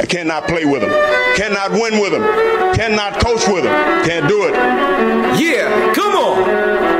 I 0.00 0.06
cannot 0.06 0.46
play 0.46 0.64
with 0.64 0.82
him. 0.82 0.90
Cannot 1.36 1.72
win 1.72 2.00
with 2.00 2.12
him. 2.12 2.22
Cannot 2.74 3.20
coach 3.20 3.46
with 3.48 3.64
him. 3.64 3.72
Can't 4.04 4.28
do 4.28 4.44
it. 4.46 4.54
Yeah, 5.40 5.92
come 5.94 6.14
on. 6.14 6.97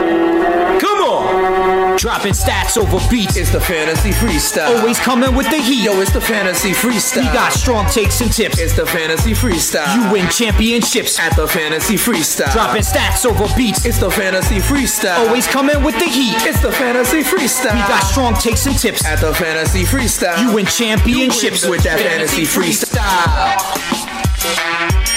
Dropping 1.99 2.33
stats 2.33 2.79
over 2.79 3.01
beats. 3.11 3.37
It's 3.37 3.51
the 3.51 3.61
fantasy 3.61 4.11
freestyle. 4.11 4.79
Always 4.79 5.01
coming 5.01 5.35
with 5.35 5.51
the 5.51 5.59
heat. 5.59 5.83
Yo, 5.85 6.01
it's 6.01 6.13
the 6.13 6.21
fantasy 6.21 6.71
freestyle. 6.71 7.27
We 7.27 7.33
got 7.33 7.53
strong 7.53 7.87
takes 7.91 8.21
and 8.21 8.33
tips. 8.33 8.61
It's 8.61 8.77
the 8.77 8.87
fantasy 8.87 9.33
freestyle. 9.33 9.93
You 9.97 10.13
win 10.13 10.29
championships 10.29 11.19
at 11.19 11.35
the 11.35 11.49
fantasy 11.49 11.97
freestyle. 11.97 12.53
Dropping 12.53 12.83
stats 12.83 13.27
over 13.27 13.53
beats. 13.57 13.85
It's 13.85 13.99
the 13.99 14.13
fantasy 14.13 14.59
freestyle. 14.59 15.27
Always 15.27 15.49
coming 15.49 15.83
with 15.83 15.99
the 15.99 16.05
heat. 16.05 16.37
It's 16.47 16.63
the 16.63 16.71
fantasy 16.71 17.23
freestyle. 17.25 17.75
We 17.75 17.81
got 17.81 18.05
strong 18.05 18.35
takes 18.35 18.67
and 18.67 18.79
tips 18.79 19.05
at 19.05 19.21
the 19.21 19.35
fantasy 19.35 19.83
freestyle. 19.83 20.39
You 20.41 20.55
win 20.55 20.67
championships 20.67 21.65
you 21.65 21.71
win 21.71 21.79
with 21.79 21.85
that 21.85 21.99
fantasy, 21.99 22.45
fantasy 22.45 22.95
freestyle. 22.95 23.59
freestyle. 24.39 25.08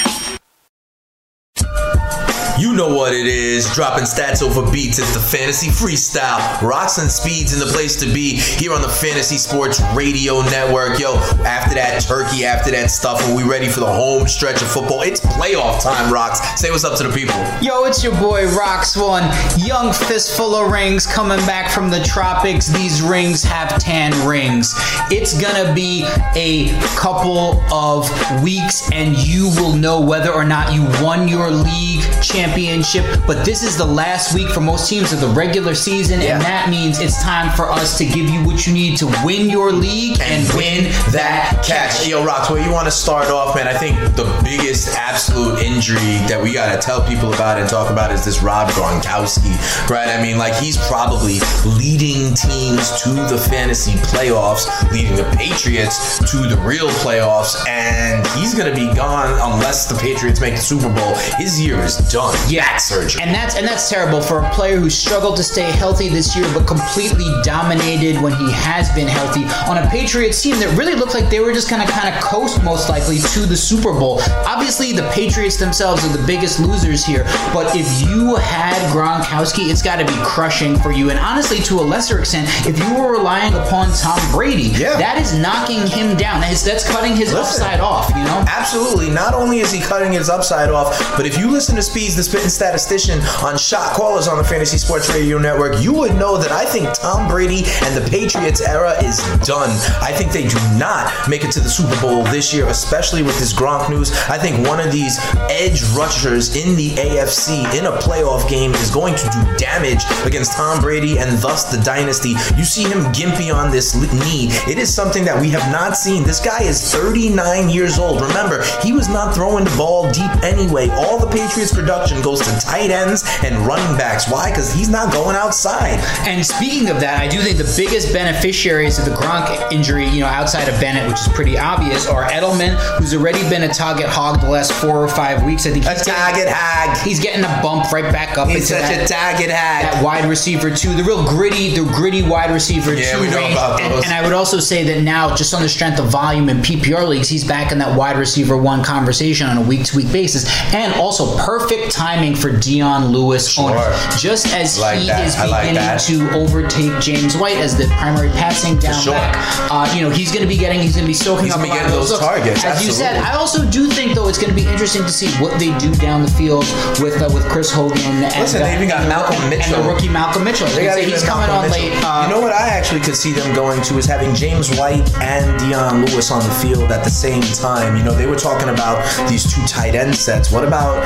You 2.61 2.73
know 2.73 2.93
what 2.93 3.11
it 3.11 3.25
is. 3.25 3.67
Dropping 3.73 4.03
stats 4.03 4.43
over 4.43 4.71
beats. 4.71 4.99
It's 4.99 5.15
the 5.15 5.19
fantasy 5.19 5.69
freestyle. 5.69 6.61
Rocks 6.61 6.99
and 6.99 7.11
speeds 7.11 7.53
in 7.53 7.59
the 7.59 7.65
place 7.65 7.95
to 7.95 8.05
be 8.05 8.35
here 8.35 8.71
on 8.71 8.83
the 8.83 8.87
Fantasy 8.87 9.37
Sports 9.37 9.81
Radio 9.95 10.43
Network. 10.43 10.99
Yo, 10.99 11.15
after 11.43 11.73
that 11.73 12.03
turkey, 12.03 12.45
after 12.45 12.69
that 12.69 12.91
stuff, 12.91 13.19
are 13.27 13.35
we 13.35 13.41
ready 13.41 13.67
for 13.67 13.79
the 13.79 13.91
home 13.91 14.27
stretch 14.27 14.61
of 14.61 14.67
football? 14.67 15.01
It's 15.01 15.19
playoff 15.21 15.81
time, 15.81 16.13
Rocks. 16.13 16.39
Say 16.61 16.69
what's 16.69 16.83
up 16.83 16.99
to 16.99 17.07
the 17.07 17.11
people. 17.11 17.33
Yo, 17.63 17.85
it's 17.85 18.03
your 18.03 18.15
boy 18.19 18.45
Rocks 18.55 18.95
One. 18.95 19.23
Young 19.57 19.91
fistful 19.91 20.53
of 20.53 20.71
rings 20.71 21.07
coming 21.07 21.39
back 21.47 21.71
from 21.71 21.89
the 21.89 22.03
tropics. 22.03 22.67
These 22.67 23.01
rings 23.01 23.41
have 23.41 23.75
tan 23.79 24.11
rings. 24.27 24.75
It's 25.09 25.33
gonna 25.41 25.73
be 25.73 26.05
a 26.35 26.79
couple 26.95 27.59
of 27.73 28.07
weeks, 28.43 28.87
and 28.91 29.17
you 29.17 29.49
will 29.55 29.73
know 29.73 29.99
whether 29.99 30.31
or 30.31 30.45
not 30.45 30.71
you 30.71 30.83
won 31.03 31.27
your 31.27 31.49
league 31.49 32.03
championship 32.21 32.50
championship, 32.51 33.05
but 33.25 33.45
this 33.45 33.63
is 33.63 33.77
the 33.77 33.85
last 33.85 34.33
week 34.33 34.49
for 34.49 34.59
most 34.59 34.89
teams 34.89 35.13
of 35.13 35.21
the 35.21 35.27
regular 35.27 35.73
season, 35.73 36.21
yeah. 36.21 36.33
and 36.33 36.41
that 36.41 36.69
means 36.69 36.99
it's 36.99 37.21
time 37.23 37.49
for 37.55 37.71
us 37.71 37.97
to 37.97 38.05
give 38.05 38.29
you 38.29 38.43
what 38.45 38.67
you 38.67 38.73
need 38.73 38.97
to 38.97 39.05
win 39.23 39.49
your 39.49 39.71
league 39.71 40.19
and, 40.21 40.45
and 40.45 40.57
win 40.57 40.83
that 41.11 41.63
catch. 41.65 42.07
Yo, 42.07 42.23
Rocks, 42.23 42.49
where 42.49 42.63
you 42.63 42.71
want 42.71 42.85
to 42.85 42.91
start 42.91 43.27
off, 43.29 43.55
man? 43.55 43.67
I 43.67 43.73
think 43.73 43.97
the 44.15 44.25
biggest 44.43 44.95
absolute 44.97 45.59
injury 45.59 46.19
that 46.27 46.39
we 46.41 46.53
got 46.53 46.75
to 46.75 46.81
tell 46.81 47.05
people 47.07 47.33
about 47.33 47.57
and 47.57 47.69
talk 47.69 47.89
about 47.89 48.11
is 48.11 48.25
this 48.25 48.41
Rob 48.41 48.69
Gronkowski, 48.69 49.89
right? 49.89 50.09
I 50.09 50.21
mean, 50.21 50.37
like 50.37 50.55
he's 50.55 50.77
probably 50.87 51.39
leading 51.77 52.33
teams 52.35 53.01
to 53.03 53.09
the 53.31 53.37
fantasy 53.49 53.93
playoffs, 54.11 54.67
leading 54.91 55.15
the 55.15 55.29
Patriots 55.37 56.19
to 56.31 56.37
the 56.37 56.57
real 56.65 56.89
playoffs, 56.99 57.65
and 57.67 58.25
he's 58.37 58.53
going 58.53 58.69
to 58.69 58.75
be 58.75 58.93
gone 58.95 59.31
unless 59.53 59.87
the 59.87 59.95
Patriots 59.95 60.41
make 60.41 60.55
the 60.55 60.61
Super 60.61 60.93
Bowl. 60.93 61.15
His 61.37 61.61
year 61.61 61.79
is 61.79 61.97
done. 62.11 62.35
Yeah, 62.49 62.77
surgery. 62.77 63.21
And 63.21 63.33
that's 63.33 63.55
and 63.55 63.67
that's 63.67 63.89
terrible 63.89 64.21
for 64.21 64.39
a 64.39 64.49
player 64.51 64.77
who 64.77 64.89
struggled 64.89 65.37
to 65.37 65.43
stay 65.43 65.71
healthy 65.71 66.09
this 66.09 66.35
year, 66.35 66.45
but 66.53 66.67
completely 66.67 67.31
dominated 67.43 68.21
when 68.21 68.33
he 68.33 68.51
has 68.51 68.91
been 68.93 69.07
healthy 69.07 69.45
on 69.69 69.77
a 69.77 69.89
Patriots 69.89 70.41
team 70.41 70.59
that 70.59 70.75
really 70.77 70.95
looked 70.95 71.13
like 71.13 71.29
they 71.29 71.39
were 71.39 71.53
just 71.53 71.69
gonna 71.69 71.87
kind 71.87 72.13
of 72.13 72.21
coast 72.21 72.63
most 72.63 72.89
likely 72.89 73.19
to 73.19 73.39
the 73.45 73.57
Super 73.57 73.93
Bowl. 73.93 74.19
Obviously, 74.45 74.91
the 74.91 75.09
Patriots 75.13 75.57
themselves 75.57 76.03
are 76.05 76.17
the 76.17 76.25
biggest 76.25 76.59
losers 76.59 77.05
here, 77.05 77.23
but 77.53 77.75
if 77.75 77.87
you 78.01 78.35
had 78.35 78.75
Gronkowski, 78.91 79.69
it's 79.69 79.81
got 79.81 79.97
to 79.97 80.05
be 80.05 80.17
crushing 80.23 80.77
for 80.77 80.91
you. 80.91 81.09
And 81.09 81.19
honestly, 81.19 81.59
to 81.59 81.79
a 81.79 81.81
lesser 81.81 82.19
extent, 82.19 82.47
if 82.67 82.77
you 82.77 82.93
were 82.93 83.11
relying 83.11 83.53
upon 83.53 83.91
Tom 83.97 84.19
Brady, 84.31 84.69
yeah. 84.77 84.97
that 84.97 85.17
is 85.17 85.37
knocking 85.37 85.85
him 85.87 86.17
down. 86.17 86.41
That's, 86.41 86.63
that's 86.63 86.89
cutting 86.89 87.15
his 87.15 87.33
listen, 87.33 87.61
upside 87.63 87.79
off. 87.79 88.09
You 88.09 88.23
know, 88.23 88.43
absolutely. 88.47 89.09
Not 89.09 89.33
only 89.33 89.59
is 89.59 89.71
he 89.71 89.81
cutting 89.81 90.13
his 90.13 90.29
upside 90.29 90.69
off, 90.69 90.97
but 91.15 91.25
if 91.25 91.37
you 91.37 91.49
listen 91.49 91.75
to 91.75 91.81
Speeds 91.81 92.15
the 92.15 92.23
spitting 92.31 92.49
statistician 92.49 93.19
on 93.43 93.57
shot 93.57 93.93
callers 93.93 94.25
on 94.25 94.37
the 94.37 94.43
Fantasy 94.43 94.77
Sports 94.77 95.13
Radio 95.13 95.37
Network, 95.37 95.83
you 95.83 95.91
would 95.91 96.15
know 96.15 96.37
that 96.37 96.49
I 96.49 96.63
think 96.63 96.87
Tom 96.93 97.27
Brady 97.27 97.63
and 97.83 97.93
the 97.93 98.09
Patriots 98.09 98.61
era 98.61 98.93
is 99.03 99.17
done. 99.45 99.69
I 100.01 100.13
think 100.13 100.31
they 100.31 100.47
do 100.47 100.55
not 100.79 101.11
make 101.27 101.43
it 101.43 101.51
to 101.51 101.59
the 101.59 101.67
Super 101.67 101.99
Bowl 101.99 102.23
this 102.23 102.53
year, 102.53 102.67
especially 102.67 103.21
with 103.21 103.37
this 103.37 103.51
Gronk 103.51 103.89
news. 103.89 104.13
I 104.29 104.37
think 104.37 104.65
one 104.65 104.79
of 104.79 104.93
these 104.93 105.19
edge 105.49 105.83
rushers 105.91 106.55
in 106.55 106.77
the 106.77 106.91
AFC 106.91 107.67
in 107.77 107.87
a 107.87 107.91
playoff 107.97 108.49
game 108.49 108.71
is 108.75 108.89
going 108.89 109.15
to 109.15 109.27
do 109.27 109.57
damage 109.57 110.05
against 110.23 110.53
Tom 110.53 110.79
Brady 110.79 111.19
and 111.19 111.37
thus 111.39 111.65
the 111.65 111.83
dynasty. 111.83 112.29
You 112.55 112.63
see 112.63 112.83
him 112.83 113.03
gimpy 113.11 113.53
on 113.53 113.71
this 113.71 113.93
knee. 113.93 114.47
It 114.71 114.77
is 114.77 114.93
something 114.93 115.25
that 115.25 115.37
we 115.37 115.49
have 115.49 115.69
not 115.69 115.97
seen. 115.97 116.23
This 116.23 116.39
guy 116.39 116.63
is 116.63 116.93
39 116.93 117.67
years 117.69 117.99
old. 117.99 118.21
Remember, 118.21 118.63
he 118.81 118.93
was 118.93 119.09
not 119.09 119.35
throwing 119.35 119.65
the 119.65 119.75
ball 119.75 120.09
deep 120.13 120.31
anyway. 120.43 120.87
All 120.91 121.19
the 121.19 121.27
Patriots 121.27 121.75
production 121.75 122.20
goes 122.23 122.41
to 122.41 122.65
tight 122.65 122.91
ends 122.91 123.23
and 123.43 123.57
running 123.65 123.97
backs. 123.97 124.29
Why? 124.29 124.49
Because 124.49 124.73
he's 124.73 124.89
not 124.89 125.13
going 125.13 125.35
outside. 125.35 125.99
And 126.27 126.45
speaking 126.45 126.89
of 126.89 126.99
that, 126.99 127.19
I 127.19 127.27
do 127.27 127.39
think 127.41 127.57
the 127.57 127.73
biggest 127.77 128.13
beneficiaries 128.13 128.99
of 128.99 129.05
the 129.05 129.11
Gronk 129.11 129.71
injury, 129.71 130.07
you 130.07 130.21
know, 130.21 130.27
outside 130.27 130.67
of 130.67 130.79
Bennett, 130.79 131.07
which 131.09 131.19
is 131.19 131.27
pretty 131.29 131.57
obvious, 131.57 132.07
are 132.07 132.23
Edelman, 132.25 132.75
who's 132.97 133.13
already 133.13 133.41
been 133.49 133.63
a 133.63 133.73
target 133.73 134.07
hog 134.07 134.41
the 134.41 134.49
last 134.49 134.71
four 134.73 135.03
or 135.03 135.07
five 135.07 135.43
weeks. 135.43 135.65
I 135.65 135.71
think 135.71 135.85
a 135.85 135.95
target 135.95 136.47
hag. 136.47 136.97
He's 137.05 137.19
getting 137.19 137.43
a 137.43 137.59
bump 137.61 137.91
right 137.91 138.11
back 138.11 138.37
up 138.37 138.47
he's 138.47 138.69
into 138.69 138.81
such 138.81 138.81
that, 138.81 139.09
a 139.09 139.13
target 139.13 139.49
hag. 139.49 139.83
That 139.83 140.03
wide 140.03 140.25
receiver 140.25 140.69
too, 140.73 140.93
the 140.93 141.03
real 141.03 141.27
gritty, 141.27 141.75
the 141.75 141.83
gritty 141.85 142.21
wide 142.21 142.51
receiver 142.51 142.93
yeah, 142.93 143.15
two 143.15 143.21
we 143.21 143.29
know 143.29 143.37
range. 143.37 143.53
About 143.53 143.81
and, 143.81 143.93
those. 143.93 144.03
and 144.05 144.13
I 144.13 144.21
would 144.23 144.33
also 144.33 144.59
say 144.59 144.83
that 144.83 145.01
now, 145.01 145.35
just 145.35 145.53
on 145.53 145.61
the 145.61 145.69
strength 145.69 145.99
of 145.99 146.07
volume 146.09 146.49
in 146.49 146.57
PPR 146.57 147.07
leagues, 147.07 147.29
he's 147.29 147.43
back 147.43 147.71
in 147.71 147.77
that 147.79 147.97
wide 147.97 148.17
receiver 148.17 148.57
one 148.57 148.83
conversation 148.83 149.47
on 149.47 149.57
a 149.57 149.61
week 149.61 149.83
to 149.85 149.97
week 149.97 150.11
basis, 150.11 150.45
and 150.73 150.93
also 150.95 151.37
perfect 151.37 151.91
timing 152.11 152.35
for 152.35 152.51
Dion 152.51 153.07
Lewis 153.07 153.49
sure. 153.49 153.77
on 153.77 154.17
just 154.17 154.53
as 154.53 154.79
like 154.79 154.99
he 154.99 155.07
that. 155.07 155.25
is 155.25 155.35
beginning 155.35 156.31
to 156.31 156.35
overtake 156.37 156.99
James 157.01 157.37
White 157.37 157.57
as 157.57 157.77
the 157.77 157.87
primary 157.95 158.29
passing 158.29 158.77
down 158.77 158.99
sure. 158.99 159.13
back. 159.13 159.35
Uh, 159.71 159.91
you 159.95 160.01
know, 160.01 160.09
he's 160.09 160.31
going 160.31 160.41
to 160.43 160.47
be 160.47 160.57
getting, 160.57 160.81
he's 160.81 160.95
going 160.95 161.05
to 161.05 161.07
be 161.07 161.13
soaking 161.13 161.45
he's 161.45 161.55
up 161.55 161.63
a 161.63 161.67
lot 161.67 161.85
of 161.85 161.91
those 161.91 162.11
looks. 162.11 162.23
targets. 162.23 162.63
As 162.65 162.75
Absolutely. 162.75 162.87
you 162.87 162.91
said, 162.91 163.15
I 163.17 163.35
also 163.35 163.69
do 163.69 163.87
think 163.87 164.15
though 164.15 164.27
it's 164.27 164.37
going 164.37 164.49
to 164.53 164.55
be 164.55 164.67
interesting 164.67 165.03
to 165.03 165.09
see 165.09 165.31
what 165.41 165.57
they 165.59 165.75
do 165.77 165.93
down 165.95 166.21
the 166.21 166.31
field 166.31 166.65
with 166.99 167.21
uh, 167.21 167.29
with 167.31 167.47
Chris 167.47 167.71
Hogan. 167.71 167.97
And, 167.99 168.35
Listen, 168.35 168.61
uh, 168.61 168.65
they 168.65 168.75
even 168.75 168.89
got 168.89 169.07
Malcolm 169.07 169.49
Mitchell 169.49 169.75
and 169.75 169.85
the 169.85 169.89
rookie 169.89 170.09
Malcolm 170.09 170.43
Mitchell. 170.43 170.67
They 170.75 170.83
got 170.85 170.99
he's 170.99 171.23
coming 171.23 171.47
Malcolm 171.47 171.71
on 171.71 171.71
Mitchell. 171.71 171.95
late. 171.95 172.03
Uh, 172.03 172.27
you 172.27 172.35
know 172.35 172.41
what 172.41 172.51
I 172.51 172.67
actually 172.67 172.99
could 173.01 173.15
see 173.15 173.31
them 173.31 173.55
going 173.55 173.81
to 173.83 173.97
is 173.97 174.05
having 174.05 174.35
James 174.35 174.67
White 174.77 175.07
and 175.21 175.47
Dion 175.59 176.05
Lewis 176.05 176.31
on 176.31 176.43
the 176.43 176.53
field 176.59 176.91
at 176.91 177.03
the 177.03 177.09
same 177.09 177.41
time. 177.55 177.95
You 177.95 178.03
know, 178.03 178.11
they 178.13 178.27
were 178.27 178.35
talking 178.35 178.67
about 178.67 178.99
these 179.29 179.47
two 179.47 179.61
tight 179.65 179.95
end 179.95 180.15
sets. 180.15 180.51
What 180.51 180.67
about 180.67 180.99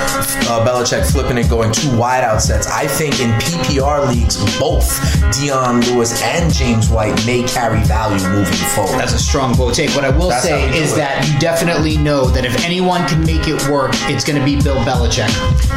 uh, 0.49 0.65
Belichick 0.65 0.84
flipping 0.85 1.37
and 1.37 1.49
going 1.49 1.71
two 1.71 1.95
wide 1.97 2.23
out 2.23 2.41
sets? 2.41 2.67
I 2.67 2.87
think 2.87 3.19
in 3.19 3.31
PPR 3.39 4.07
leagues, 4.07 4.37
both 4.59 4.87
Dion 5.33 5.81
Lewis 5.81 6.21
and 6.21 6.53
James 6.53 6.89
White 6.89 7.15
may 7.25 7.43
carry 7.43 7.81
value 7.83 8.23
moving 8.29 8.53
forward. 8.75 8.99
That's 8.99 9.13
a 9.13 9.19
strong 9.19 9.55
bold 9.55 9.73
take. 9.73 9.89
What 9.91 10.05
I 10.05 10.09
will 10.09 10.29
That's 10.29 10.43
say 10.43 10.69
is 10.77 10.95
that 10.95 11.27
you 11.27 11.39
definitely 11.39 11.97
know 11.97 12.25
that 12.25 12.45
if 12.45 12.63
anyone 12.63 13.07
can 13.07 13.25
make 13.25 13.47
it 13.47 13.67
work, 13.69 13.91
it's 14.11 14.23
going 14.23 14.39
to 14.39 14.45
be 14.45 14.61
Bill 14.61 14.77
Belichick. 14.83 15.29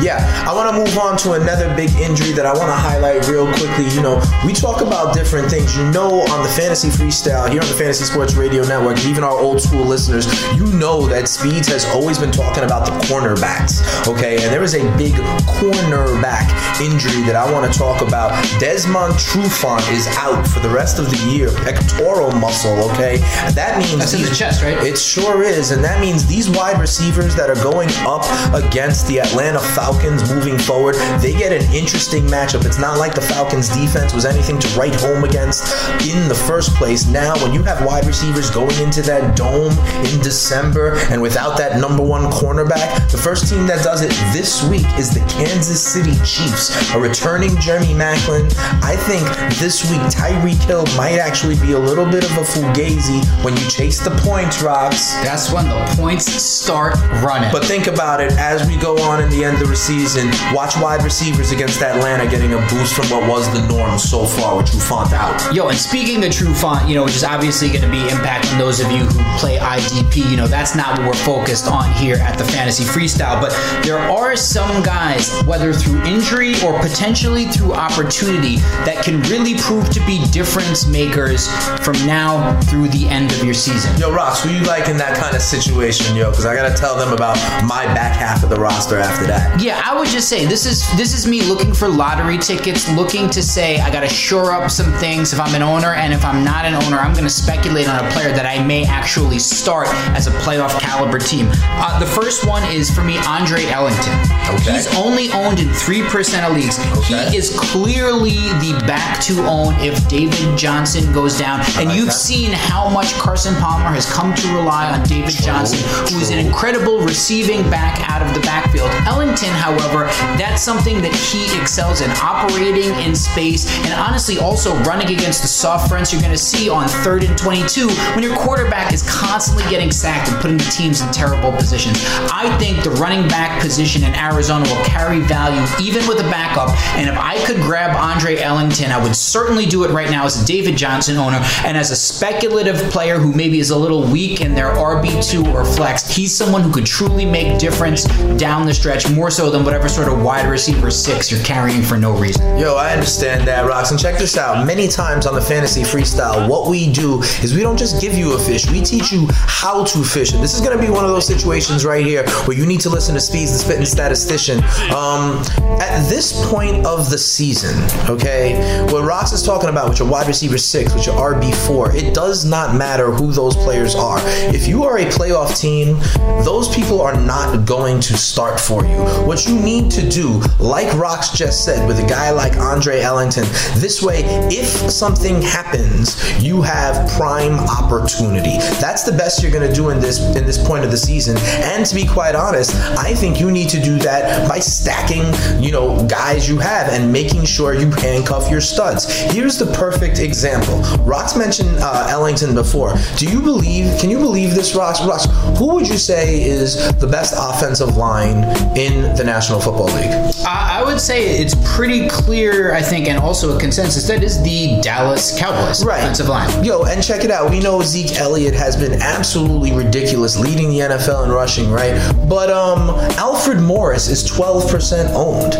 Yeah, 0.02 0.18
I 0.46 0.54
want 0.54 0.70
to 0.70 0.78
move 0.78 0.98
on 0.98 1.16
to 1.18 1.32
another 1.32 1.74
big 1.74 1.90
injury 1.96 2.32
that 2.32 2.46
I 2.46 2.52
want 2.52 2.68
to 2.68 2.76
highlight 2.76 3.26
real 3.28 3.46
quickly. 3.46 3.88
You 3.88 4.02
know, 4.02 4.22
we 4.44 4.52
talk 4.52 4.80
about 4.82 5.14
different 5.14 5.50
things. 5.50 5.76
You 5.76 5.90
know, 5.90 6.20
on 6.28 6.42
the 6.42 6.48
Fantasy 6.50 6.88
Freestyle 6.88 7.48
here 7.50 7.60
on 7.60 7.68
the 7.68 7.74
Fantasy 7.74 8.04
Sports 8.04 8.34
Radio 8.34 8.62
Network, 8.64 8.98
even 9.06 9.24
our 9.24 9.38
old 9.38 9.60
school 9.60 9.84
listeners, 9.84 10.26
you 10.56 10.66
know 10.66 11.06
that 11.06 11.28
Speeds 11.28 11.68
has 11.68 11.84
always 11.86 12.18
been 12.18 12.32
talking 12.32 12.64
about 12.64 12.86
the 12.86 12.92
cornerbacks. 13.06 13.80
Okay, 14.06 14.34
and 14.42 14.52
there 14.52 14.62
is 14.62 14.74
a 14.74 14.97
big 14.98 15.14
cornerback 15.46 16.50
injury 16.80 17.22
that 17.22 17.36
I 17.36 17.50
want 17.50 17.72
to 17.72 17.78
talk 17.78 18.02
about. 18.02 18.30
Desmond 18.58 19.14
Trufant 19.14 19.88
is 19.92 20.06
out 20.18 20.46
for 20.46 20.60
the 20.60 20.68
rest 20.68 20.98
of 20.98 21.08
the 21.08 21.16
year, 21.30 21.50
pectoral 21.62 22.32
muscle. 22.32 22.90
Okay, 22.90 23.18
that 23.54 23.78
means 23.78 23.98
that's 23.98 24.14
in 24.14 24.22
the 24.22 24.34
chest, 24.34 24.62
right? 24.62 24.76
It 24.82 24.98
sure 24.98 25.42
is, 25.44 25.70
and 25.70 25.82
that 25.84 26.00
means 26.00 26.26
these 26.26 26.50
wide 26.50 26.80
receivers 26.80 27.34
that 27.36 27.48
are 27.48 27.62
going 27.62 27.88
up 28.00 28.26
against 28.52 29.06
the 29.06 29.20
Atlanta 29.20 29.60
Falcons 29.60 30.28
moving 30.32 30.58
forward, 30.58 30.96
they 31.20 31.32
get 31.32 31.52
an 31.52 31.62
interesting 31.72 32.24
matchup. 32.26 32.64
It's 32.66 32.78
not 32.78 32.98
like 32.98 33.14
the 33.14 33.22
Falcons 33.22 33.68
defense 33.68 34.12
was 34.12 34.24
anything 34.24 34.58
to 34.58 34.68
write 34.78 34.94
home 34.96 35.22
against 35.22 35.62
in 36.06 36.28
the 36.28 36.34
first 36.34 36.74
place. 36.74 37.06
Now, 37.06 37.34
when 37.42 37.54
you 37.54 37.62
have 37.62 37.84
wide 37.86 38.06
receivers 38.06 38.50
going 38.50 38.76
into 38.80 39.02
that 39.02 39.36
dome 39.36 39.72
in 40.04 40.20
December 40.20 40.96
and 41.10 41.22
without 41.22 41.56
that 41.58 41.80
number 41.80 42.02
one 42.02 42.30
cornerback, 42.32 43.10
the 43.10 43.18
first 43.18 43.48
team 43.48 43.66
that 43.66 43.84
does 43.84 44.02
it 44.02 44.10
this 44.32 44.64
week 44.64 44.87
is 44.98 45.10
the 45.10 45.20
Kansas 45.28 45.82
City 45.82 46.14
Chiefs. 46.24 46.94
A 46.94 46.98
returning 46.98 47.56
Jeremy 47.60 47.94
Maclin. 47.94 48.52
I 48.82 48.96
think 48.96 49.26
this 49.58 49.90
week 49.90 50.00
Tyreek 50.12 50.62
Hill 50.64 50.86
might 50.96 51.18
actually 51.18 51.56
be 51.56 51.72
a 51.72 51.78
little 51.78 52.06
bit 52.06 52.24
of 52.24 52.30
a 52.38 52.42
fugazi 52.42 53.24
when 53.44 53.56
you 53.56 53.68
chase 53.68 54.00
the 54.00 54.10
points, 54.22 54.62
Rocks. 54.62 55.14
That's 55.24 55.52
when 55.52 55.68
the 55.68 55.94
points 55.96 56.26
start 56.26 56.94
running. 57.22 57.50
But 57.52 57.64
think 57.64 57.86
about 57.86 58.20
it 58.20 58.32
as 58.32 58.66
we 58.66 58.76
go 58.76 58.98
on 59.02 59.22
in 59.22 59.30
the 59.30 59.44
end 59.44 59.60
of 59.62 59.68
the 59.68 59.76
season. 59.76 60.30
Watch 60.52 60.76
wide 60.76 61.02
receivers 61.02 61.52
against 61.52 61.82
Atlanta 61.82 62.28
getting 62.30 62.54
a 62.54 62.58
boost 62.68 62.94
from 62.94 63.10
what 63.10 63.28
was 63.28 63.52
the 63.52 63.66
norm 63.68 63.98
so 63.98 64.24
far 64.24 64.56
with 64.56 64.66
Trufant 64.66 65.12
out. 65.12 65.54
Yo, 65.54 65.68
and 65.68 65.78
speaking 65.78 66.24
of 66.24 66.30
Trufant, 66.30 66.88
you 66.88 66.94
know, 66.94 67.04
which 67.04 67.16
is 67.16 67.24
obviously 67.24 67.68
going 67.68 67.82
to 67.82 67.90
be 67.90 68.02
impacting 68.08 68.58
those 68.58 68.80
of 68.80 68.90
you 68.90 69.04
who 69.04 69.38
play 69.38 69.58
IDP, 69.58 70.30
you 70.30 70.36
know, 70.36 70.46
that's 70.46 70.74
not 70.74 70.98
what 70.98 71.06
we're 71.06 71.14
focused 71.14 71.68
on 71.68 71.92
here 71.92 72.16
at 72.16 72.38
the 72.38 72.44
Fantasy 72.44 72.84
Freestyle. 72.84 73.40
But 73.40 73.52
there 73.84 73.98
are 73.98 74.36
some 74.36 74.77
guys, 74.82 75.42
whether 75.44 75.72
through 75.72 76.02
injury 76.02 76.54
or 76.64 76.78
potentially 76.80 77.46
through 77.46 77.72
opportunity, 77.72 78.56
that 78.84 79.04
can 79.04 79.20
really 79.22 79.56
prove 79.58 79.88
to 79.90 80.00
be 80.06 80.24
difference 80.30 80.86
makers 80.86 81.48
from 81.80 81.94
now 82.06 82.58
through 82.62 82.88
the 82.88 83.06
end 83.08 83.30
of 83.32 83.44
your 83.44 83.54
season. 83.54 83.98
Yo, 83.98 84.12
Ross, 84.12 84.42
who 84.42 84.50
you 84.50 84.62
like 84.64 84.88
in 84.88 84.96
that 84.96 85.16
kind 85.16 85.34
of 85.34 85.42
situation, 85.42 86.16
yo? 86.16 86.30
Because 86.30 86.46
I 86.46 86.54
gotta 86.54 86.74
tell 86.74 86.96
them 86.96 87.12
about 87.12 87.36
my 87.64 87.84
back 87.94 88.16
half 88.16 88.42
of 88.42 88.50
the 88.50 88.56
roster 88.56 88.98
after 88.98 89.26
that. 89.26 89.60
Yeah, 89.60 89.80
I 89.84 89.98
would 89.98 90.08
just 90.08 90.28
say 90.28 90.46
this 90.46 90.66
is 90.66 90.86
this 90.96 91.16
is 91.16 91.26
me 91.26 91.42
looking 91.42 91.72
for 91.72 91.88
lottery 91.88 92.38
tickets, 92.38 92.88
looking 92.90 93.28
to 93.30 93.42
say 93.42 93.80
I 93.80 93.90
got 93.90 94.00
to 94.00 94.08
shore 94.08 94.52
up 94.52 94.70
some 94.70 94.92
things 94.94 95.32
if 95.32 95.40
I'm 95.40 95.54
an 95.54 95.62
owner, 95.62 95.94
and 95.94 96.12
if 96.12 96.24
I'm 96.24 96.44
not 96.44 96.64
an 96.64 96.74
owner, 96.74 96.98
I'm 96.98 97.12
going 97.12 97.24
to 97.24 97.30
speculate 97.30 97.88
on 97.88 98.04
a 98.04 98.10
player 98.10 98.32
that 98.32 98.46
I 98.46 98.62
may 98.64 98.84
actually 98.84 99.38
start 99.38 99.88
as 100.16 100.26
a 100.26 100.30
playoff 100.42 100.78
caliber 100.80 101.18
team. 101.18 101.48
Uh, 101.50 101.98
the 101.98 102.06
first 102.06 102.46
one 102.46 102.62
is 102.72 102.90
for 102.90 103.02
me 103.02 103.18
Andre 103.26 103.64
Ellington. 103.66 104.14
Okay. 104.54 104.67
He's 104.72 104.94
only 104.96 105.30
owned 105.32 105.60
in 105.60 105.68
three 105.72 106.02
percent 106.02 106.46
of 106.46 106.56
leagues. 106.56 106.78
Okay. 106.98 107.30
He 107.30 107.36
is 107.36 107.56
clearly 107.58 108.36
the 108.60 108.82
back 108.86 109.20
to 109.22 109.44
own 109.46 109.74
if 109.80 110.08
David 110.08 110.56
Johnson 110.58 111.12
goes 111.12 111.38
down, 111.38 111.60
and 111.78 111.88
like 111.88 111.96
you've 111.96 112.06
that. 112.06 112.12
seen 112.12 112.52
how 112.52 112.88
much 112.88 113.12
Carson 113.14 113.54
Palmer 113.56 113.90
has 113.90 114.10
come 114.12 114.34
to 114.34 114.48
rely 114.54 114.90
on 114.92 115.02
David 115.06 115.34
Johnson, 115.34 115.78
who 116.08 116.20
is 116.20 116.30
an 116.30 116.38
incredible 116.38 117.00
receiving 117.00 117.62
back 117.70 118.08
out 118.10 118.22
of 118.22 118.34
the 118.34 118.40
backfield. 118.40 118.90
Ellington, 119.06 119.50
however, 119.50 120.06
that's 120.36 120.62
something 120.62 121.00
that 121.00 121.14
he 121.14 121.44
excels 121.60 122.00
in, 122.00 122.10
operating 122.22 122.94
in 123.00 123.14
space, 123.14 123.68
and 123.84 123.94
honestly 123.94 124.38
also 124.38 124.74
running 124.82 125.08
against 125.14 125.42
the 125.42 125.48
soft 125.48 125.88
fronts 125.88 126.12
you're 126.12 126.22
going 126.22 126.32
to 126.32 126.38
see 126.38 126.68
on 126.68 126.88
third 126.88 127.24
and 127.24 127.36
22 127.38 127.88
when 128.14 128.22
your 128.22 128.36
quarterback 128.36 128.92
is 128.92 129.02
constantly 129.08 129.64
getting 129.70 129.90
sacked 129.90 130.30
and 130.30 130.40
putting 130.40 130.56
the 130.56 130.64
teams 130.64 131.00
in 131.00 131.10
terrible 131.12 131.52
positions. 131.52 131.98
I 132.32 132.54
think 132.58 132.82
the 132.82 132.90
running 132.92 133.26
back 133.28 133.60
position 133.60 134.04
in 134.04 134.14
Arizona 134.14 134.57
will 134.62 134.84
carry 134.84 135.20
value 135.20 135.64
even 135.80 136.06
with 136.08 136.20
a 136.20 136.28
backup, 136.30 136.70
and 136.96 137.08
if 137.08 137.16
I 137.16 137.42
could 137.44 137.56
grab 137.56 137.96
Andre 137.96 138.36
Ellington, 138.36 138.90
I 138.90 139.02
would 139.02 139.14
certainly 139.14 139.66
do 139.66 139.84
it 139.84 139.90
right 139.90 140.10
now 140.10 140.24
as 140.24 140.42
a 140.42 140.46
David 140.46 140.76
Johnson 140.76 141.16
owner 141.16 141.40
and 141.64 141.76
as 141.76 141.90
a 141.90 141.96
speculative 141.96 142.76
player 142.90 143.18
who 143.18 143.32
maybe 143.32 143.58
is 143.58 143.70
a 143.70 143.76
little 143.76 144.02
weak 144.02 144.40
in 144.40 144.54
their 144.54 144.70
RB2 144.70 145.52
or 145.54 145.64
flex. 145.64 146.08
He's 146.08 146.34
someone 146.34 146.62
who 146.62 146.72
could 146.72 146.86
truly 146.86 147.24
make 147.24 147.58
difference 147.58 148.04
down 148.36 148.66
the 148.66 148.74
stretch 148.74 149.10
more 149.10 149.30
so 149.30 149.50
than 149.50 149.64
whatever 149.64 149.88
sort 149.88 150.08
of 150.08 150.22
wide 150.22 150.48
receiver 150.48 150.90
six 150.90 151.30
you're 151.30 151.42
carrying 151.44 151.82
for 151.82 151.96
no 151.96 152.16
reason. 152.16 152.58
Yo, 152.58 152.76
I 152.76 152.92
understand 152.92 153.46
that, 153.48 153.68
Rox. 153.68 153.90
And 153.90 154.00
check 154.00 154.18
this 154.18 154.36
out. 154.36 154.66
Many 154.66 154.88
times 154.88 155.26
on 155.26 155.34
the 155.34 155.40
fantasy 155.40 155.82
freestyle, 155.82 156.48
what 156.48 156.68
we 156.68 156.90
do 156.92 157.22
is 157.42 157.54
we 157.54 157.62
don't 157.62 157.76
just 157.76 158.00
give 158.00 158.14
you 158.14 158.34
a 158.34 158.38
fish, 158.38 158.70
we 158.70 158.80
teach 158.80 159.12
you 159.12 159.26
how 159.30 159.84
to 159.84 160.02
fish. 160.02 160.32
And 160.32 160.42
this 160.42 160.54
is 160.54 160.60
going 160.60 160.76
to 160.76 160.82
be 160.82 160.90
one 160.90 161.04
of 161.04 161.10
those 161.10 161.26
situations 161.26 161.84
right 161.84 162.04
here 162.04 162.26
where 162.46 162.56
you 162.56 162.66
need 162.66 162.80
to 162.80 162.90
listen 162.90 163.14
to 163.14 163.20
Speeds, 163.20 163.52
the 163.52 163.58
spitting 163.58 163.84
statistician. 163.84 164.47
Um, 164.48 165.42
at 165.80 166.08
this 166.08 166.48
point 166.48 166.86
of 166.86 167.10
the 167.10 167.18
season, 167.18 167.76
okay, 168.08 168.56
what 168.90 169.04
Rox 169.04 169.32
is 169.32 169.42
talking 169.42 169.68
about 169.68 169.90
with 169.90 169.98
your 169.98 170.08
wide 170.08 170.26
receiver 170.26 170.58
six, 170.58 170.94
with 170.94 171.06
your 171.06 171.16
RB4, 171.16 171.94
it 171.94 172.14
does 172.14 172.44
not 172.44 172.74
matter 172.74 173.10
who 173.10 173.32
those 173.32 173.54
players 173.56 173.94
are. 173.94 174.18
If 174.54 174.66
you 174.66 174.84
are 174.84 174.98
a 174.98 175.04
playoff 175.04 175.58
team, 175.60 175.98
those 176.44 176.74
people 176.74 177.00
are 177.00 177.18
not 177.20 177.66
going 177.66 178.00
to 178.00 178.16
start 178.16 178.58
for 178.58 178.84
you. 178.84 178.96
What 179.26 179.46
you 179.46 179.58
need 179.58 179.90
to 179.92 180.08
do, 180.08 180.40
like 180.58 180.88
Rox 180.88 181.34
just 181.34 181.64
said, 181.64 181.86
with 181.86 181.98
a 181.98 182.06
guy 182.08 182.30
like 182.30 182.56
Andre 182.56 183.00
Ellington, 183.00 183.44
this 183.76 184.02
way, 184.02 184.22
if 184.50 184.66
something 184.90 185.42
happens, 185.42 186.16
you 186.42 186.62
have 186.62 187.10
prime 187.12 187.54
opportunity. 187.54 188.58
That's 188.80 189.04
the 189.04 189.12
best 189.12 189.42
you're 189.42 189.52
gonna 189.52 189.72
do 189.72 189.90
in 189.90 190.00
this 190.00 190.18
in 190.36 190.46
this 190.46 190.58
point 190.66 190.84
of 190.84 190.90
the 190.90 190.96
season. 190.96 191.36
And 191.38 191.84
to 191.86 191.94
be 191.94 192.06
quite 192.06 192.34
honest, 192.34 192.74
I 192.98 193.14
think 193.14 193.40
you 193.40 193.50
need 193.50 193.68
to 193.70 193.80
do 193.80 193.98
that 193.98 194.37
by 194.46 194.58
stacking, 194.58 195.24
you 195.62 195.72
know, 195.72 196.06
guys 196.06 196.48
you 196.48 196.58
have 196.58 196.88
and 196.92 197.12
making 197.12 197.44
sure 197.44 197.74
you 197.74 197.90
handcuff 197.90 198.50
your 198.50 198.60
studs. 198.60 199.10
Here's 199.32 199.58
the 199.58 199.66
perfect 199.72 200.18
example. 200.18 200.74
Rox 201.04 201.36
mentioned 201.36 201.76
uh, 201.80 202.06
Ellington 202.10 202.54
before. 202.54 202.94
Do 203.16 203.26
you 203.26 203.40
believe? 203.40 203.98
Can 204.00 204.10
you 204.10 204.18
believe 204.18 204.54
this, 204.54 204.74
Rox? 204.76 204.96
Rox, 204.96 205.26
who 205.56 205.74
would 205.74 205.88
you 205.88 205.98
say 205.98 206.42
is 206.42 206.92
the 206.98 207.06
best 207.06 207.34
offensive 207.36 207.96
line 207.96 208.44
in 208.76 209.14
the 209.16 209.24
National 209.24 209.60
Football 209.60 209.86
League? 209.86 210.10
I, 210.46 210.80
I 210.80 210.84
would 210.84 211.00
say 211.00 211.38
it's 211.38 211.54
pretty 211.76 212.08
clear, 212.08 212.74
I 212.74 212.82
think, 212.82 213.08
and 213.08 213.18
also 213.18 213.56
a 213.56 213.60
consensus 213.60 214.06
that 214.08 214.22
is 214.22 214.42
the 214.42 214.80
Dallas 214.82 215.38
Cowboys 215.38 215.84
Right. 215.84 215.98
offensive 216.00 216.28
line. 216.28 216.64
Yo, 216.64 216.82
and 216.84 217.02
check 217.02 217.24
it 217.24 217.30
out. 217.30 217.50
We 217.50 217.60
know 217.60 217.80
Zeke 217.82 218.16
Elliott 218.16 218.54
has 218.54 218.76
been 218.76 219.00
absolutely 219.00 219.72
ridiculous, 219.72 220.38
leading 220.38 220.68
the 220.70 220.80
NFL 220.80 221.24
in 221.24 221.30
rushing, 221.30 221.70
right? 221.70 221.94
But 222.28 222.50
um, 222.50 222.90
Alfred 223.18 223.60
Morris 223.60 224.08
is 224.08 224.27
12% 224.30 225.10
owned. 225.14 225.54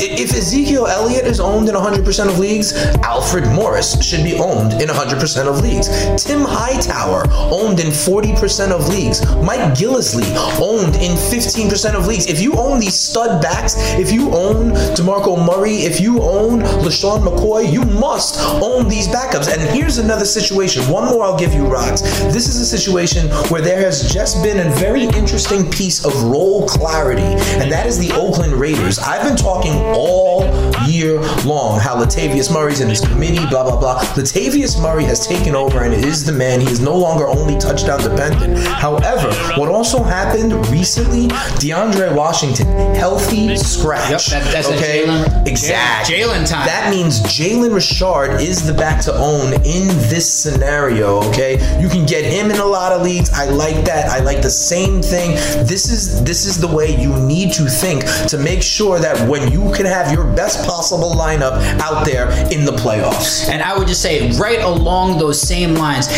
If 0.00 0.32
Ezekiel 0.32 0.86
Elliott 0.86 1.24
is 1.24 1.40
owned 1.40 1.68
in 1.68 1.74
100% 1.74 2.28
of 2.28 2.38
leagues, 2.38 2.72
Alfred 3.02 3.46
Morris 3.46 4.02
should 4.04 4.24
be 4.24 4.34
owned 4.34 4.74
in 4.74 4.88
100% 4.88 5.46
of 5.46 5.60
leagues. 5.60 5.88
Tim 6.22 6.40
Hightower 6.42 7.24
owned 7.50 7.80
in 7.80 7.88
40% 7.88 8.70
of 8.70 8.88
leagues. 8.88 9.24
Mike 9.36 9.74
Gillislee 9.74 10.34
owned 10.60 10.96
in 10.96 11.12
15% 11.16 11.94
of 11.94 12.06
leagues. 12.06 12.26
If 12.26 12.40
you 12.40 12.54
own 12.54 12.80
these 12.80 12.94
stud 12.94 13.42
backs, 13.42 13.74
if 13.98 14.12
you 14.12 14.30
own 14.30 14.72
DeMarco 14.94 15.44
Murray, 15.46 15.76
if 15.76 16.00
you 16.00 16.22
own 16.22 16.60
LeSean 16.60 17.20
McCoy, 17.20 17.70
you 17.72 17.82
must 17.82 18.40
own 18.62 18.88
these 18.88 19.08
backups. 19.08 19.52
And 19.52 19.60
here's 19.76 19.98
another 19.98 20.24
situation. 20.24 20.82
One 20.90 21.06
more 21.06 21.24
I'll 21.24 21.38
give 21.38 21.52
you, 21.52 21.62
Rox. 21.62 22.02
This 22.32 22.48
is 22.48 22.60
a 22.60 22.66
situation 22.66 23.28
where 23.50 23.62
there 23.62 23.80
has 23.80 24.12
just 24.12 24.42
been 24.42 24.66
a 24.66 24.70
very 24.74 25.04
interesting 25.04 25.70
piece 25.70 26.04
of 26.04 26.22
role 26.24 26.66
clarity, 26.66 27.22
and 27.60 27.70
that 27.70 27.86
is 27.86 27.97
the 27.98 28.12
Oakland 28.12 28.52
Raiders. 28.54 28.98
I've 28.98 29.22
been 29.26 29.36
talking 29.36 29.72
all 29.94 30.44
year 30.86 31.20
long 31.44 31.78
how 31.80 31.96
Latavius 31.96 32.52
Murray's 32.52 32.80
in 32.80 32.88
his 32.88 33.00
committee, 33.00 33.44
blah, 33.50 33.64
blah, 33.64 33.78
blah. 33.78 34.00
Latavius 34.14 34.80
Murray 34.80 35.04
has 35.04 35.26
taken 35.26 35.54
over 35.54 35.82
and 35.84 35.92
is 35.92 36.24
the 36.24 36.32
man. 36.32 36.60
He 36.60 36.68
is 36.68 36.80
no 36.80 36.96
longer 36.96 37.26
only 37.26 37.56
touchdown 37.58 38.00
dependent. 38.00 38.58
However, 38.66 39.30
what 39.60 39.68
also 39.68 40.02
happened 40.02 40.52
recently, 40.68 41.28
DeAndre 41.60 42.14
Washington, 42.14 42.66
healthy 42.94 43.56
scratch. 43.56 44.10
Yep, 44.10 44.42
that- 44.42 44.52
that's 44.52 44.68
okay. 44.68 45.04
Jalen- 45.06 45.46
exactly. 45.48 46.16
Jalen 46.16 46.48
time. 46.48 46.66
That 46.66 46.90
means 46.90 47.20
Jalen 47.22 47.74
Richard 47.74 48.40
is 48.40 48.64
the 48.66 48.72
back 48.72 49.00
to 49.02 49.14
own 49.14 49.52
in 49.64 49.88
this 50.08 50.32
scenario. 50.32 51.22
Okay, 51.28 51.54
you 51.80 51.88
can 51.88 52.06
get 52.06 52.24
him 52.24 52.50
in 52.50 52.58
a 52.58 52.64
lot 52.64 52.92
of 52.92 53.02
leagues. 53.02 53.30
I 53.32 53.46
like 53.46 53.84
that. 53.84 54.08
I 54.10 54.20
like 54.20 54.42
the 54.42 54.50
same 54.50 55.02
thing. 55.02 55.32
This 55.66 55.90
is 55.90 56.22
this 56.24 56.46
is 56.46 56.58
the 56.60 56.68
way 56.68 56.94
you 57.00 57.14
need 57.16 57.52
to 57.54 57.64
think 57.66 57.87
to 57.96 58.38
make 58.38 58.62
sure 58.62 58.98
that 58.98 59.28
when 59.28 59.50
you 59.50 59.72
can 59.72 59.86
have 59.86 60.12
your 60.12 60.24
best 60.34 60.66
possible 60.66 61.10
lineup 61.10 61.54
out 61.80 62.04
there 62.04 62.28
in 62.52 62.64
the 62.64 62.72
playoffs. 62.72 63.48
And 63.48 63.62
I 63.62 63.76
would 63.76 63.88
just 63.88 64.02
say, 64.02 64.30
right 64.32 64.60
along 64.60 65.18
those 65.18 65.40
same 65.40 65.74
lines, 65.74 66.08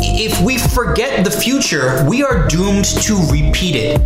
if 0.00 0.40
we 0.40 0.58
forget 0.58 1.24
the 1.24 1.30
future, 1.30 2.04
we 2.08 2.22
are 2.22 2.46
doomed 2.48 2.84
to 3.02 3.16
repeat 3.30 3.76
it. 3.76 4.00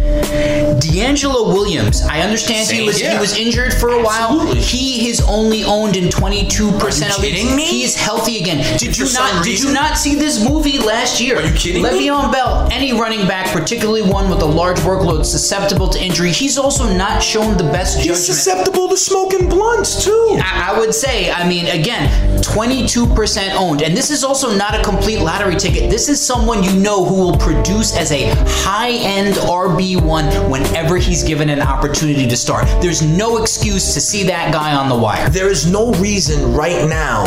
DeAngelo 0.81 1.52
Williams, 1.52 2.02
I 2.02 2.21
understand 2.21 2.69
he 2.71 2.85
was 2.85 2.99
he 3.00 3.19
was 3.19 3.37
injured 3.37 3.73
for 3.73 3.90
a 3.90 4.02
while. 4.02 4.47
He 4.55 5.09
is 5.09 5.21
only 5.28 5.64
owned 5.64 5.97
in 5.97 6.05
22% 6.05 6.71
Are 6.71 6.71
you 6.71 6.87
of 6.87 7.00
leagues. 7.00 7.16
kidding 7.21 7.57
me? 7.57 7.64
He 7.64 7.83
is 7.85 7.97
healthy 7.97 8.38
again. 8.40 8.78
Did 8.78 8.97
you 8.97 9.07
not 9.12 9.45
did 9.45 9.61
you 9.61 9.73
not 9.73 9.97
see 9.97 10.14
this 10.14 10.47
movie 10.47 10.78
last 10.78 11.21
year? 11.21 11.38
Are 11.38 11.43
you 11.47 11.55
kidding 11.55 11.83
me? 11.83 11.88
Le'Veon 11.88 12.33
Bell, 12.33 12.69
any 12.71 12.93
running 12.93 13.26
back, 13.26 13.50
particularly 13.52 14.02
one 14.02 14.28
with 14.31 14.43
a 14.43 14.47
large 14.47 14.78
workload 14.81 15.25
susceptible 15.25 15.88
to 15.88 16.02
injury, 16.02 16.31
he's 16.31 16.59
also 16.59 16.85
not 16.97 17.23
shown 17.23 17.57
the 17.57 17.64
best 17.64 17.99
judgment. 17.99 18.16
He's 18.19 18.26
susceptible 18.26 18.88
to 18.88 18.97
smoking 18.97 19.49
blunts 19.49 20.05
too. 20.05 20.38
I 20.43 20.73
I 20.76 20.78
would 20.78 20.95
say, 20.95 21.31
I 21.31 21.49
mean, 21.49 21.66
again, 21.66 22.11
22% 22.43 23.55
owned. 23.55 23.83
And 23.83 23.97
this 23.97 24.11
is 24.11 24.25
also 24.25 24.55
not 24.57 24.78
a 24.78 24.83
complete 24.83 25.21
lottery 25.21 25.57
ticket 25.57 25.75
This 25.80 26.09
is 26.09 26.21
someone 26.21 26.64
you 26.64 26.75
know 26.75 27.04
who 27.04 27.14
will 27.14 27.37
produce 27.37 27.97
as 27.97 28.11
a 28.12 28.35
high-end 28.64 29.35
RB1 29.35 30.50
whenever 30.50 30.97
he's 30.97 31.23
given 31.23 31.49
an 31.50 31.61
opportunity 31.61 32.26
to 32.26 32.37
start. 32.37 32.66
There's 32.80 33.02
no 33.02 33.37
excuse 33.42 33.95
to 33.95 34.00
see 34.00 34.25
that 34.25 34.52
guy 34.52 34.75
on 34.75 34.88
the 34.88 34.97
wire. 34.97 35.28
There 35.28 35.49
is 35.49 35.71
no 35.71 35.92
reason 35.95 36.52
right 36.54 36.88
now 36.88 37.25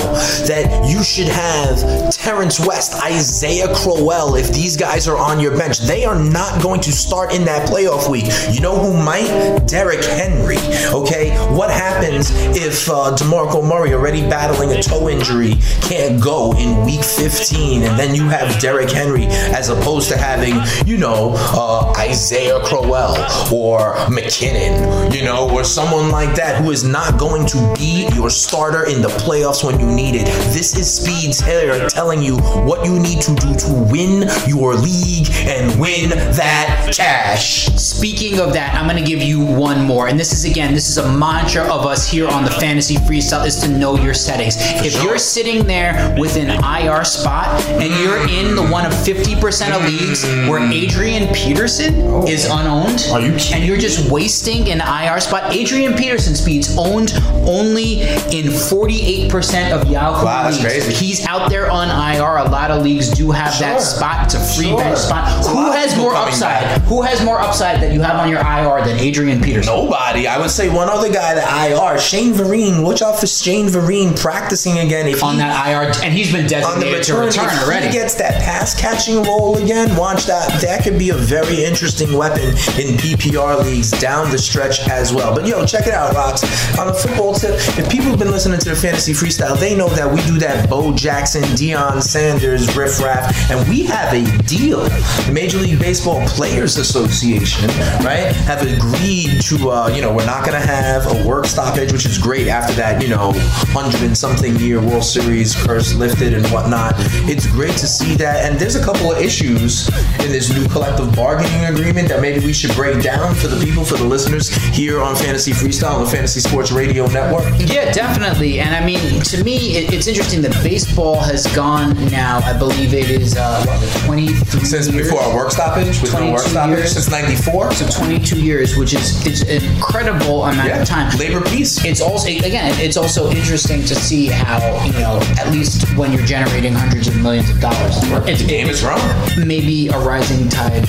that 0.47 0.89
you 0.89 1.03
should 1.03 1.27
have 1.27 2.11
Terrance 2.11 2.59
West, 2.59 3.01
Isaiah 3.03 3.73
Crowell, 3.75 4.35
if 4.35 4.51
these 4.53 4.75
guys 4.75 5.07
are 5.07 5.17
on 5.17 5.39
your 5.39 5.55
bench. 5.57 5.79
They 5.79 6.05
are 6.05 6.17
not 6.17 6.61
going 6.61 6.81
to 6.81 6.91
start 6.91 7.33
in 7.33 7.45
that 7.45 7.69
playoff 7.69 8.09
week. 8.09 8.25
You 8.51 8.61
know 8.61 8.77
who 8.77 8.93
might? 9.03 9.67
Derrick 9.67 10.03
Henry. 10.03 10.57
Okay? 10.93 11.35
What 11.55 11.69
happens 11.69 12.31
if 12.55 12.89
uh, 12.89 13.15
DeMarco 13.15 13.67
Murray, 13.67 13.93
already 13.93 14.21
battling 14.21 14.71
a 14.71 14.81
toe 14.81 15.09
injury, 15.09 15.55
can't 15.81 16.21
go 16.21 16.53
in 16.57 16.85
week 16.85 17.03
15 17.03 17.83
and 17.83 17.99
then 17.99 18.15
you 18.15 18.23
have 18.29 18.38
Derrick 18.59 18.89
Henry 18.89 19.25
as 19.27 19.69
opposed 19.69 20.09
to 20.09 20.17
having, 20.17 20.55
you 20.85 20.97
know, 20.97 21.33
uh, 21.35 21.93
Isaiah 21.97 22.59
Crowell 22.63 23.15
or 23.53 23.95
McKinnon, 24.07 25.13
you 25.13 25.23
know, 25.23 25.49
or 25.49 25.63
someone 25.63 26.09
like 26.09 26.35
that 26.35 26.61
who 26.63 26.71
is 26.71 26.83
not 26.83 27.19
going 27.19 27.45
to 27.47 27.73
be 27.77 28.07
your 28.13 28.29
starter 28.29 28.85
in 28.85 29.01
the 29.01 29.09
playoffs 29.09 29.63
when 29.63 29.79
you 29.79 29.87
need 29.87 30.15
it. 30.15 30.25
This 30.53 30.75
is 30.77 30.89
Speeds 30.99 31.39
here 31.39 31.87
telling 31.89 32.21
you 32.21 32.37
what 32.37 32.85
you 32.85 32.99
need 32.99 33.21
to 33.21 33.35
do 33.35 33.53
to 33.55 33.87
win 33.91 34.29
your 34.47 34.75
league 34.75 35.27
and 35.45 35.79
win 35.79 36.09
that 36.09 36.91
cash. 36.93 37.67
Speaking 37.75 38.39
of 38.39 38.53
that, 38.53 38.75
I'm 38.75 38.87
going 38.87 39.03
to 39.03 39.09
give 39.09 39.21
you 39.21 39.43
one 39.43 39.83
more. 39.83 40.07
And 40.07 40.19
this 40.19 40.33
is 40.33 40.45
again, 40.45 40.73
this 40.73 40.89
is 40.89 40.97
a 40.97 41.11
mantra 41.11 41.63
of 41.63 41.85
us 41.85 42.09
here 42.09 42.27
on 42.27 42.43
the 42.43 42.51
Fantasy 42.51 42.95
Freestyle 42.95 43.45
is 43.45 43.59
to 43.61 43.67
know 43.67 43.95
your 43.95 44.13
settings. 44.13 44.55
If 44.59 44.93
sure. 44.93 45.03
you're 45.03 45.17
sitting 45.17 45.65
there 45.65 46.15
with 46.17 46.35
an 46.37 46.49
IR 46.49 47.03
spot 47.03 47.61
and 47.65 47.93
you're 48.03 48.28
in 48.29 48.55
the 48.55 48.65
one 48.65 48.85
of 48.85 48.93
50% 48.93 49.75
of 49.75 49.83
leagues 49.85 50.23
where 50.49 50.59
Adrian 50.71 51.33
Peterson 51.33 52.01
oh. 52.01 52.27
is 52.27 52.45
unowned, 52.45 53.07
Are 53.11 53.19
you 53.21 53.31
kidding 53.33 53.53
and 53.55 53.65
you're 53.65 53.77
just 53.77 54.09
wasting 54.11 54.69
an 54.69 54.81
IR 54.81 55.19
spot, 55.19 55.53
Adrian 55.53 55.93
Peterson 55.95 56.35
speeds 56.35 56.75
owned 56.77 57.13
only 57.47 58.01
in 58.01 58.45
48% 58.51 59.71
of 59.71 59.89
Yahoo 59.89 60.25
Wow, 60.25 60.43
that's 60.43 60.61
leagues. 60.61 60.85
crazy. 60.85 60.93
He's 61.05 61.25
out 61.25 61.49
there 61.49 61.69
on 61.71 61.89
IR. 61.89 62.37
A 62.37 62.49
lot 62.49 62.71
of 62.71 62.83
leagues 62.83 63.09
do 63.09 63.31
have 63.31 63.57
that 63.59 63.81
spot. 63.81 64.25
It's 64.25 64.35
a 64.35 64.55
free 64.55 64.67
Sure. 64.69 64.77
bench 64.79 64.99
spot. 64.99 65.45
Who 65.47 65.71
has 65.71 65.97
more 65.97 66.13
upside? 66.15 66.39
back. 66.63 66.81
Who 66.83 67.01
has 67.01 67.23
more 67.23 67.39
upside 67.39 67.81
that 67.81 67.91
you 67.93 68.01
have 68.01 68.19
on 68.19 68.29
your 68.29 68.39
IR 68.39 68.83
than 68.85 68.97
Adrian 68.99 69.41
Peterson? 69.41 69.73
Nobody. 69.73 70.27
I 70.27 70.37
would 70.39 70.49
say 70.51 70.69
one 70.69 70.89
other 70.89 71.11
guy 71.11 71.33
that 71.35 71.69
IR, 71.69 71.99
Shane 71.99 72.33
Vereen. 72.33 72.83
Watch 72.83 73.01
out 73.01 73.19
for 73.19 73.27
Shane 73.27 73.67
Vereen 73.67 74.19
practicing 74.19 74.79
again. 74.79 75.07
If 75.07 75.23
On 75.23 75.33
he, 75.33 75.39
that 75.39 75.67
IR, 75.67 75.91
and 76.03 76.13
he's 76.13 76.31
been 76.31 76.47
designated 76.47 77.03
to 77.03 77.13
return, 77.13 77.25
return 77.27 77.45
if 77.45 77.63
already. 77.67 77.87
he 77.87 77.91
gets 77.93 78.15
that 78.19 78.41
pass 78.43 78.79
catching 78.79 79.23
role 79.23 79.57
again, 79.57 79.95
watch 79.95 80.25
that. 80.25 80.61
That 80.61 80.83
could 80.83 80.99
be 80.99 81.09
a 81.09 81.15
very 81.15 81.63
interesting 81.63 82.15
weapon 82.15 82.49
in 82.49 82.99
PPR 82.99 83.63
leagues 83.63 83.91
down 83.91 84.29
the 84.29 84.37
stretch 84.37 84.87
as 84.89 85.13
well. 85.13 85.33
But 85.33 85.47
yo, 85.47 85.65
check 85.65 85.87
it 85.87 85.93
out, 85.93 86.13
Rocks. 86.13 86.43
On 86.77 86.89
a 86.89 86.93
football 86.93 87.33
tip, 87.33 87.55
if 87.55 87.89
people 87.89 88.09
have 88.09 88.19
been 88.19 88.31
listening 88.31 88.59
to 88.59 88.69
the 88.69 88.75
fantasy 88.75 89.13
freestyle, 89.13 89.57
they 89.57 89.75
know 89.75 89.89
that 89.89 90.13
we 90.13 90.21
do 90.23 90.37
that 90.39 90.69
Bo 90.69 90.93
Jackson, 90.93 91.43
Deion 91.43 92.03
Sanders 92.03 92.75
riff 92.75 92.99
raff, 92.99 93.33
and 93.49 93.67
we 93.69 93.83
have 93.83 94.13
a 94.13 94.25
deal. 94.43 94.81
The 94.81 95.31
Major 95.33 95.57
League 95.57 95.79
Baseball 95.79 96.21
Players 96.27 96.77
Association, 96.77 97.67
right, 98.03 98.35
have 98.45 98.61
agreed 98.61 99.41
to, 99.43 99.69
uh, 99.71 99.87
you 99.87 100.01
know, 100.01 100.13
we're 100.13 100.25
not 100.25 100.45
going 100.45 100.59
to 100.59 100.67
have 100.67 101.07
a 101.07 101.27
work 101.27 101.45
stoppage, 101.45 101.93
which 101.93 102.05
is 102.05 102.17
great 102.17 102.49
after 102.49 102.73
that, 102.73 103.01
you 103.01 103.07
know, 103.07 103.31
hundred 103.71 104.01
and 104.03 104.17
something 104.17 104.57
year 104.57 104.81
World 104.81 105.05
Series 105.05 105.55
curse 105.55 105.93
lifted 105.93 106.33
and 106.33 106.45
whatnot. 106.47 106.95
It's 107.29 107.47
great 107.47 107.77
to 107.77 107.87
see 107.87 108.08
that. 108.17 108.45
And 108.49 108.59
there's 108.59 108.75
a 108.75 108.83
couple 108.83 109.11
of 109.11 109.19
issues 109.19 109.87
in 110.19 110.31
this 110.31 110.53
new 110.53 110.67
collective 110.69 111.15
bargaining 111.15 111.65
agreement 111.65 112.07
that 112.09 112.21
maybe 112.21 112.45
we 112.45 112.53
should 112.53 112.73
break 112.75 113.01
down 113.03 113.35
for 113.35 113.47
the 113.47 113.63
people, 113.63 113.83
for 113.85 113.97
the 113.97 114.03
listeners 114.05 114.49
here 114.75 115.01
on 115.01 115.15
Fantasy 115.15 115.51
Freestyle 115.51 116.03
the 116.03 116.09
Fantasy 116.09 116.39
Sports 116.39 116.71
Radio 116.71 117.07
Network. 117.07 117.45
Yeah, 117.59 117.91
definitely. 117.91 118.59
And 118.59 118.75
I 118.75 118.85
mean, 118.85 119.21
to 119.21 119.43
me, 119.43 119.77
it, 119.77 119.93
it's 119.93 120.07
interesting 120.07 120.41
that 120.43 120.51
baseball 120.63 121.19
has 121.21 121.45
gone 121.55 121.93
now. 122.11 122.39
I 122.43 122.57
believe 122.57 122.93
it 122.93 123.09
is 123.09 123.35
uh, 123.37 123.63
what, 123.65 124.05
23 124.05 124.59
Since 124.61 124.89
years? 124.89 125.07
before 125.07 125.21
our 125.21 125.35
work 125.35 125.51
stoppage, 125.51 126.01
with 126.01 126.13
no 126.13 126.19
22 126.19 126.33
work 126.33 126.41
stoppage 126.41 126.77
years. 126.77 126.91
since 126.93 127.09
'94. 127.09 127.71
So 127.73 127.87
22 128.05 128.41
years, 128.41 128.75
which 128.77 128.93
is 128.93 129.25
is 129.25 129.41
an 129.43 129.63
incredible 129.75 130.43
amount 130.45 130.67
Yeah, 130.69 130.81
of 130.81 130.87
time. 130.87 131.17
labor 131.17 131.41
peace. 131.49 131.83
It's 131.85 132.01
also 132.01 132.27
again, 132.29 132.73
it's 132.79 132.97
also 132.97 133.29
interesting 133.29 133.81
to 133.83 133.95
see 133.95 134.27
how 134.27 134.59
you 134.85 134.93
know 134.93 135.19
at 135.39 135.51
least 135.51 135.83
when 135.97 136.11
you're 136.13 136.25
generating 136.25 136.73
hundreds 136.73 137.07
of 137.07 137.15
millions 137.21 137.49
of 137.49 137.59
dollars, 137.59 137.98
it's, 138.27 138.41
The 138.41 138.47
game 138.47 138.67
is 138.69 138.83
wrong. 138.83 138.99
maybe 139.45 139.87
a 139.87 139.97
rising 139.99 140.49
tide 140.49 140.87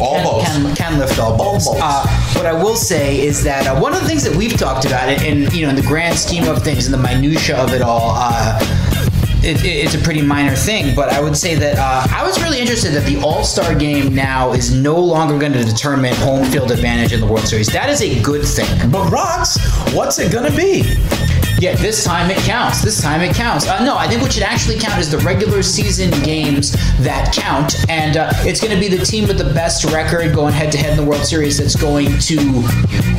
All 0.00 0.42
can, 0.42 0.62
can, 0.64 0.76
can 0.76 0.98
lift 0.98 1.18
all 1.18 1.36
boats. 1.36 1.66
Uh, 1.70 2.06
what 2.34 2.46
I 2.46 2.52
will 2.52 2.76
say 2.76 3.20
is 3.24 3.42
that 3.44 3.66
uh, 3.66 3.78
one 3.80 3.94
of 3.94 4.00
the 4.00 4.06
things 4.08 4.22
that 4.24 4.34
we've 4.36 4.56
talked 4.56 4.84
about, 4.84 5.08
in 5.22 5.50
you 5.52 5.62
know, 5.62 5.70
in 5.70 5.76
the 5.76 5.82
grand 5.82 6.16
scheme 6.18 6.44
of 6.48 6.62
things, 6.62 6.86
in 6.86 6.92
the 6.92 6.98
minutia 6.98 7.56
of 7.56 7.72
it 7.72 7.82
all. 7.82 8.12
Uh, 8.16 8.58
it, 9.40 9.64
it- 9.64 9.84
it's 9.84 9.94
a 9.94 9.98
pretty 9.98 10.20
minor 10.22 10.54
thing, 10.54 10.94
but 10.96 11.10
I 11.10 11.20
would 11.20 11.36
say 11.36 11.54
that 11.54 11.76
uh, 11.78 12.06
I 12.14 12.24
was 12.26 12.42
really 12.42 12.58
interested 12.58 12.90
that 12.94 13.04
the 13.06 13.20
All 13.22 13.44
Star 13.44 13.72
game 13.74 14.12
now 14.14 14.52
is 14.52 14.74
no 14.74 14.98
longer 14.98 15.38
going 15.38 15.52
to 15.52 15.64
determine 15.64 16.12
home 16.16 16.44
field 16.46 16.70
advantage 16.72 17.12
in 17.12 17.20
the 17.20 17.26
World 17.26 17.46
Series. 17.46 17.68
That 17.68 17.88
is 17.88 18.02
a 18.02 18.20
good 18.20 18.44
thing. 18.44 18.90
But 18.90 19.10
rocks, 19.10 19.56
what's 19.94 20.18
it 20.18 20.32
gonna 20.32 20.50
be? 20.54 20.82
Yeah, 21.60 21.74
this 21.74 22.04
time 22.04 22.30
it 22.30 22.38
counts. 22.38 22.82
This 22.82 23.02
time 23.02 23.20
it 23.20 23.34
counts. 23.34 23.66
Uh, 23.66 23.84
no, 23.84 23.96
I 23.96 24.06
think 24.06 24.22
what 24.22 24.32
should 24.32 24.44
actually 24.44 24.78
count 24.78 25.00
is 25.00 25.10
the 25.10 25.18
regular 25.18 25.62
season 25.62 26.10
games 26.22 26.70
that 27.02 27.32
count, 27.34 27.74
and 27.88 28.16
uh, 28.16 28.30
it's 28.38 28.60
going 28.60 28.72
to 28.72 28.78
be 28.80 28.94
the 28.94 29.04
team 29.04 29.26
with 29.26 29.38
the 29.38 29.52
best 29.54 29.84
record 29.86 30.32
going 30.32 30.54
head 30.54 30.70
to 30.70 30.78
head 30.78 30.96
in 30.96 30.96
the 30.96 31.04
World 31.04 31.24
Series 31.24 31.58
that's 31.58 31.74
going 31.74 32.16
to 32.20 32.36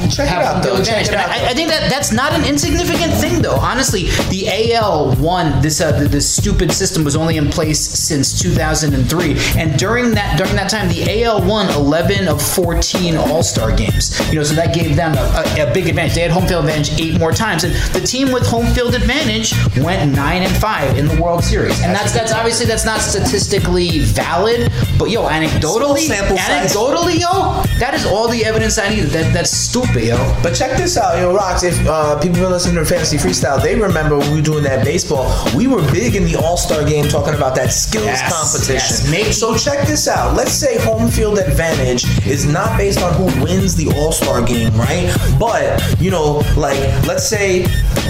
Check 0.07 0.27
it 0.27 0.37
out, 0.37 0.63
though. 0.63 0.77
Check 0.77 1.07
advantage. 1.07 1.09
it 1.09 1.15
out, 1.15 1.29
I. 1.29 1.49
I 1.49 1.53
think 1.53 1.69
that 1.69 1.89
that's 1.89 2.11
not 2.11 2.33
an 2.33 2.45
insignificant 2.45 3.13
thing, 3.13 3.41
though. 3.41 3.55
Honestly, 3.55 4.03
the 4.29 4.73
AL 4.75 5.15
won 5.15 5.61
this 5.61 5.81
uh, 5.81 5.91
this 5.91 6.29
stupid 6.29 6.71
system 6.71 7.03
was 7.03 7.15
only 7.15 7.37
in 7.37 7.49
place 7.49 7.79
since 7.79 8.39
2003, 8.39 9.35
and 9.59 9.77
during 9.79 10.11
that 10.11 10.37
during 10.37 10.55
that 10.55 10.69
time, 10.69 10.87
the 10.89 11.23
AL 11.23 11.47
won 11.47 11.69
11 11.69 12.27
of 12.27 12.41
14 12.41 13.17
All 13.17 13.43
Star 13.43 13.75
games. 13.75 14.19
You 14.29 14.35
know, 14.35 14.43
so 14.43 14.55
that 14.55 14.73
gave 14.73 14.95
them 14.95 15.13
a, 15.15 15.43
a, 15.57 15.69
a 15.69 15.73
big 15.73 15.87
advantage. 15.87 16.15
They 16.15 16.21
had 16.21 16.31
home 16.31 16.47
field 16.47 16.65
advantage 16.65 16.99
eight 16.99 17.19
more 17.19 17.31
times, 17.31 17.63
and 17.63 17.73
the 17.93 18.01
team 18.01 18.31
with 18.31 18.45
home 18.45 18.67
field 18.73 18.95
advantage 18.95 19.53
went 19.77 20.15
nine 20.15 20.43
and 20.43 20.55
five 20.57 20.97
in 20.97 21.07
the 21.07 21.21
World 21.21 21.43
Series. 21.43 21.81
And 21.81 21.93
that's 21.93 22.13
that's 22.13 22.31
obviously 22.31 22.65
that's 22.65 22.85
not 22.85 23.01
statistically 23.01 23.99
valid, 23.99 24.71
but 24.97 25.09
yo, 25.09 25.27
anecdotally, 25.27 26.07
anecdotally, 26.07 27.19
yo, 27.19 27.63
that 27.79 27.93
is 27.93 28.05
all 28.05 28.27
the 28.27 28.45
evidence 28.45 28.77
I 28.77 28.89
need. 28.89 29.05
That 29.09 29.33
that's 29.33 29.51
stupid, 29.51 29.88
yo. 29.95 30.17
But 30.43 30.53
check 30.55 30.77
this 30.77 30.97
out, 30.97 31.17
yo, 31.17 31.33
Rocks. 31.33 31.63
If 31.63 31.75
uh, 31.87 32.19
people 32.19 32.39
been 32.41 32.51
listening 32.51 32.75
to 32.75 32.85
Fantasy 32.85 33.17
Freestyle, 33.17 33.61
they 33.61 33.75
remember 33.75 34.17
when 34.17 34.29
we 34.31 34.37
were 34.37 34.41
doing 34.41 34.63
that 34.63 34.83
baseball. 34.85 35.31
We 35.55 35.67
were 35.67 35.81
big 35.91 36.15
in 36.15 36.23
the 36.25 36.35
All 36.35 36.57
Star 36.57 36.83
game 36.87 37.07
talking 37.07 37.33
about 37.33 37.55
that 37.55 37.71
skills 37.71 38.05
Yes, 38.05 38.31
competition. 38.31 39.13
yes, 39.13 39.37
So 39.39 39.55
check 39.57 39.87
this 39.87 40.07
out. 40.07 40.35
Let's 40.35 40.51
say 40.53 40.77
home 40.79 41.09
field 41.09 41.39
advantage 41.39 42.05
is 42.27 42.45
not 42.45 42.77
based 42.77 43.01
on 43.01 43.13
who 43.13 43.25
wins 43.43 43.75
the 43.75 43.91
All 43.97 44.11
Star 44.11 44.41
game, 44.41 44.73
right? 44.75 45.15
But 45.39 45.81
you 45.99 46.11
know, 46.11 46.41
like 46.57 46.79
let's 47.07 47.27
say 47.27 47.65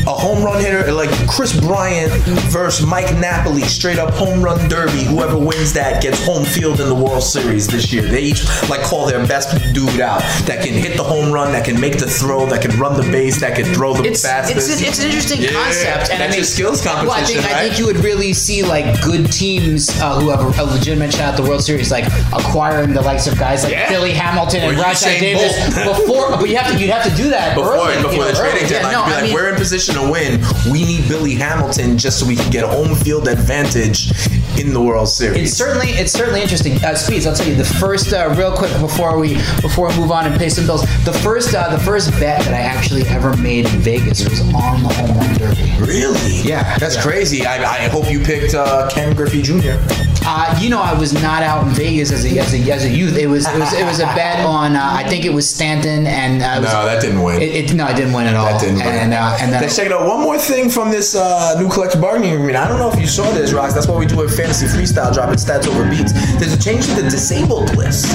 a 0.07 0.11
home 0.13 0.43
run 0.43 0.59
hitter 0.61 0.91
like 0.91 1.09
Kris 1.27 1.57
Bryant 1.59 2.11
versus 2.51 2.85
Mike 2.85 3.13
Napoli, 3.17 3.61
straight 3.63 3.99
up 3.99 4.13
home 4.13 4.41
run 4.41 4.67
derby. 4.69 5.03
Whoever 5.03 5.37
wins 5.37 5.73
that 5.73 6.01
gets 6.01 6.23
home 6.25 6.43
field 6.45 6.79
in 6.79 6.87
the 6.87 6.95
World 6.95 7.23
Series 7.23 7.67
this 7.67 7.91
year. 7.91 8.03
They 8.03 8.21
each 8.21 8.43
like 8.69 8.81
call 8.81 9.05
their 9.05 9.25
best 9.27 9.55
dude 9.73 10.01
out 10.01 10.21
that 10.45 10.63
can 10.63 10.73
hit 10.73 10.97
the 10.97 11.03
home 11.03 11.31
run, 11.31 11.51
that 11.51 11.65
can 11.65 11.79
make 11.79 11.97
the 11.99 12.07
throw, 12.07 12.45
that 12.47 12.61
can 12.61 12.77
run 12.79 12.95
the 12.99 13.09
base, 13.11 13.39
that 13.41 13.55
can 13.55 13.65
throw 13.73 13.93
the 13.93 14.03
it's, 14.03 14.21
fastest. 14.23 14.69
it's, 14.69 14.81
it's 14.81 14.99
an 14.99 15.05
interesting 15.05 15.41
Yeah, 15.41 15.51
concept, 15.51 16.09
and 16.11 16.19
that's 16.21 16.21
I 16.21 16.27
mean, 16.27 16.35
your 16.37 16.43
skills 16.45 16.83
Well, 16.85 17.11
I 17.11 17.23
think, 17.23 17.41
competition, 17.41 17.43
I 17.57 17.59
think 17.67 17.79
you 17.79 17.85
would 17.85 17.97
really 18.03 18.33
see 18.33 18.63
like 18.63 19.01
good 19.01 19.31
teams 19.31 19.89
uh, 19.99 20.19
who 20.19 20.29
have 20.29 20.41
a, 20.41 20.61
a 20.61 20.65
legitimate 20.65 21.11
shot 21.13 21.33
at 21.33 21.37
the 21.37 21.43
World 21.43 21.63
Series, 21.63 21.91
like 21.91 22.05
acquiring 22.33 22.93
the 22.93 23.01
likes 23.01 23.27
of 23.27 23.37
guys 23.37 23.63
like 23.63 23.73
Yeah. 23.73 23.89
Billy 23.89 24.11
Hamilton 24.11 24.61
and 24.61 24.77
Or 24.77 24.81
Rashad 24.83 25.19
Davis 25.19 25.53
Bolt. 25.85 25.97
before. 25.97 26.29
But 26.31 26.49
you 26.49 26.57
have 26.57 26.71
to, 26.71 26.79
you'd 26.79 26.89
have 26.89 27.03
to 27.09 27.15
do 27.15 27.29
that 27.29 27.55
before 27.55 27.73
early, 27.75 27.95
you 27.97 28.01
before 28.03 28.25
know, 28.25 28.31
the 28.31 28.37
trading 28.37 28.67
deadline. 28.69 28.91
Yeah, 28.93 28.99
no, 28.99 29.05
be 29.05 29.13
I 29.13 29.21
mean, 29.23 29.33
we're 29.33 29.49
in 29.49 29.55
position 29.55 29.88
to 29.93 30.11
win. 30.11 30.41
We 30.71 30.83
need 30.85 31.07
Billy 31.07 31.35
Hamilton 31.35 31.97
just 31.97 32.19
so 32.19 32.25
we 32.27 32.35
can 32.35 32.49
get 32.51 32.63
home 32.65 32.95
field 32.95 33.27
advantage 33.27 34.11
in 34.59 34.73
the 34.73 34.81
World 34.81 35.07
Series. 35.09 35.49
It's 35.49 35.57
certainly 35.57 35.89
it's 35.89 36.11
certainly 36.11 36.41
interesting. 36.41 36.73
Uh, 36.83 36.95
Speeds, 36.95 37.25
I'll 37.25 37.35
tell 37.35 37.47
you 37.47 37.55
the 37.55 37.63
first 37.65 38.13
uh, 38.13 38.33
real 38.37 38.55
quick 38.55 38.71
before 38.79 39.17
we 39.17 39.35
before 39.61 39.89
we 39.89 39.95
move 39.97 40.11
on 40.11 40.25
and 40.25 40.37
pay 40.39 40.49
some 40.49 40.65
bills. 40.65 40.81
The 41.05 41.13
first 41.23 41.53
uh, 41.55 41.69
the 41.75 41.79
first 41.83 42.11
bet 42.19 42.41
that 42.43 42.53
I 42.53 42.59
actually 42.61 43.03
ever 43.07 43.35
made 43.37 43.65
in 43.65 43.79
Vegas 43.79 44.27
was 44.27 44.41
on 44.41 44.83
the 44.83 44.89
home 44.89 45.17
run 45.17 45.33
derby. 45.37 45.71
really? 45.79 46.41
Yeah, 46.41 46.77
That's 46.77 46.95
yeah. 46.95 47.01
crazy. 47.03 47.45
I, 47.45 47.63
I 47.85 47.87
hope 47.89 48.09
you 48.11 48.19
picked 48.19 48.53
uh, 48.53 48.89
Ken 48.89 49.15
Griffey 49.15 49.41
Jr. 49.41 49.77
Uh, 50.25 50.55
you 50.61 50.69
know, 50.69 50.81
I 50.81 50.93
was 50.93 51.13
not 51.13 51.41
out 51.43 51.65
in 51.67 51.73
Vegas 51.73 52.11
as 52.11 52.25
a, 52.25 52.37
as 52.39 52.53
a, 52.53 52.71
as 52.71 52.85
a 52.85 52.89
youth. 52.89 53.17
It 53.17 53.27
was 53.27 53.47
it 53.47 53.57
was 53.59 53.73
it 53.73 53.85
was 53.85 53.99
a 53.99 54.05
bet 54.15 54.45
on. 54.45 54.75
Uh, 54.75 54.81
I 54.83 55.03
think 55.07 55.25
it 55.25 55.33
was 55.33 55.49
Stanton 55.49 56.05
and 56.05 56.41
uh, 56.41 56.57
it 56.57 56.61
was- 56.61 56.73
No, 56.73 56.85
that 56.85 57.01
didn't 57.01 57.21
win. 57.23 57.41
It, 57.41 57.71
it, 57.71 57.73
no, 57.73 57.85
I 57.85 57.93
didn't 57.93 58.13
win 58.13 58.27
at 58.27 58.35
all. 58.35 58.45
That 58.45 58.59
didn't 58.61 58.77
win. 58.77 58.87
And 58.87 59.13
uh, 59.13 59.37
and 59.41 59.51
then 59.51 59.61
Let's 59.61 59.75
check 59.75 59.85
it 59.87 59.91
out. 59.91 60.05
One 60.07 60.21
more 60.21 60.37
thing 60.37 60.69
from 60.69 60.91
this 60.91 61.15
uh, 61.15 61.55
new 61.59 61.69
collective 61.69 62.01
bargaining 62.01 62.33
agreement. 62.33 62.57
I 62.57 62.67
don't 62.67 62.79
know 62.79 62.91
if 62.91 62.99
you 62.99 63.07
saw 63.07 63.29
this, 63.31 63.53
Rocks. 63.53 63.73
That's 63.73 63.87
what 63.87 63.97
we 63.97 64.05
do 64.05 64.21
at 64.23 64.29
Fantasy 64.29 64.65
Freestyle, 64.67 65.13
dropping 65.13 65.35
stats 65.35 65.67
over 65.67 65.89
beats. 65.89 66.11
There's 66.37 66.53
a 66.53 66.59
change 66.59 66.85
to 66.87 66.95
the 67.01 67.09
disabled 67.09 67.75
list. 67.75 68.13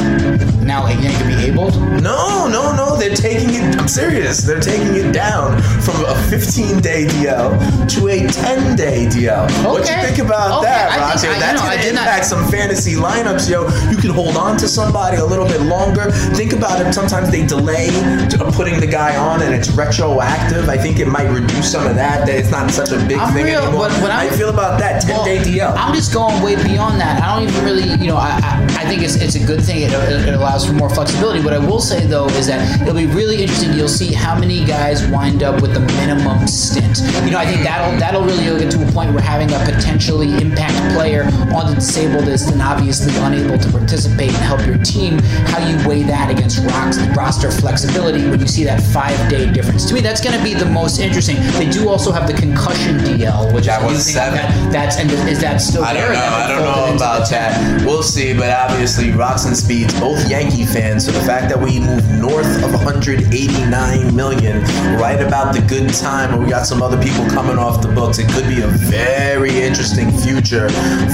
now 0.62 0.86
it 0.86 0.96
can 1.00 1.26
be 1.26 1.44
able. 1.46 1.70
No, 2.00 2.46
no, 2.48 2.74
no. 2.76 2.96
They're 2.96 3.16
taking 3.16 3.50
it. 3.54 3.76
I'm 3.76 3.88
serious. 3.88 4.42
They're 4.42 4.60
taking 4.60 4.94
it 4.94 5.12
down 5.12 5.60
from 5.82 6.04
a 6.04 6.14
15 6.28 6.80
day 6.80 7.06
DL 7.06 7.88
to 7.96 8.08
a 8.08 8.26
10 8.30 8.76
day 8.76 9.06
DL. 9.06 9.48
What 9.64 9.84
do 9.86 9.92
you 9.92 9.98
think 10.02 10.18
about 10.18 10.58
Okay, 10.60 10.66
that, 10.68 10.98
Rox? 11.00 11.20
think- 11.22 11.34
I- 11.36 11.40
That's 11.40 11.60
you 11.60 11.66
know, 11.66 11.70
I 11.70 11.76
going 11.94 12.06
to 12.06 12.10
did 12.10 12.10
not- 12.10 12.14
impact 12.14 12.26
some 12.26 12.44
fantasy 12.50 12.94
lineups, 12.94 13.48
yo. 13.50 13.64
You 13.90 13.96
can 13.96 14.10
hold 14.10 14.36
on 14.36 14.56
to 14.58 14.68
somebody 14.68 15.16
a 15.18 15.24
little 15.24 15.46
bit 15.46 15.62
longer. 15.62 16.10
Think 16.34 16.52
about 16.52 16.84
it. 16.84 16.92
Sometimes 16.92 17.30
they 17.30 17.46
delay 17.46 17.88
uh, 17.90 18.50
putting 18.52 18.80
the 18.80 18.86
guy 18.86 19.16
on, 19.16 19.42
and 19.42 19.54
it's 19.54 19.70
retroactive. 19.70 20.68
I 20.68 20.76
think 20.76 20.98
it 20.98 21.06
might 21.08 21.28
reduce 21.30 21.70
some 21.72 21.86
of 21.86 21.94
that. 21.96 22.26
That 22.26 22.36
it's 22.36 22.50
not 22.50 22.70
such 22.70 22.90
a 22.92 22.98
big 23.06 23.18
I'm 23.18 23.32
thing 23.32 23.44
real, 23.46 23.62
anymore. 23.62 23.88
but 24.00 24.10
How 24.10 24.20
I'm- 24.20 24.32
feel 24.34 24.48
about 24.50 24.78
that 24.80 25.02
10 25.02 25.24
day 25.24 25.38
Well, 25.38 25.72
DL? 25.72 25.76
I'm 25.76 25.94
just 25.94 26.12
going 26.12 26.42
way 26.42 26.56
beyond 26.56 27.00
that. 27.00 27.22
I 27.22 27.38
don't 27.38 27.48
even 27.48 27.64
really, 27.64 27.84
you 28.02 28.08
know, 28.08 28.16
I, 28.16 28.30
I, 28.42 28.82
I 28.82 28.84
think 28.88 29.02
it's, 29.02 29.14
it's 29.16 29.34
a 29.36 29.44
good 29.44 29.62
thing. 29.62 29.82
It, 29.82 29.92
it 29.92 30.34
allows 30.34 30.66
for 30.66 30.72
more 30.72 30.90
flexibility. 30.90 31.40
What 31.42 31.52
I 31.54 31.58
will 31.58 31.80
say 31.80 32.06
though 32.06 32.26
is 32.30 32.46
that 32.46 32.80
it'll 32.82 32.94
be 32.94 33.06
really 33.06 33.40
interesting. 33.42 33.72
You'll 33.74 33.88
see 33.88 34.12
how 34.12 34.38
many 34.38 34.64
guys 34.64 35.06
wind 35.08 35.42
up 35.42 35.62
with 35.62 35.74
the 35.74 35.80
minimum 35.80 36.46
stint. 36.46 36.98
You 37.24 37.30
know, 37.30 37.38
I 37.38 37.46
think 37.46 37.62
that'll 37.62 37.98
that'll 37.98 38.22
really 38.24 38.44
get 38.58 38.70
to 38.72 38.86
a 38.88 38.92
point 38.92 39.12
where 39.12 39.22
having 39.22 39.50
a 39.52 39.58
potentially 39.64 40.30
impact 40.40 40.74
player 40.94 41.24
on 41.54 41.74
the 41.74 41.80
disabled 41.84 42.24
list 42.24 42.50
and 42.50 42.62
obviously 42.62 43.14
unable 43.18 43.58
to 43.58 43.70
participate 43.70 44.28
and 44.28 44.36
help 44.38 44.64
your 44.66 44.78
team. 44.78 45.18
How 45.52 45.60
you 45.68 45.76
weigh 45.86 46.02
that 46.04 46.30
against 46.30 46.64
rocks 46.64 46.96
roster 47.16 47.50
flexibility 47.50 48.26
when 48.28 48.40
you 48.40 48.46
see 48.46 48.64
that 48.64 48.80
five 48.80 49.18
day 49.28 49.50
difference. 49.52 49.84
To 49.88 49.94
me, 49.94 50.00
that's 50.00 50.22
going 50.24 50.36
to 50.36 50.42
be 50.42 50.54
the 50.54 50.64
most 50.64 50.98
interesting. 50.98 51.36
They 51.60 51.68
do 51.68 51.88
also 51.90 52.10
have 52.10 52.26
the 52.26 52.32
concussion 52.32 52.96
DL, 53.00 53.52
which 53.54 53.66
That 53.66 53.82
is 53.84 53.92
was 53.92 54.04
seven. 54.06 54.38
that- 54.38 54.72
that's 54.72 54.96
and 54.96 55.10
is 55.10 55.40
that 55.40 55.60
still 55.60 55.84
I 55.84 55.92
don't 55.92 56.12
know. 56.12 56.18
I 56.24 56.48
don't 56.48 56.62
know 56.64 56.96
about 56.96 57.28
that. 57.30 57.82
We'll 57.84 58.02
see. 58.02 58.32
But 58.32 58.50
obviously, 58.50 59.10
Rocks 59.10 59.44
and 59.44 59.56
Speeds, 59.56 59.98
both 60.00 60.28
Yankee 60.28 60.64
fans. 60.64 61.04
So 61.04 61.12
the 61.12 61.20
fact 61.20 61.48
that 61.50 61.60
we 61.60 61.78
moved 61.80 62.08
north 62.12 62.62
of 62.64 62.72
189 62.72 64.14
million, 64.16 64.62
right 64.98 65.20
about 65.20 65.54
the 65.54 65.60
good 65.60 65.92
time, 65.92 66.32
and 66.32 66.42
we 66.42 66.48
got 66.50 66.66
some 66.66 66.82
other 66.82 67.00
people 67.02 67.26
coming 67.28 67.58
off 67.58 67.82
the 67.82 67.88
books, 67.88 68.18
it 68.18 68.28
could 68.30 68.48
be 68.48 68.62
a 68.62 68.66
very 68.68 69.60
interesting 69.62 70.10
future 70.18 70.68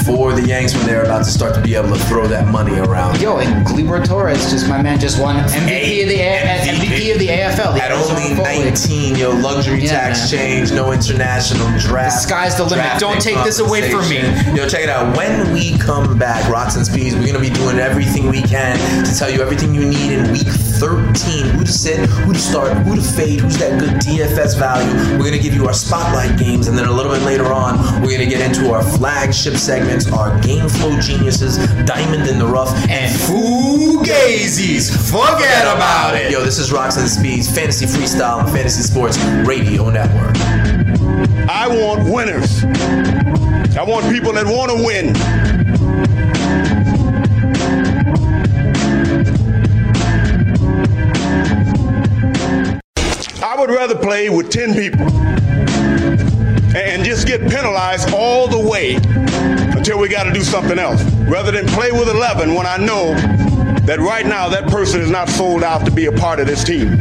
for 0.06 0.32
the 0.32 0.52
Yanks 0.60 0.74
when 0.76 0.84
they're 0.86 1.04
about 1.04 1.24
to 1.24 1.30
start 1.30 1.54
to 1.54 1.60
be 1.62 1.74
able 1.74 1.88
to 1.88 1.98
throw 2.04 2.26
that 2.26 2.46
money 2.48 2.78
around. 2.78 3.18
Yo, 3.18 3.38
and 3.38 3.66
Gleyber 3.66 4.04
Torres, 4.04 4.50
just 4.50 4.68
my 4.68 4.82
man, 4.82 5.00
just 5.00 5.18
won 5.18 5.36
MVP 5.36 6.02
of 6.02 6.08
the 6.10 6.20
A- 6.20 6.42
uh, 6.42 6.64
MVP 6.76 7.12
of 7.12 7.18
the 7.18 7.28
AFL. 7.28 7.72
The 7.76 7.82
At 7.82 7.92
only 7.92 8.34
19, 8.34 9.16
yo, 9.16 9.30
luxury 9.30 9.80
Yeah, 9.80 9.92
tax 9.92 10.18
man. 10.20 10.28
change, 10.28 10.72
no 10.72 10.92
international 10.92 11.66
draft. 11.78 12.16
The 12.16 12.20
sky's 12.28 12.56
the 12.58 12.64
limit. 12.64 12.98
Don't 12.98 13.22
take 13.22 13.42
this 13.42 13.58
away 13.58 13.90
from 13.90 14.06
me. 14.10 14.18
Yo, 14.54 14.68
check 14.68 14.82
it 14.82 14.90
out. 14.90 15.16
When 15.16 15.50
we 15.54 15.78
come 15.78 16.18
back, 16.18 16.46
Rocks 16.50 16.76
and 16.76 16.84
Speeds, 16.84 17.14
we're 17.16 17.26
gonna 17.26 17.38
be 17.40 17.48
doing 17.48 17.78
everything 17.78 18.28
we 18.28 18.42
can 18.42 18.76
to 19.06 19.14
tell 19.14 19.30
you 19.30 19.40
everything 19.40 19.74
you 19.74 19.86
need 19.86 20.12
in 20.12 20.30
week 20.30 20.46
13. 20.80 21.44
Who 21.44 21.64
to 21.64 21.70
sit, 21.70 22.08
who 22.08 22.32
to 22.32 22.38
start, 22.38 22.74
who 22.78 22.96
to 22.96 23.02
fade, 23.02 23.40
who's 23.40 23.58
that 23.58 23.78
good 23.78 23.90
DFS 24.00 24.58
value. 24.58 24.90
We're 25.18 25.26
gonna 25.26 25.38
give 25.38 25.54
you 25.54 25.66
our 25.66 25.74
spotlight 25.74 26.38
games, 26.38 26.68
and 26.68 26.78
then 26.78 26.86
a 26.86 26.90
little 26.90 27.12
bit 27.12 27.20
later 27.22 27.52
on, 27.52 27.76
we're 28.00 28.10
gonna 28.10 28.24
get 28.24 28.40
into 28.40 28.72
our 28.72 28.82
flagship 28.82 29.56
segments, 29.56 30.10
our 30.10 30.40
game 30.40 30.68
flow 30.70 30.98
geniuses, 30.98 31.58
Diamond 31.84 32.26
in 32.30 32.38
the 32.38 32.46
Rough, 32.46 32.72
and 32.88 33.14
Fugazis. 33.14 34.90
Forget 35.10 35.66
about 35.76 36.14
it. 36.14 36.30
Yo, 36.30 36.42
this 36.42 36.58
is 36.58 36.72
Rocks 36.72 36.96
and 36.96 37.08
Speeds, 37.08 37.54
Fantasy 37.54 37.84
Freestyle 37.84 38.40
and 38.40 38.48
Fantasy 38.50 38.82
Sports 38.82 39.18
Radio 39.46 39.90
Network. 39.90 40.34
I 41.46 41.68
want 41.68 42.08
winners. 42.10 42.64
I 43.76 43.84
want 43.84 44.10
people 44.10 44.32
that 44.32 44.46
want 44.46 44.70
to 44.70 44.76
win. 44.82 45.14
Would 53.70 53.76
rather 53.76 53.96
play 53.96 54.28
with 54.28 54.50
10 54.50 54.74
people 54.74 55.06
and 56.76 57.04
just 57.04 57.26
get 57.26 57.40
penalized 57.48 58.12
all 58.12 58.48
the 58.48 58.58
way 58.58 58.96
until 59.76 59.98
we 59.98 60.08
got 60.08 60.24
to 60.24 60.32
do 60.32 60.40
something 60.40 60.78
else 60.78 61.02
rather 61.28 61.52
than 61.52 61.66
play 61.68 61.92
with 61.92 62.08
11 62.08 62.54
when 62.54 62.66
I 62.66 62.78
know 62.78 63.14
that 63.86 64.00
right 64.00 64.26
now 64.26 64.48
that 64.48 64.68
person 64.68 65.00
is 65.00 65.10
not 65.10 65.28
sold 65.28 65.62
out 65.62 65.84
to 65.84 65.92
be 65.92 66.06
a 66.06 66.12
part 66.12 66.40
of 66.40 66.48
this 66.48 66.64
team. 66.64 66.98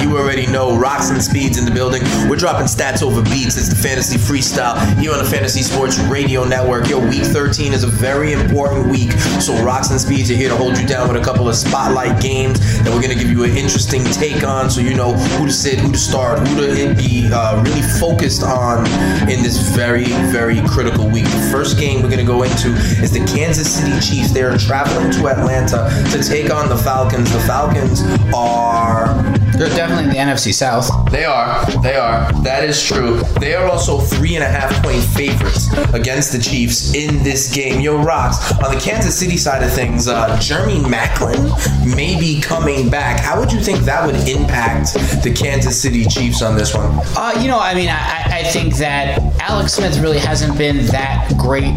You 0.00 0.16
already 0.16 0.46
know 0.46 0.78
Rocks 0.78 1.10
and 1.10 1.20
Speeds 1.20 1.58
in 1.58 1.64
the 1.64 1.70
building. 1.70 2.02
We're 2.30 2.36
dropping 2.36 2.66
stats 2.66 3.02
over 3.02 3.20
beats. 3.22 3.58
It's 3.58 3.68
the 3.68 3.76
Fantasy 3.76 4.16
Freestyle 4.16 4.78
here 4.98 5.12
on 5.12 5.18
the 5.18 5.28
Fantasy 5.28 5.62
Sports 5.62 5.98
Radio 5.98 6.44
Network. 6.44 6.88
Yo, 6.88 6.98
week 6.98 7.24
13 7.24 7.72
is 7.72 7.82
a 7.82 7.88
very 7.88 8.32
important 8.32 8.86
week. 8.86 9.10
So 9.40 9.60
Rocks 9.64 9.90
and 9.90 10.00
Speeds 10.00 10.30
are 10.30 10.34
here 10.34 10.48
to 10.48 10.56
hold 10.56 10.78
you 10.78 10.86
down 10.86 11.08
with 11.08 11.20
a 11.20 11.24
couple 11.24 11.48
of 11.48 11.56
spotlight 11.56 12.22
games 12.22 12.60
that 12.84 12.94
we're 12.94 13.02
gonna 13.02 13.16
give 13.16 13.30
you 13.30 13.44
an 13.44 13.56
interesting 13.56 14.04
take 14.04 14.44
on 14.44 14.70
so 14.70 14.80
you 14.80 14.94
know 14.94 15.12
who 15.12 15.46
to 15.46 15.52
sit, 15.52 15.80
who 15.80 15.90
to 15.90 15.98
start, 15.98 16.38
who 16.46 16.66
to 16.66 16.94
be 16.94 17.28
uh, 17.32 17.62
really 17.64 17.82
focused 17.82 18.42
on 18.42 18.86
in 19.28 19.42
this 19.42 19.58
very, 19.74 20.06
very 20.30 20.62
critical 20.68 21.08
week. 21.10 21.24
The 21.24 21.48
first 21.50 21.78
game 21.78 22.02
we're 22.02 22.10
gonna 22.10 22.24
go 22.24 22.44
into 22.44 22.68
is 23.02 23.10
the 23.10 23.24
Kansas 23.26 23.68
City 23.70 23.98
Chiefs. 24.00 24.32
They 24.32 24.42
are 24.42 24.56
traveling 24.56 25.10
to 25.12 25.28
Atlanta 25.28 25.90
to 26.12 26.22
take 26.22 26.50
on 26.52 26.68
the 26.68 26.76
Falcons. 26.76 27.32
The 27.32 27.40
Falcons 27.40 28.02
are 28.32 29.17
Thank 29.18 29.42
you. 29.42 29.47
They're 29.58 29.68
definitely 29.76 30.04
in 30.04 30.10
the 30.10 30.16
NFC 30.16 30.54
South. 30.54 30.88
they 31.10 31.24
are. 31.24 31.64
They 31.82 31.96
are. 31.96 32.30
That 32.42 32.64
is 32.64 32.82
true. 32.84 33.20
They 33.40 33.54
are 33.54 33.66
also 33.68 33.98
three 33.98 34.36
and 34.36 34.44
a 34.44 34.48
half 34.48 34.70
point 34.82 35.02
favorites 35.02 35.68
against 35.92 36.32
the 36.32 36.38
Chiefs 36.38 36.94
in 36.94 37.22
this 37.22 37.52
game. 37.52 37.80
Yo, 37.80 38.02
Rocks, 38.02 38.52
on 38.62 38.72
the 38.74 38.80
Kansas 38.80 39.18
City 39.18 39.36
side 39.36 39.62
of 39.62 39.72
things, 39.72 40.06
uh, 40.08 40.38
Jeremy 40.40 40.78
Maclin 40.80 41.50
may 41.96 42.18
be 42.18 42.40
coming 42.40 42.88
back. 42.88 43.20
How 43.20 43.38
would 43.40 43.52
you 43.52 43.60
think 43.60 43.80
that 43.80 44.06
would 44.06 44.16
impact 44.28 44.94
the 45.22 45.34
Kansas 45.36 45.80
City 45.80 46.04
Chiefs 46.04 46.40
on 46.42 46.56
this 46.56 46.74
one? 46.74 46.90
Uh, 47.16 47.34
you 47.40 47.48
know, 47.48 47.58
I 47.58 47.74
mean, 47.74 47.88
I, 47.88 48.40
I 48.40 48.42
think 48.44 48.76
that 48.76 49.18
Alex 49.40 49.74
Smith 49.74 49.98
really 49.98 50.18
hasn't 50.18 50.56
been 50.56 50.86
that 50.86 51.32
great 51.36 51.74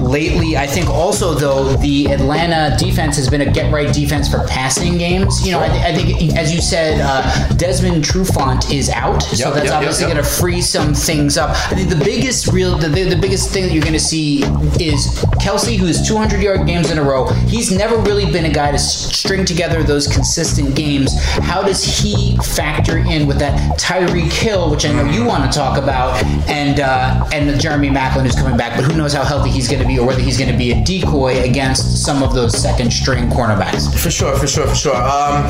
lately. 0.00 0.56
I 0.56 0.66
think 0.66 0.88
also, 0.88 1.34
though, 1.34 1.74
the 1.76 2.06
Atlanta 2.12 2.76
defense 2.78 3.16
has 3.16 3.28
been 3.28 3.40
a 3.42 3.50
get 3.50 3.72
right 3.72 3.92
defense 3.92 4.28
for 4.30 4.46
passing 4.48 4.98
games. 4.98 5.44
You 5.46 5.52
know, 5.52 5.60
I, 5.60 5.68
th- 5.68 5.82
I 5.82 5.94
think, 5.94 6.36
as 6.36 6.54
you 6.54 6.60
said, 6.60 7.00
uh, 7.00 7.21
Desmond 7.56 8.04
Trufant 8.04 8.72
is 8.72 8.88
out, 8.90 9.22
so 9.22 9.46
Yep, 9.46 9.54
that's 9.54 9.66
yep, 9.66 9.74
obviously 9.74 10.06
yep, 10.06 10.14
yep. 10.14 10.16
going 10.16 10.24
to 10.24 10.40
free 10.40 10.60
some 10.60 10.94
things 10.94 11.36
up. 11.36 11.50
I 11.50 11.74
think 11.74 11.88
the 11.88 12.04
biggest 12.04 12.48
real, 12.48 12.76
the, 12.76 12.88
the, 12.88 13.04
the 13.04 13.16
biggest 13.16 13.50
thing 13.50 13.64
that 13.64 13.72
you're 13.72 13.82
going 13.82 13.92
to 13.92 14.00
see 14.00 14.42
is 14.80 15.06
Kelce, 15.40 15.76
who 15.76 15.86
has 15.86 16.06
200 16.06 16.42
yard 16.42 16.66
games 16.66 16.90
in 16.90 16.98
a 16.98 17.02
row. 17.02 17.26
He's 17.46 17.70
never 17.70 17.96
really 17.96 18.30
been 18.30 18.44
a 18.44 18.52
guy 18.52 18.72
to 18.72 18.78
string 18.78 19.44
together 19.44 19.82
those 19.82 20.06
consistent 20.06 20.74
games. 20.74 21.18
How 21.22 21.62
does 21.62 21.84
he 21.84 22.36
factor 22.38 22.98
in 22.98 23.26
with 23.26 23.38
that 23.38 23.78
Tyreek 23.78 24.32
Hill, 24.32 24.70
which 24.70 24.84
I 24.84 24.92
know 24.92 25.04
you 25.04 25.24
want 25.24 25.50
to 25.50 25.56
talk 25.56 25.78
about, 25.78 26.22
and 26.48 26.80
uh, 26.80 27.28
and 27.32 27.60
Jeremy 27.60 27.88
Maclin 27.88 28.22
who's 28.22 28.34
coming 28.34 28.56
back, 28.56 28.76
but 28.76 28.84
who 28.84 28.96
knows 28.96 29.12
how 29.12 29.24
healthy 29.24 29.50
he's 29.50 29.68
going 29.68 29.82
to 29.82 29.86
be 29.86 29.98
or 29.98 30.06
whether 30.06 30.20
he's 30.20 30.38
going 30.38 30.50
to 30.50 30.56
be 30.56 30.72
a 30.72 30.84
decoy 30.84 31.42
against 31.42 32.04
some 32.04 32.22
of 32.22 32.34
those 32.34 32.56
second 32.56 32.92
string 32.92 33.28
cornerbacks. 33.28 33.92
For 33.98 34.10
sure, 34.10 34.36
for 34.36 34.46
sure, 34.46 34.66
for 34.66 34.74
sure. 34.74 34.96
Um, 34.96 35.46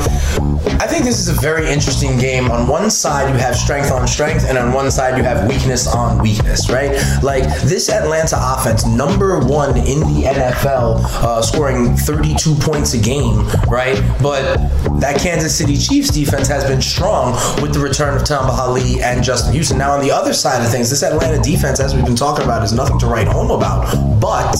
I 0.79 0.87
think 0.87 1.03
this 1.03 1.19
is 1.19 1.29
a 1.29 1.33
very 1.33 1.62
interesting 1.67 2.17
game. 2.17 2.51
On 2.51 2.67
one 2.67 2.89
side, 2.89 3.29
you 3.33 3.39
have 3.39 3.55
strength 3.55 3.91
on 3.91 4.07
strength, 4.07 4.45
and 4.47 4.57
on 4.57 4.73
one 4.73 4.91
side, 4.91 5.17
you 5.17 5.23
have 5.23 5.47
weakness 5.47 5.87
on 5.87 6.21
weakness, 6.21 6.69
right? 6.69 6.91
Like 7.21 7.43
this 7.61 7.89
Atlanta 7.89 8.37
offense, 8.39 8.85
number 8.85 9.39
one 9.39 9.77
in 9.77 9.99
the 10.01 10.23
NFL, 10.25 11.03
uh, 11.23 11.41
scoring 11.41 11.95
32 11.95 12.55
points 12.55 12.93
a 12.93 12.99
game, 12.99 13.47
right? 13.67 14.01
But 14.21 14.57
that 14.99 15.19
Kansas 15.19 15.55
City 15.55 15.77
Chiefs 15.77 16.09
defense 16.09 16.47
has 16.47 16.63
been 16.65 16.81
strong 16.81 17.33
with 17.61 17.73
the 17.73 17.79
return 17.79 18.15
of 18.15 18.23
Tamba 18.23 18.53
Hali 18.53 19.01
and 19.01 19.23
Justin 19.23 19.53
Houston. 19.53 19.77
Now, 19.77 19.91
on 19.91 20.01
the 20.01 20.11
other 20.11 20.33
side 20.33 20.63
of 20.63 20.71
things, 20.71 20.89
this 20.89 21.03
Atlanta 21.03 21.41
defense, 21.41 21.79
as 21.79 21.93
we've 21.95 22.05
been 22.05 22.15
talking 22.15 22.45
about, 22.45 22.63
is 22.63 22.73
nothing 22.73 22.99
to 22.99 23.07
write 23.07 23.27
home 23.27 23.51
about. 23.51 23.91
But 24.19 24.53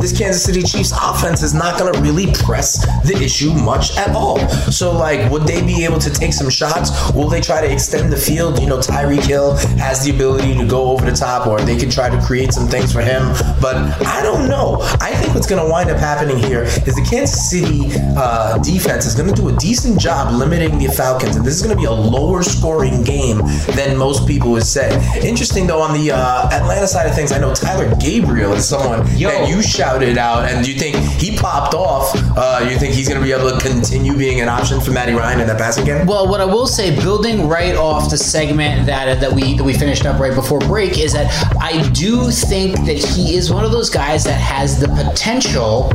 this 0.00 0.16
Kansas 0.16 0.42
City 0.42 0.62
Chiefs 0.62 0.92
offense 0.92 1.42
is 1.42 1.54
not 1.54 1.78
going 1.78 1.92
to 1.92 2.00
really 2.00 2.32
press 2.32 2.84
the 3.06 3.16
issue 3.22 3.52
much 3.52 3.96
at 3.96 4.10
all. 4.14 4.38
So, 4.70 4.92
like, 4.92 5.30
would 5.30 5.44
they 5.44 5.62
be 5.64 5.84
able 5.84 5.98
to 6.00 6.10
take 6.12 6.32
some 6.32 6.50
shots? 6.50 6.90
Will 7.12 7.28
they 7.28 7.40
try 7.40 7.60
to 7.60 7.72
extend 7.72 8.12
the 8.12 8.16
field? 8.16 8.60
You 8.60 8.66
know, 8.66 8.78
Tyreek 8.78 9.24
Hill 9.24 9.56
has 9.78 10.04
the 10.04 10.10
ability 10.10 10.56
to 10.58 10.66
go 10.66 10.90
over 10.90 11.08
the 11.08 11.16
top, 11.16 11.46
or 11.46 11.60
they 11.60 11.76
can 11.76 11.90
try 11.90 12.08
to 12.08 12.20
create 12.22 12.52
some 12.52 12.68
things 12.68 12.92
for 12.92 13.00
him. 13.00 13.22
But 13.60 13.76
I 14.06 14.22
don't 14.22 14.48
know. 14.48 14.78
I 15.00 15.14
think 15.14 15.34
what's 15.34 15.46
going 15.46 15.62
to 15.64 15.70
wind 15.70 15.90
up 15.90 15.98
happening 15.98 16.38
here 16.38 16.62
is 16.62 16.94
the 16.94 17.06
Kansas 17.08 17.50
City 17.50 17.90
uh, 18.16 18.58
defense 18.58 19.06
is 19.06 19.14
going 19.14 19.28
to 19.28 19.34
do 19.34 19.48
a 19.48 19.56
decent 19.56 19.98
job 20.00 20.34
limiting 20.34 20.78
the 20.78 20.88
Falcons, 20.88 21.36
and 21.36 21.44
this 21.44 21.54
is 21.54 21.62
going 21.62 21.74
to 21.74 21.80
be 21.80 21.86
a 21.86 21.92
lower 21.92 22.42
scoring 22.42 23.02
game 23.02 23.38
than 23.74 23.96
most 23.96 24.26
people 24.26 24.50
would 24.52 24.66
say. 24.66 24.90
Interesting 25.22 25.66
though, 25.66 25.80
on 25.80 25.92
the 25.94 26.10
uh, 26.10 26.48
Atlanta 26.52 26.86
side 26.86 27.06
of 27.06 27.14
things, 27.14 27.32
I 27.32 27.38
know 27.38 27.54
Taylor 27.54 27.94
Gabriel 27.96 28.52
is 28.52 28.68
someone 28.68 29.06
Yo. 29.16 29.28
that 29.28 29.48
you 29.48 29.62
shouted 29.62 30.18
out, 30.18 30.50
and 30.50 30.66
you 30.66 30.74
think 30.74 30.96
he 30.96 31.36
popped 31.36 31.74
off. 31.74 32.12
Uh, 32.36 32.66
you 32.68 32.78
think 32.78 32.94
he's 32.94 33.08
going 33.08 33.20
to 33.20 33.26
be 33.26 33.32
able 33.32 33.50
to 33.50 33.58
continue 33.60 34.16
being 34.16 34.40
an 34.40 34.48
option 34.48 34.80
for 34.80 34.90
Matty 34.90 35.12
Ryan 35.12 35.40
in 35.40 35.46
that 35.46 35.58
passing 35.58 35.84
game? 35.84 36.01
Well, 36.04 36.26
what 36.26 36.40
I 36.40 36.44
will 36.44 36.66
say, 36.66 36.96
building 36.96 37.48
right 37.48 37.76
off 37.76 38.10
the 38.10 38.18
segment 38.18 38.86
that 38.86 39.20
that 39.20 39.32
we 39.32 39.56
that 39.56 39.62
we 39.62 39.72
finished 39.72 40.04
up 40.04 40.18
right 40.18 40.34
before 40.34 40.58
break, 40.58 40.98
is 40.98 41.12
that 41.12 41.30
I 41.60 41.88
do 41.90 42.30
think 42.30 42.76
that 42.86 42.98
he 42.98 43.36
is 43.36 43.52
one 43.52 43.64
of 43.64 43.70
those 43.70 43.88
guys 43.88 44.24
that 44.24 44.40
has 44.40 44.80
the 44.80 44.88
potential 44.88 45.92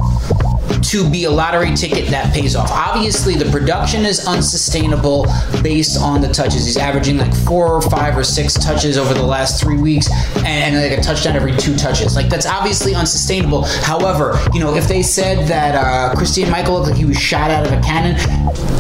to 0.84 1.10
be 1.10 1.26
a 1.26 1.32
lottery 1.32 1.76
ticket 1.76 2.10
that 2.10 2.34
pays 2.34 2.56
off. 2.56 2.72
Obviously, 2.72 3.36
the 3.36 3.50
production 3.52 4.06
is 4.06 4.26
unsustainable 4.28 5.26
based 5.62 6.00
on 6.00 6.22
the 6.22 6.28
touches. 6.28 6.66
He's 6.66 6.78
averaging 6.78 7.18
like 7.18 7.34
four 7.34 7.74
or 7.74 7.82
five 7.82 8.18
or 8.18 8.24
six 8.24 8.54
touches 8.54 8.98
over 8.98 9.14
the 9.14 9.24
last 9.24 9.62
three 9.62 9.78
weeks, 9.78 10.10
and, 10.38 10.76
and 10.76 10.76
like 10.76 11.00
a 11.00 11.02
touchdown 11.02 11.36
every 11.36 11.56
two 11.56 11.76
touches. 11.76 12.16
Like 12.16 12.30
that's 12.30 12.46
obviously 12.46 12.96
unsustainable. 12.96 13.64
However, 13.64 14.40
you 14.54 14.60
know, 14.60 14.76
if 14.76 14.88
they 14.88 15.02
said 15.02 15.48
that 15.48 15.76
uh, 15.76 16.16
Christian 16.16 16.50
Michael 16.50 16.76
looked 16.76 16.90
like 16.90 16.98
he 16.98 17.06
was 17.06 17.18
shot 17.18 17.52
out 17.52 17.66
of 17.66 17.72
a 17.74 17.82
cannon, 17.82 18.16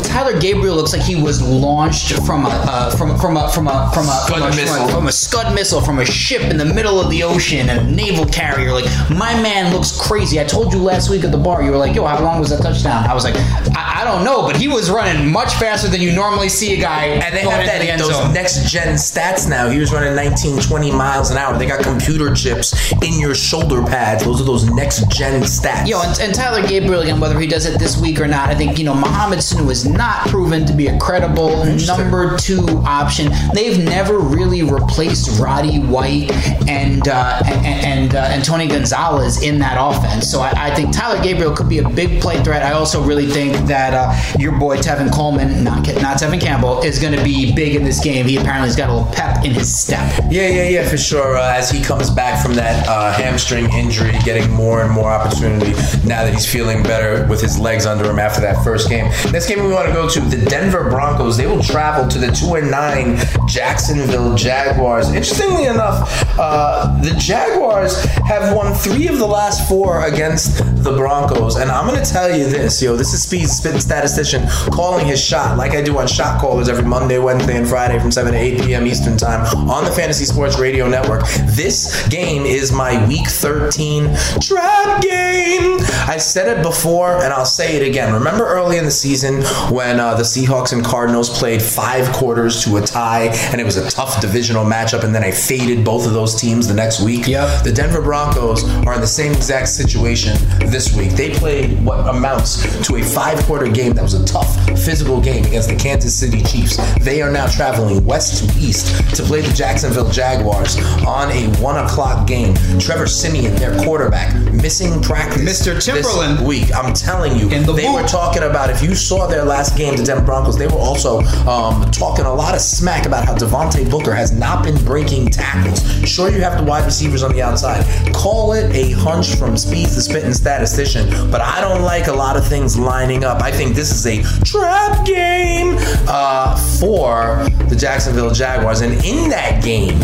Taylor 0.04 0.40
Gabriel 0.40 0.76
looks 0.76 0.94
like 0.94 1.02
he 1.02 1.16
was 1.16 1.42
launched 1.42 2.14
from 2.26 2.46
a 2.46 2.50
uh, 2.50 2.96
from 2.96 3.18
from 3.20 3.38
a 3.38 3.50
from 3.52 3.68
a 3.68 3.92
from 3.94 4.08
a 4.08 4.26
from 4.28 4.42
a, 4.42 4.52
Scud 4.52 4.56
missile. 4.56 4.76
from 4.76 4.90
a 4.90 4.92
from 4.92 5.08
a 5.08 5.12
scud 5.12 5.56
missile 5.56 5.82
from 5.82 6.00
a 6.00 6.06
ship 6.06 6.42
in 6.44 6.58
the 6.58 6.66
middle 6.66 7.00
of 7.00 7.10
the 7.10 7.24
ocean 7.24 7.70
and 7.70 7.80
a 7.80 7.84
naval 7.92 8.26
carrier. 8.26 8.72
Like 8.72 8.86
my 9.10 9.40
man 9.42 9.74
looks 9.74 10.00
crazy. 10.00 10.40
I 10.40 10.44
told 10.44 10.74
you 10.74 10.80
last 10.80 11.10
week 11.10 11.24
at 11.24 11.32
the 11.32 11.38
bar. 11.38 11.64
You 11.64 11.72
were 11.72 11.78
like, 11.78 11.87
"Yo, 11.96 12.06
how 12.06 12.22
long 12.24 12.40
was 12.40 12.50
that 12.50 12.62
touchdown?" 12.62 13.06
I 13.08 13.14
was 13.14 13.24
like, 13.24 13.36
"I, 13.76 14.02
I 14.02 14.04
don't 14.06 14.24
know," 14.24 14.42
but 14.44 14.56
he 14.56 14.68
was 14.68 14.90
running 14.90 15.32
much 15.32 15.54
faster 15.56 15.88
than 15.90 16.02
you 16.02 16.14
normally 16.14 16.50
see 16.50 16.74
a 16.78 16.82
guy 16.82 17.06
And 17.06 17.36
they 17.36 17.42
have 17.42 17.62
into 17.62 17.72
the 17.72 17.78
that 17.80 17.82
end 17.82 18.02
those 18.02 18.12
zone. 18.16 18.34
next 18.34 18.70
gen 18.70 18.96
stats 18.96 19.50
now. 19.50 19.70
He 19.70 19.80
was 19.80 19.92
running 19.92 20.16
19, 20.16 20.60
20 20.62 20.92
miles 20.92 21.32
an 21.32 21.38
hour. 21.38 21.58
They 21.58 21.66
got 21.66 21.82
computer 21.84 22.34
chips 22.34 22.92
in 23.04 23.20
your 23.20 23.36
shoulder 23.36 23.82
pads. 23.84 24.24
Those 24.24 24.42
are 24.42 24.46
those 24.46 24.70
next 24.72 25.10
gen 25.10 25.42
stats. 25.44 25.88
Yo, 25.88 26.02
and, 26.02 26.20
and 26.20 26.34
Taylor 26.34 26.66
Gabriel 26.66 27.02
again, 27.02 27.20
whether 27.20 27.40
he 27.40 27.48
does 27.48 27.66
it 27.66 27.80
this 27.80 28.00
week 28.00 28.20
or 28.20 28.28
not, 28.28 28.50
I 28.50 28.56
think 28.56 28.78
you 28.78 28.86
know 28.86 28.94
Mohamed 28.94 29.40
Sanu 29.40 29.70
is 29.72 29.86
not 29.88 30.28
proven 30.28 30.66
to 30.66 30.74
be 30.74 30.88
a 30.88 30.98
credible 31.00 31.66
number 31.86 32.38
two 32.38 32.66
option. 32.86 33.32
They've 33.54 33.84
never 33.84 34.20
really 34.20 34.64
replaced 34.64 35.40
Roddy 35.40 35.80
White 35.80 36.32
and 36.68 37.08
uh, 37.08 37.42
and 37.46 37.66
and, 37.88 38.16
uh, 38.16 38.20
and 38.32 38.44
Tony 38.44 38.68
Gonzalez 38.68 39.42
in 39.44 39.60
that 39.60 39.78
offense. 39.80 40.30
So 40.30 40.40
I, 40.42 40.52
I 40.70 40.76
think 40.76 40.94
Taylor 40.94 41.22
Gabriel 41.22 41.56
could 41.56 41.70
be 41.70 41.77
a 41.80 41.90
big 41.90 42.22
play 42.22 42.42
threat. 42.44 42.64
I 42.64 42.74
also 42.74 43.04
really 43.04 43.26
think 43.26 43.56
that 43.68 43.94
uh, 43.94 44.14
your 44.40 44.58
boy 44.58 44.78
Tevin 44.78 45.12
Coleman, 45.12 45.64
not 45.64 45.88
not 46.02 46.18
Tevin 46.18 46.40
Campbell, 46.40 46.82
is 46.82 47.00
going 47.00 47.18
to 47.18 47.24
be 47.24 47.54
big 47.54 47.76
in 47.76 47.84
this 47.84 48.04
game. 48.04 48.26
He 48.26 48.38
apparently 48.38 48.68
has 48.68 48.76
got 48.76 48.90
a 48.90 48.94
little 48.94 49.12
pep 49.14 49.46
in 49.46 49.52
his 49.52 49.78
step. 49.78 50.12
Yeah, 50.30 50.48
yeah, 50.48 50.70
yeah, 50.70 50.90
for 50.90 50.98
sure. 50.98 51.38
Uh, 51.38 51.54
as 51.54 51.70
he 51.70 51.82
comes 51.82 52.10
back 52.10 52.44
from 52.44 52.56
that 52.56 52.88
uh, 52.88 53.12
hamstring 53.14 53.72
injury, 53.74 54.14
getting 54.24 54.50
more 54.52 54.82
and 54.84 54.92
more 54.92 55.10
opportunity 55.10 55.72
now 56.08 56.24
that 56.24 56.34
he's 56.34 56.52
feeling 56.52 56.84
better 56.84 57.28
with 57.28 57.42
his 57.42 57.60
legs 57.60 57.86
under 57.86 58.10
him 58.10 58.20
after 58.20 58.42
that 58.42 58.64
first 58.64 58.90
game. 58.90 59.06
Next 59.32 59.48
game 59.48 59.64
we 59.64 59.72
want 59.72 59.88
to 59.88 59.94
go 59.94 60.10
to 60.10 60.20
the 60.20 60.46
Denver 60.50 60.90
Broncos. 60.90 61.38
They 61.38 61.48
will 61.48 61.64
travel 61.64 62.08
to 62.10 62.18
the 62.18 62.32
two 62.32 62.56
and 62.56 62.70
nine 62.72 63.18
Jacksonville 63.48 64.36
Jaguars. 64.36 65.10
Interestingly 65.10 65.66
enough, 65.66 66.10
uh, 66.40 67.00
the 67.02 67.14
Jaguars 67.18 68.04
have 68.04 68.56
won 68.56 68.74
three 68.74 69.08
of 69.08 69.18
the 69.18 69.28
last 69.28 69.68
four 69.68 70.06
against 70.06 70.58
the 70.84 70.96
Broncos, 70.96 71.56
and 71.58 71.67
I'm 71.70 71.88
going 71.88 72.04
to 72.04 72.10
tell 72.10 72.36
you 72.36 72.50
this, 72.50 72.82
yo. 72.82 72.96
This 72.96 73.14
is 73.14 73.24
Speed 73.24 73.48
Statistician 73.48 74.48
calling 74.72 75.06
his 75.06 75.24
shot, 75.24 75.58
like 75.58 75.74
I 75.74 75.82
do 75.82 75.98
on 75.98 76.08
Shot 76.08 76.40
Callers 76.40 76.70
every 76.70 76.86
Monday, 76.86 77.20
Wednesday, 77.20 77.58
and 77.58 77.68
Friday 77.68 78.00
from 78.00 78.12
7 78.12 78.34
to 78.34 78.38
8 78.38 78.62
p.m. 78.62 78.88
Eastern 78.88 79.18
Time 79.18 79.46
on 79.70 79.84
the 79.84 79.92
Fantasy 79.92 80.26
Sports 80.26 80.60
Radio 80.60 80.88
Network. 80.88 81.28
This 81.46 82.08
game 82.10 82.46
is 82.46 82.72
my 82.72 83.06
Week 83.08 83.28
13 83.28 84.16
trap 84.42 85.02
game. 85.02 85.78
I 86.08 86.18
said 86.18 86.58
it 86.58 86.64
before, 86.64 87.18
and 87.24 87.34
I'll 87.34 87.46
say 87.46 87.76
it 87.76 87.88
again. 87.88 88.14
Remember 88.14 88.46
early 88.46 88.78
in 88.78 88.86
the 88.86 88.92
season 88.92 89.44
when 89.74 90.00
uh, 90.00 90.16
the 90.16 90.24
Seahawks 90.24 90.74
and 90.74 90.84
Cardinals 90.84 91.38
played 91.38 91.62
five 91.62 92.12
quarters 92.14 92.64
to 92.64 92.78
a 92.78 92.82
tie, 92.82 93.28
and 93.52 93.60
it 93.60 93.64
was 93.64 93.78
a 93.78 93.90
tough 93.90 94.22
divisional 94.22 94.66
matchup, 94.66 95.04
and 95.04 95.14
then 95.14 95.24
I 95.24 95.32
faded 95.32 95.84
both 95.84 96.06
of 96.06 96.14
those 96.14 96.36
teams 96.40 96.68
the 96.68 96.74
next 96.74 97.02
week? 97.02 97.28
Yep. 97.28 97.64
The 97.64 97.72
Denver 97.72 98.02
Broncos 98.02 98.64
are 98.86 98.94
in 98.94 99.02
the 99.02 99.08
same 99.08 99.34
exact 99.34 99.70
situation 99.70 100.38
this 100.60 100.96
week. 100.96 101.12
They 101.12 101.34
played 101.58 101.86
what 101.86 102.00
amounts 102.08 102.64
to 102.88 102.96
a 102.98 103.04
five 103.04 103.40
quarter 103.46 103.68
game 103.68 103.94
that 103.94 104.02
was 104.02 104.14
a 104.14 104.26
tough 104.26 104.56
physical 104.84 105.20
game 105.20 105.44
against 105.46 105.70
the 105.70 105.76
Kansas 105.76 106.18
City 106.18 106.42
Chiefs. 106.44 106.78
They 107.04 107.22
are 107.22 107.32
now 107.32 107.48
traveling 107.48 108.06
west 108.06 108.44
to 108.44 108.60
east 108.60 109.16
to 109.16 109.24
play 109.24 109.42
the 109.42 109.54
Jacksonville 109.54 110.10
Jaguars 110.10 110.78
on 111.06 111.32
a 111.32 111.48
one 111.62 111.84
o'clock 111.84 112.28
game. 112.28 112.54
Trevor 112.80 113.08
Siemian, 113.08 113.56
their 113.56 113.78
quarterback, 113.84 114.36
missing 114.54 115.02
practice. 115.02 115.42
Mr. 115.42 115.76
this 115.76 115.86
Timberland. 115.86 116.46
week. 116.48 116.74
I'm 116.76 116.94
telling 116.94 117.38
you, 117.38 117.50
the 117.50 117.74
they 117.74 117.90
were 117.90 118.08
talking 118.08 118.44
about 118.44 118.70
if 118.70 118.82
you 118.82 118.96
saw 118.96 119.28
their 119.28 119.44
last 119.44 119.78
game, 119.78 119.96
the 119.96 120.04
Denver 120.04 120.26
Broncos, 120.26 120.58
they 120.58 120.68
were 120.68 120.74
also 120.74 121.20
um, 121.48 121.90
talking 121.92 122.26
a 122.26 122.34
lot 122.34 122.54
of 122.54 122.62
smack 122.62 123.06
about 123.06 123.26
how 123.26 123.36
Devontae 123.36 123.90
Booker 123.90 124.14
has 124.14 124.32
not 124.32 124.64
been 124.64 124.78
breaking 124.86 125.30
tackles. 125.30 125.84
Sure, 126.08 126.30
you 126.30 126.42
have 126.42 126.58
the 126.58 126.64
wide 126.64 126.86
receivers 126.86 127.24
on 127.24 127.34
the 127.34 127.42
outside. 127.42 127.86
Call 128.14 128.54
it 128.54 128.74
a 128.76 128.92
hunch 128.92 129.36
from 129.36 129.58
Speeds, 129.58 129.96
the 129.96 130.02
spitting 130.02 130.34
statistician, 130.34 131.10
but 131.32 131.42
I 131.48 131.62
don't 131.62 131.82
like 131.82 132.08
a 132.08 132.14
lot 132.14 132.36
of 132.36 132.46
things 132.46 132.78
lining 132.78 133.24
up. 133.24 133.42
I 133.42 133.52
think 133.52 133.74
this 133.74 133.90
is 133.90 134.06
a 134.06 134.22
trap 134.44 135.06
game 135.06 135.78
uh, 136.08 136.58
for 136.78 137.48
the 137.70 137.76
Jacksonville 137.76 138.32
Jaguars, 138.32 138.82
and 138.82 138.94
in 139.06 139.30
that 139.30 139.64
game 139.64 139.98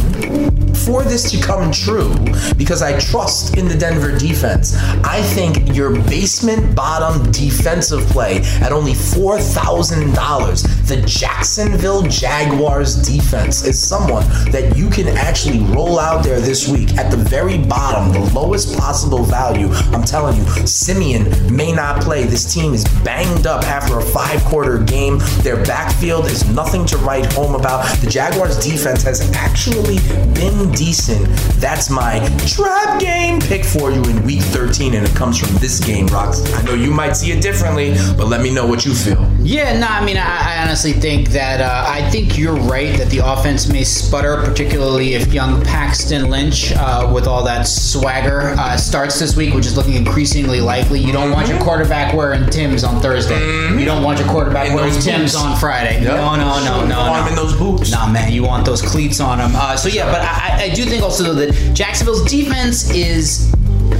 for 0.85 1.03
this 1.03 1.31
to 1.31 1.41
come 1.41 1.71
true, 1.71 2.13
because 2.57 2.81
I 2.81 2.99
trust 2.99 3.57
in 3.57 3.67
the 3.67 3.75
Denver 3.75 4.17
defense, 4.17 4.75
I 5.03 5.21
think 5.21 5.75
your 5.75 5.91
basement 5.91 6.75
bottom 6.75 7.31
defensive 7.31 8.05
play 8.07 8.41
at 8.61 8.71
only 8.71 8.93
$4,000, 8.93 10.87
the 10.87 11.01
Jacksonville 11.07 12.03
Jaguars 12.03 12.95
defense 12.95 13.65
is 13.65 13.81
someone 13.81 14.25
that 14.51 14.75
you 14.75 14.89
can 14.89 15.07
actually 15.07 15.59
roll 15.73 15.99
out 15.99 16.23
there 16.23 16.39
this 16.39 16.67
week 16.67 16.95
at 16.97 17.09
the 17.09 17.17
very 17.17 17.57
bottom, 17.57 18.11
the 18.11 18.33
lowest 18.33 18.77
possible 18.77 19.23
value. 19.23 19.69
I'm 19.93 20.03
telling 20.03 20.37
you, 20.37 20.43
Siemian 20.67 21.55
may 21.55 21.71
not 21.71 22.01
play. 22.01 22.25
This 22.25 22.53
team 22.53 22.73
is 22.73 22.83
banged 23.03 23.47
up 23.47 23.63
after 23.63 23.99
a 23.99 24.01
five 24.01 24.43
quarter 24.45 24.79
game. 24.79 25.19
Their 25.41 25.63
backfield 25.65 26.25
is 26.25 26.47
nothing 26.49 26.85
to 26.87 26.97
write 26.97 27.31
home 27.33 27.55
about. 27.55 27.85
The 27.99 28.09
Jaguars 28.09 28.57
defense 28.63 29.03
has 29.03 29.31
actually 29.33 29.99
been 30.33 30.72
decent. 30.73 31.25
That's 31.59 31.89
my 31.89 32.19
trap 32.47 32.99
game 32.99 33.39
pick 33.39 33.63
for 33.65 33.91
you 33.91 34.01
in 34.03 34.23
week 34.25 34.41
13, 34.41 34.93
and 34.93 35.07
it 35.07 35.15
comes 35.15 35.37
from 35.37 35.55
this 35.57 35.79
game, 35.79 36.07
Rocks. 36.07 36.41
I 36.53 36.61
know 36.63 36.73
you 36.73 36.91
might 36.91 37.13
see 37.13 37.31
it 37.31 37.41
differently, 37.41 37.93
but 38.17 38.27
let 38.27 38.41
me 38.41 38.53
know 38.53 38.65
what 38.65 38.85
you 38.85 38.93
feel. 38.93 39.32
Yeah, 39.45 39.77
no, 39.77 39.87
I 39.87 40.05
mean, 40.05 40.15
I, 40.15 40.55
I 40.59 40.63
honestly 40.63 40.93
think 40.93 41.27
that 41.29 41.59
uh, 41.59 41.83
I 41.85 42.09
think 42.09 42.37
you're 42.37 42.55
right 42.55 42.97
that 42.97 43.09
the 43.09 43.17
offense 43.19 43.67
may 43.67 43.83
sputter, 43.83 44.37
particularly 44.37 45.15
if 45.15 45.33
young 45.33 45.61
Paxton 45.65 46.29
Lynch, 46.29 46.71
uh, 46.71 47.11
with 47.13 47.27
all 47.27 47.43
that 47.43 47.63
swagger, 47.63 48.55
uh, 48.57 48.77
starts 48.77 49.19
this 49.19 49.35
week, 49.35 49.53
which 49.53 49.65
is 49.65 49.75
looking 49.75 49.95
increasingly 49.95 50.61
likely. 50.61 51.01
You 51.01 51.11
don't 51.11 51.29
want 51.31 51.49
your 51.49 51.59
quarterback 51.59 52.13
wearing 52.13 52.49
Tim's 52.49 52.85
on 52.85 53.01
Thursday. 53.01 53.37
You 53.77 53.83
don't 53.83 54.01
want 54.01 54.17
your 54.19 54.29
quarterback 54.29 54.69
In 54.69 54.75
wearing 54.75 54.93
Tim's 54.93 55.33
boots. 55.33 55.35
on 55.35 55.57
Friday. 55.59 55.95
Yep. 56.01 56.15
No, 56.15 56.35
no, 56.37 56.63
no, 56.63 56.85
no, 56.87 56.97
Want 56.99 57.13
no. 57.15 57.21
him 57.23 57.27
in 57.27 57.35
those 57.35 57.53
boots. 57.57 57.91
Nah, 57.91 58.09
man, 58.09 58.31
you 58.31 58.43
want 58.43 58.65
those 58.65 58.81
cleats 58.81 59.19
on 59.19 59.39
him. 59.41 59.51
Uh, 59.55 59.75
so 59.75 59.89
yeah, 59.89 60.09
but 60.09 60.21
I, 60.21 60.57
I- 60.57 60.63
I 60.63 60.69
do 60.69 60.85
think 60.85 61.03
also 61.03 61.23
though 61.25 61.33
that 61.33 61.73
Jacksonville's 61.75 62.23
defense 62.31 62.89
is 62.91 63.53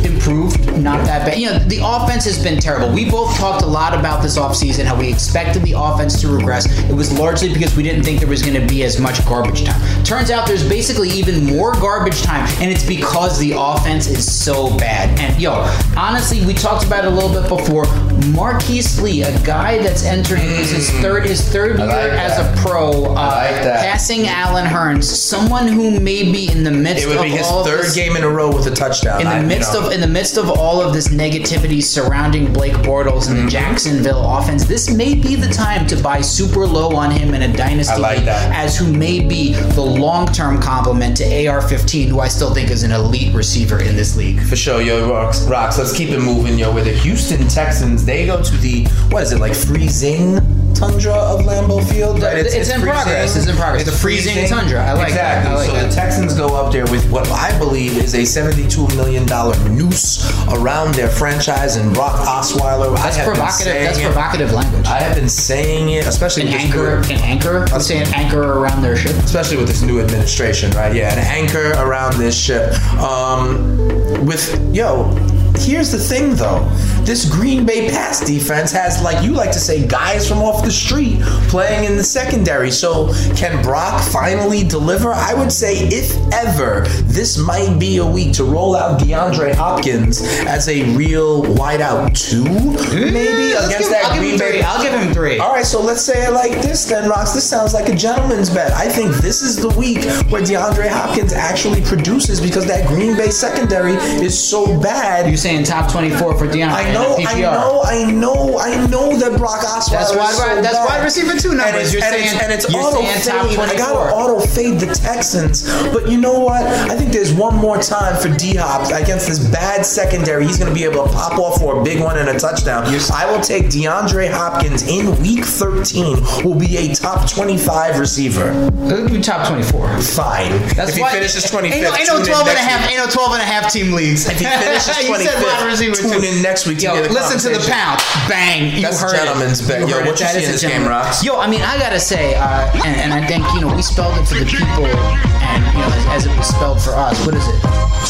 improved, 0.06 0.66
not 0.78 1.06
that 1.06 1.26
bad. 1.26 1.40
You 1.40 1.52
know, 1.52 1.60
the 1.60 1.80
offense 1.84 2.26
has 2.26 2.42
been 2.42 2.60
terrible. 2.60 2.94
We 2.94 3.10
both 3.10 3.36
talked 3.38 3.64
a 3.64 3.66
lot 3.66 3.98
about 3.98 4.22
this 4.22 4.38
offseason, 4.38 4.86
how 4.86 4.98
we 4.98 5.12
expected 5.12 5.64
the 5.64 5.74
offense 5.78 6.20
to 6.22 6.28
regress. 6.28 6.66
It 6.90 6.94
was 6.94 7.18
largely 7.18 7.54
because 7.54 7.76
we 7.76 7.84
didn't 7.84 8.04
think 8.04 8.20
there 8.20 8.30
was 8.30 8.42
going 8.42 8.60
to 8.60 8.68
be 8.68 8.84
as 8.84 9.00
much 9.00 9.26
garbage 9.26 9.64
time. 9.64 10.04
Turns 10.04 10.32
out 10.32 10.48
there's 10.48 10.68
basically 10.68 11.10
even 11.10 11.46
more 11.46 11.74
garbage 11.74 12.22
time, 12.22 12.48
and 12.60 12.72
it's 12.72 12.86
because 12.86 13.40
the 13.40 13.54
offense 13.58 14.08
is 14.08 14.32
so 14.32 14.76
bad. 14.78 15.20
And 15.20 15.42
yo, 15.42 15.54
honestly, 15.98 16.46
we 16.46 16.54
talked 16.54 16.86
about 16.86 17.06
it 17.06 17.12
a 17.12 17.16
little 17.16 17.30
bit 17.42 17.50
before. 17.50 17.86
Marquise 18.32 19.02
Lee, 19.02 19.24
a 19.24 19.40
guy 19.44 19.78
that's 19.80 20.04
entering 20.06 20.48
this 20.48 20.72
his 20.72 20.90
third 21.02 21.26
his 21.26 21.42
third 21.50 21.78
year 21.78 21.88
like 21.88 22.12
as 22.12 22.40
a 22.40 22.62
pro, 22.62 23.06
uh, 23.06 23.14
like 23.14 23.62
passing 23.64 24.28
Allen 24.28 24.66
Hurns, 24.66 25.04
someone 25.04 25.68
who 25.68 26.00
may 26.00 26.24
be 26.32 26.50
in 26.52 26.64
the 26.64 26.72
midst 26.72 27.04
It 27.04 27.08
would 27.08 27.18
of 27.18 27.24
be 27.24 27.30
his 27.30 27.46
all 27.48 27.62
of 27.62 27.68
third 27.68 27.86
this, 27.86 27.96
game 27.96 28.16
in 28.16 28.24
a 28.24 28.30
row 28.30 28.54
with 28.54 28.68
a 28.68 28.72
touchdown. 28.72 29.22
in 29.22 29.28
the 29.28 29.34
I- 29.34 29.40
you 29.42 29.48
midst 29.48 29.74
know. 29.74 29.88
of 29.88 29.92
in 29.92 30.02
the 30.02 30.08
midst 30.08 30.38
of 30.38 30.50
all 30.50 30.82
of 30.82 30.94
this 30.94 31.10
negativity 31.10 31.84
surrounding 31.84 32.52
Blake 32.54 32.74
Bortles 32.74 33.24
Mm-hmm. 33.24 33.36
and 33.36 33.48
the 33.48 33.52
Jacksonville 33.52 34.38
offense, 34.38 34.66
this 34.66 34.90
may 34.90 35.16
be 35.16 35.36
the 35.36 35.48
time 35.50 35.86
to 35.88 35.96
buy 36.02 36.22
super 36.22 36.66
low 36.66 36.96
on 36.96 37.12
him 37.12 37.34
in 37.34 37.42
a 37.44 37.54
dynasty 37.58 38.00
like 38.00 38.20
as 38.28 38.78
who 38.78 38.92
may 38.94 39.20
be 39.20 39.54
the 39.54 39.82
long-term 39.82 40.62
complement 40.62 41.18
to 41.18 41.24
AR-15, 41.48 42.08
who 42.08 42.20
I 42.20 42.28
still 42.28 42.54
think 42.54 42.70
is 42.70 42.84
an 42.84 42.92
elite 42.92 43.34
receiver 43.34 43.80
in 43.82 43.96
this 43.96 44.16
league. 44.16 44.40
For 44.42 44.56
sure, 44.56 44.82
yo, 44.82 45.10
rocks, 45.12 45.42
rocks. 45.44 45.78
Let's 45.78 45.94
keep 45.96 46.10
it 46.10 46.20
moving, 46.20 46.58
yo. 46.58 46.74
With 46.74 46.86
the 46.86 46.94
Houston 46.94 47.48
Texans, 47.48 48.06
they 48.06 48.13
go 48.26 48.42
to 48.42 48.58
the 48.58 48.86
what 49.10 49.24
is 49.24 49.32
it 49.32 49.40
like 49.40 49.54
freezing 49.56 50.36
tundra 50.74 51.14
of 51.14 51.42
Lambeau 51.42 51.82
Field? 51.92 52.22
Right? 52.22 52.38
It's 52.38 52.70
in 52.70 52.82
progress. 52.82 53.36
It's 53.36 53.48
in 53.48 53.56
progress. 53.56 53.82
It's 53.84 53.92
The 53.92 53.98
freezing 53.98 54.48
tundra. 54.48 54.84
I 54.84 54.94
like 54.94 55.14
that. 55.14 55.46
I 55.46 55.54
like 55.56 55.68
so 55.70 55.74
that. 55.74 55.90
the 55.90 55.96
Texans 55.96 56.34
go 56.34 56.56
up 56.56 56.72
there 56.74 56.86
with 56.86 57.10
what 57.12 57.28
I 57.30 57.58
believe 57.60 57.98
is 57.98 58.16
a 58.16 58.26
seventy-two 58.26 58.88
million 58.96 59.26
dollar 59.26 59.58
noose 59.70 60.24
around 60.50 60.96
their 60.96 61.08
franchise 61.10 61.76
and 61.76 61.94
Brock 61.94 62.16
Osweiler. 62.28 62.96
That's 62.96 63.18
I 63.18 63.22
have 63.22 63.26
been 63.28 63.36
provocative. 63.36 63.74
That's 63.74 64.02
provocative 64.02 64.52
language. 64.52 64.86
I 64.88 65.00
have 65.00 65.16
been 65.16 65.30
saying 65.30 65.90
it, 65.90 66.06
especially 66.08 66.44
an 66.44 66.48
with 66.54 66.56
this 66.62 66.66
anchor, 66.66 67.02
new- 67.02 67.16
an 67.16 67.22
anchor. 67.22 67.66
I'm 67.74 67.82
saying 67.82 68.08
anchor 68.14 68.42
around 68.42 68.82
their 68.82 68.98
ship. 68.98 69.16
especially 69.24 69.58
with 69.58 69.68
this 69.68 69.82
new 69.82 70.00
administration, 70.02 70.72
right? 70.72 70.94
Yeah, 70.94 71.14
an 71.14 71.20
anchor 71.20 71.72
around 71.72 72.18
this 72.18 72.38
ship. 72.38 72.74
Um, 73.00 74.26
with 74.26 74.44
yo, 74.76 75.12
here's 75.58 75.92
the 75.92 75.98
thing 76.00 76.36
though. 76.36 76.68
This 77.04 77.30
Green 77.30 77.66
Bay 77.66 77.90
pass 77.90 78.26
defense 78.26 78.72
has, 78.72 79.02
like 79.04 79.24
you 79.24 79.34
like 79.34 79.52
to 79.52 79.60
say, 79.60 79.86
guys 79.88 80.28
from 80.28 80.40
off 80.40 80.64
the 80.64 80.72
street 80.72 81.20
playing 81.50 81.84
in 81.84 81.98
the 81.98 82.04
secondary. 82.04 82.72
So 82.72 83.12
can 83.36 83.62
Brock 83.62 84.02
finally 84.12 84.64
deliver? 84.64 85.12
I 85.12 85.34
would 85.34 85.52
say, 85.52 85.76
if 85.90 86.16
ever, 86.34 86.82
this 87.04 87.38
might 87.38 87.78
be 87.78 87.98
a 87.98 88.06
week 88.06 88.34
to 88.34 88.44
roll 88.46 88.76
out 88.76 89.00
DeAndre 89.02 89.54
Hopkins 89.54 90.22
as 90.48 90.70
a 90.70 90.84
real 90.96 91.44
wideout 91.44 92.18
two, 92.18 92.44
mm, 92.46 93.12
maybe 93.14 93.54
Let's 93.54 93.68
against 93.68 93.80
give- 93.80 93.90
that 93.90 94.06
I'll 94.06 94.14
give 94.14 94.20
Green 94.22 94.34
him 94.34 94.40
Bay. 94.40 94.52
three. 94.54 94.62
I'll 94.62 94.82
give 94.84 94.94
him 94.94 95.14
three. 95.14 95.40
All 95.40 95.52
right, 95.54 95.66
so 95.66 95.82
let's 95.82 96.02
say 96.02 96.26
it 96.26 96.32
like 96.32 96.62
this 96.62 96.86
then, 96.86 97.10
Rox. 97.10 97.34
This 97.34 97.48
sounds 97.50 97.74
like 97.74 97.90
a 97.90 97.96
gentleman's 97.96 98.50
bet. 98.50 98.72
I 98.72 98.88
think 98.88 99.14
this 99.18 99.42
is 99.42 99.58
the 99.58 99.70
week 99.70 100.04
where 100.32 100.42
DeAndre 100.42 100.88
Hopkins 100.88 101.34
actually 101.34 101.82
produces 101.82 102.40
because 102.40 102.66
that 102.68 102.88
Green 102.88 103.16
Bay 103.18 103.30
secondary 103.30 103.94
is 104.24 104.38
so 104.40 104.80
bad. 104.80 105.30
You 105.30 105.36
saying 105.44 105.66
top 105.66 105.92
24 105.92 106.38
for 106.38 106.48
Deion. 106.48 106.70
I 106.70 106.92
know, 106.94 107.18
I 107.20 107.42
know, 107.42 107.82
I 107.84 108.12
know, 108.12 108.58
I 108.58 108.88
know 108.88 109.18
that 109.18 109.38
Brock 109.38 109.60
Osweiler. 109.60 109.92
That's 109.92 110.16
why. 110.16 110.32
So 110.32 110.62
that's 110.62 110.74
bad. 110.74 110.86
wide 110.88 111.04
receiver 111.04 111.38
two 111.38 111.54
numbers. 111.54 111.68
And 111.68 111.76
it's, 111.84 111.94
you're 111.94 112.04
and 112.04 112.16
saying, 112.16 112.34
it's, 112.34 112.44
and 112.44 112.52
it's 112.54 112.66
auto 112.74 113.02
fade. 113.04 113.60
I 113.60 113.76
gotta 113.76 114.16
auto 114.16 114.40
fade 114.40 114.80
the 114.80 114.88
Texans, 114.96 115.68
but 115.92 116.10
you 116.10 116.18
know 116.18 116.40
what? 116.40 116.64
I 116.66 116.96
think 116.96 117.12
there's 117.12 117.34
one 117.34 117.58
more 117.58 117.78
time 117.78 118.16
for 118.16 118.30
D 118.38 118.56
Hop 118.56 118.88
against 118.88 119.28
this 119.28 119.40
bad 119.52 119.86
secondary. 119.86 120.46
He's 120.46 120.58
gonna 120.58 120.74
be 120.74 120.86
able 120.86 121.04
to 121.04 121.12
pop 121.12 121.38
off 121.38 121.60
for 121.60 121.82
a 121.82 121.84
big 121.84 122.02
one 122.02 122.18
and 122.18 122.30
a 122.30 122.40
touchdown. 122.40 122.86
I 123.14 123.30
will 123.30 123.42
take 123.42 123.66
DeAndre 123.66 124.32
Hopkins 124.32 124.88
in 124.88 125.12
Week 125.22 125.44
13. 125.44 126.46
Will 126.46 126.56
be 126.56 126.78
a 126.78 126.96
top 126.96 127.30
25 127.30 128.00
receiver. 128.00 128.54
He'll 128.88 129.10
be 129.10 129.20
top 129.20 129.48
24. 129.50 130.00
Fine. 130.02 130.52
That's 130.76 130.92
if 130.92 130.96
he 130.96 131.02
why, 131.02 131.12
finishes 131.12 131.52
25th. 131.52 131.72
Ain't 131.74 131.84
no, 131.84 131.96
ain't 131.96 132.08
no 132.08 132.24
12 132.24 132.48
and 132.48 132.58
a 132.58 132.62
half. 132.62 132.90
Ain't 132.90 132.98
no 132.98 133.08
12 133.12 133.34
and 133.34 133.42
a 133.42 133.46
half 133.46 133.72
team 133.72 133.92
leagues. 133.92 134.30
If 134.30 134.40
he 134.40 134.46
finishes 134.46 134.96
25th 135.04 135.33
good 135.34 135.44
wide 135.44 135.66
receiver 135.66 135.96
Tune 135.96 136.24
in 136.24 136.42
next 136.42 136.68
week. 136.68 136.80
To 136.80 136.86
Yo, 136.86 136.94
hear 136.96 137.08
the 137.08 137.14
listen 137.14 137.40
to 137.52 137.58
the 137.58 137.64
pound, 137.70 138.00
bang. 138.28 138.76
You 138.76 138.82
That's 138.84 139.02
heard 139.02 139.16
gentleman's 139.16 139.62
it. 139.62 139.68
bet. 139.68 139.90
Yo, 139.90 140.00
what 140.06 140.20
you 140.20 140.26
see 140.26 140.40
is 140.40 140.46
in 140.46 140.52
this 140.52 140.62
game, 140.64 140.88
rocks. 140.88 141.24
Yo, 141.24 141.40
I 141.40 141.48
mean, 141.48 141.62
I 141.62 141.78
gotta 141.78 142.00
say, 142.00 142.36
uh, 142.36 142.72
and, 142.86 142.96
and 143.00 143.14
I 143.14 143.26
think 143.26 143.46
you 143.54 143.62
know 143.62 143.74
we 143.76 143.82
spelled 143.82 144.18
it 144.18 144.26
for 144.28 144.36
the 144.36 144.46
people, 144.46 144.86
and 144.86 145.66
you 145.74 145.80
know 145.80 145.90
as, 146.12 146.26
as 146.26 146.26
it 146.26 146.38
was 146.38 146.48
spelled 146.48 146.82
for 146.82 146.92
us. 146.92 147.26
What 147.26 147.36
is 147.36 147.48
it? 147.48 147.60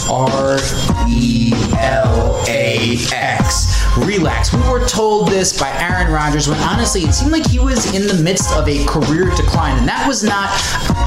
R 0.10 0.60
E 1.08 1.52
L 1.80 2.44
A 2.48 2.98
X. 3.14 3.70
Relax. 3.98 4.52
We 4.52 4.60
were 4.70 4.86
told 4.88 5.28
this 5.30 5.58
by 5.58 5.70
Aaron 5.78 6.12
Rodgers 6.12 6.48
when 6.48 6.58
honestly 6.60 7.02
it 7.02 7.14
seemed 7.14 7.32
like 7.32 7.46
he 7.46 7.60
was 7.60 7.94
in 7.94 8.08
the 8.08 8.24
midst 8.24 8.52
of 8.54 8.68
a 8.68 8.84
career 8.86 9.30
decline, 9.36 9.78
and 9.78 9.88
that 9.88 10.08
was 10.08 10.24
not 10.24 10.50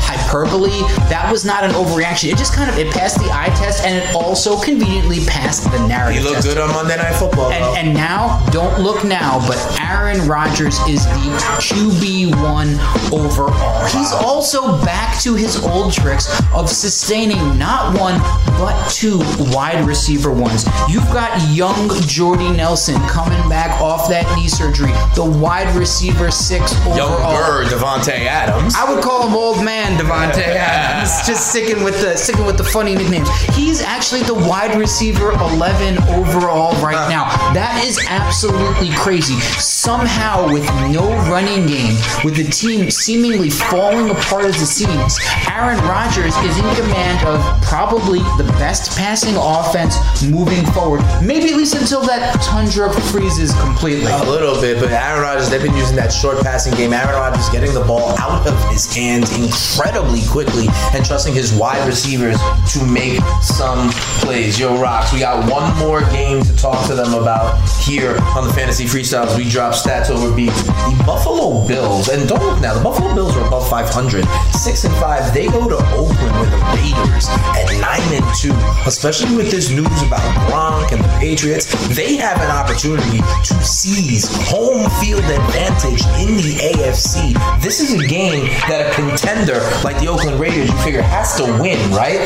hyperbole. 0.06 0.70
That 1.10 1.28
was 1.30 1.44
not 1.44 1.64
an 1.64 1.72
overreaction. 1.72 2.32
It 2.32 2.38
just 2.38 2.54
kind 2.54 2.70
of 2.70 2.78
it 2.78 2.92
passed 2.92 3.18
the 3.18 3.30
eye 3.32 3.50
test, 3.58 3.84
and 3.84 3.96
it 3.96 4.14
also 4.14 4.58
conveniently 4.60 5.24
passed 5.26 5.64
the 5.70 5.78
He 5.78 5.88
narrative. 5.88 6.22
looked 6.24 6.36
test. 6.36 6.48
good 6.48 6.58
on 6.58 6.70
Monday 6.70 6.96
Night 6.96 7.14
Football. 7.16 7.50
And, 7.52 7.64
and 7.88 7.94
now, 7.96 8.44
don't 8.50 8.80
look 8.80 9.04
now, 9.04 9.38
but 9.46 9.58
Aaron 9.80 10.26
Rodgers 10.28 10.78
is 10.88 11.04
the 11.06 11.32
QB1 11.60 13.12
overall. 13.12 13.84
He's 13.86 14.12
also 14.12 14.78
back 14.84 15.18
to 15.22 15.34
his 15.34 15.62
old 15.64 15.92
tricks 15.92 16.28
of 16.54 16.68
sustaining 16.70 17.58
not 17.58 17.98
one, 17.98 18.18
but 18.58 18.88
two 18.90 19.18
wide 19.52 19.84
receiver 19.86 20.32
ones. 20.32 20.64
You've 20.88 21.04
got 21.12 21.30
young 21.50 21.88
Jordy 22.02 22.50
Nelson 22.50 23.00
coming 23.08 23.48
back 23.48 23.80
off 23.80 24.08
that 24.08 24.24
knee 24.36 24.48
surgery, 24.48 24.92
the 25.14 25.24
wide 25.24 25.74
receiver 25.76 26.30
six 26.30 26.72
overall. 26.86 26.96
Younger 26.96 27.74
Davante 27.76 28.26
Adams. 28.26 28.74
I 28.76 28.92
would 28.92 29.02
call 29.02 29.26
him 29.26 29.34
old 29.34 29.64
man 29.64 29.95
Davante 29.96 30.42
Adams. 30.46 31.26
Just 31.26 31.50
sticking 31.50 31.82
with 31.82 32.00
the 32.00 32.16
sticking 32.16 32.44
with 32.46 32.56
the 32.56 32.64
funny 32.64 32.94
nicknames. 32.94 33.28
He's 33.54 33.82
actually 33.82 34.22
the 34.22 34.34
wide 34.34 34.78
receiver 34.78 35.32
11 35.32 35.98
overall 36.14 36.72
right 36.82 37.08
now. 37.08 37.24
That 37.52 37.82
is 37.84 38.04
absolutely 38.08 38.90
crazy. 38.96 39.38
Somehow, 39.58 40.52
with 40.52 40.64
no 40.90 41.08
running 41.30 41.66
game, 41.66 41.94
with 42.24 42.36
the 42.36 42.44
team 42.44 42.90
seemingly 42.90 43.50
falling 43.50 44.10
apart 44.10 44.44
as 44.44 44.60
it 44.60 44.66
seems, 44.66 45.18
Aaron 45.50 45.78
Rodgers 45.84 46.36
is 46.38 46.56
in 46.58 46.74
command 46.74 47.26
of 47.26 47.40
probably 47.62 48.20
the 48.38 48.44
best 48.58 48.96
passing 48.98 49.34
offense 49.36 49.96
moving 50.24 50.64
forward. 50.72 51.00
Maybe 51.22 51.50
at 51.50 51.56
least 51.56 51.74
until 51.74 52.02
that 52.06 52.40
tundra 52.42 52.92
freezes 52.92 53.54
completely. 53.60 54.10
A 54.10 54.24
little 54.24 54.60
bit, 54.60 54.80
but 54.80 54.90
Aaron 54.90 55.22
Rodgers, 55.22 55.50
they've 55.50 55.62
been 55.62 55.76
using 55.76 55.96
that 55.96 56.12
short 56.12 56.38
passing 56.42 56.74
game. 56.74 56.92
Aaron 56.92 57.14
Rodgers 57.14 57.48
getting 57.50 57.72
the 57.72 57.84
ball 57.84 58.16
out 58.18 58.46
of 58.46 58.70
his 58.70 58.92
hands 58.94 59.30
incredibly 59.76 60.24
quickly 60.26 60.66
and 60.94 61.04
trusting 61.04 61.34
his 61.34 61.52
wide 61.52 61.86
receivers 61.86 62.38
to 62.72 62.82
make 62.86 63.20
some 63.42 63.90
plays. 64.24 64.58
Yo, 64.58 64.80
Rocks, 64.80 65.12
we 65.12 65.20
got 65.20 65.50
one 65.50 65.76
more 65.76 66.00
game 66.10 66.42
to 66.42 66.56
talk 66.56 66.86
to 66.86 66.94
them 66.94 67.12
about 67.12 67.60
here 67.84 68.16
on 68.34 68.46
the 68.46 68.52
Fantasy 68.54 68.84
Freestyles. 68.84 69.36
We 69.36 69.48
drop 69.48 69.74
stats 69.74 70.08
over 70.08 70.34
beats. 70.34 70.62
The 70.62 71.02
Buffalo 71.04 71.66
Bills, 71.68 72.08
and 72.08 72.26
don't 72.26 72.42
look 72.42 72.60
now, 72.62 72.72
the 72.72 72.82
Buffalo 72.82 73.14
Bills 73.14 73.36
are 73.36 73.46
above 73.46 73.68
500. 73.68 74.24
6 74.52 74.84
and 74.84 74.94
5. 74.94 75.34
They 75.34 75.46
go 75.46 75.68
to 75.68 75.76
Oakland 75.92 76.40
with 76.40 76.50
the 76.50 76.62
Raiders 76.72 77.28
at 77.28 77.68
9 77.78 78.00
and 78.16 78.36
2. 78.36 78.52
Especially 78.88 79.36
with 79.36 79.50
this 79.50 79.70
news 79.70 80.02
about 80.02 80.24
Gronk 80.48 80.92
and 80.92 81.04
the 81.04 81.08
Patriots, 81.20 81.66
they 81.94 82.16
have 82.16 82.40
an 82.40 82.50
opportunity 82.50 83.18
to 83.44 83.54
seize 83.62 84.26
home 84.48 84.88
field 85.00 85.24
advantage 85.24 86.00
in 86.16 86.36
the 86.36 86.56
AFC. 86.72 87.36
This 87.60 87.80
is 87.80 87.92
a 87.92 88.06
game 88.06 88.46
that 88.68 88.90
a 88.90 88.94
contender 88.94 89.65
like 89.84 89.98
the 90.00 90.08
Oakland 90.08 90.40
Raiders, 90.40 90.70
you 90.70 90.76
figure, 90.78 91.02
has 91.02 91.36
to 91.36 91.44
win, 91.60 91.78
right? 91.92 92.20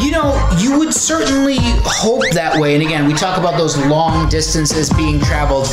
You 0.00 0.12
know, 0.12 0.48
you 0.58 0.78
would 0.78 0.94
certainly 0.94 1.58
hope 1.84 2.22
that 2.32 2.58
way. 2.58 2.74
And 2.74 2.82
again, 2.82 3.06
we 3.06 3.14
talk 3.14 3.38
about 3.38 3.58
those 3.58 3.76
long 3.86 4.28
distances 4.28 4.90
being 4.90 5.20
traveled, 5.20 5.66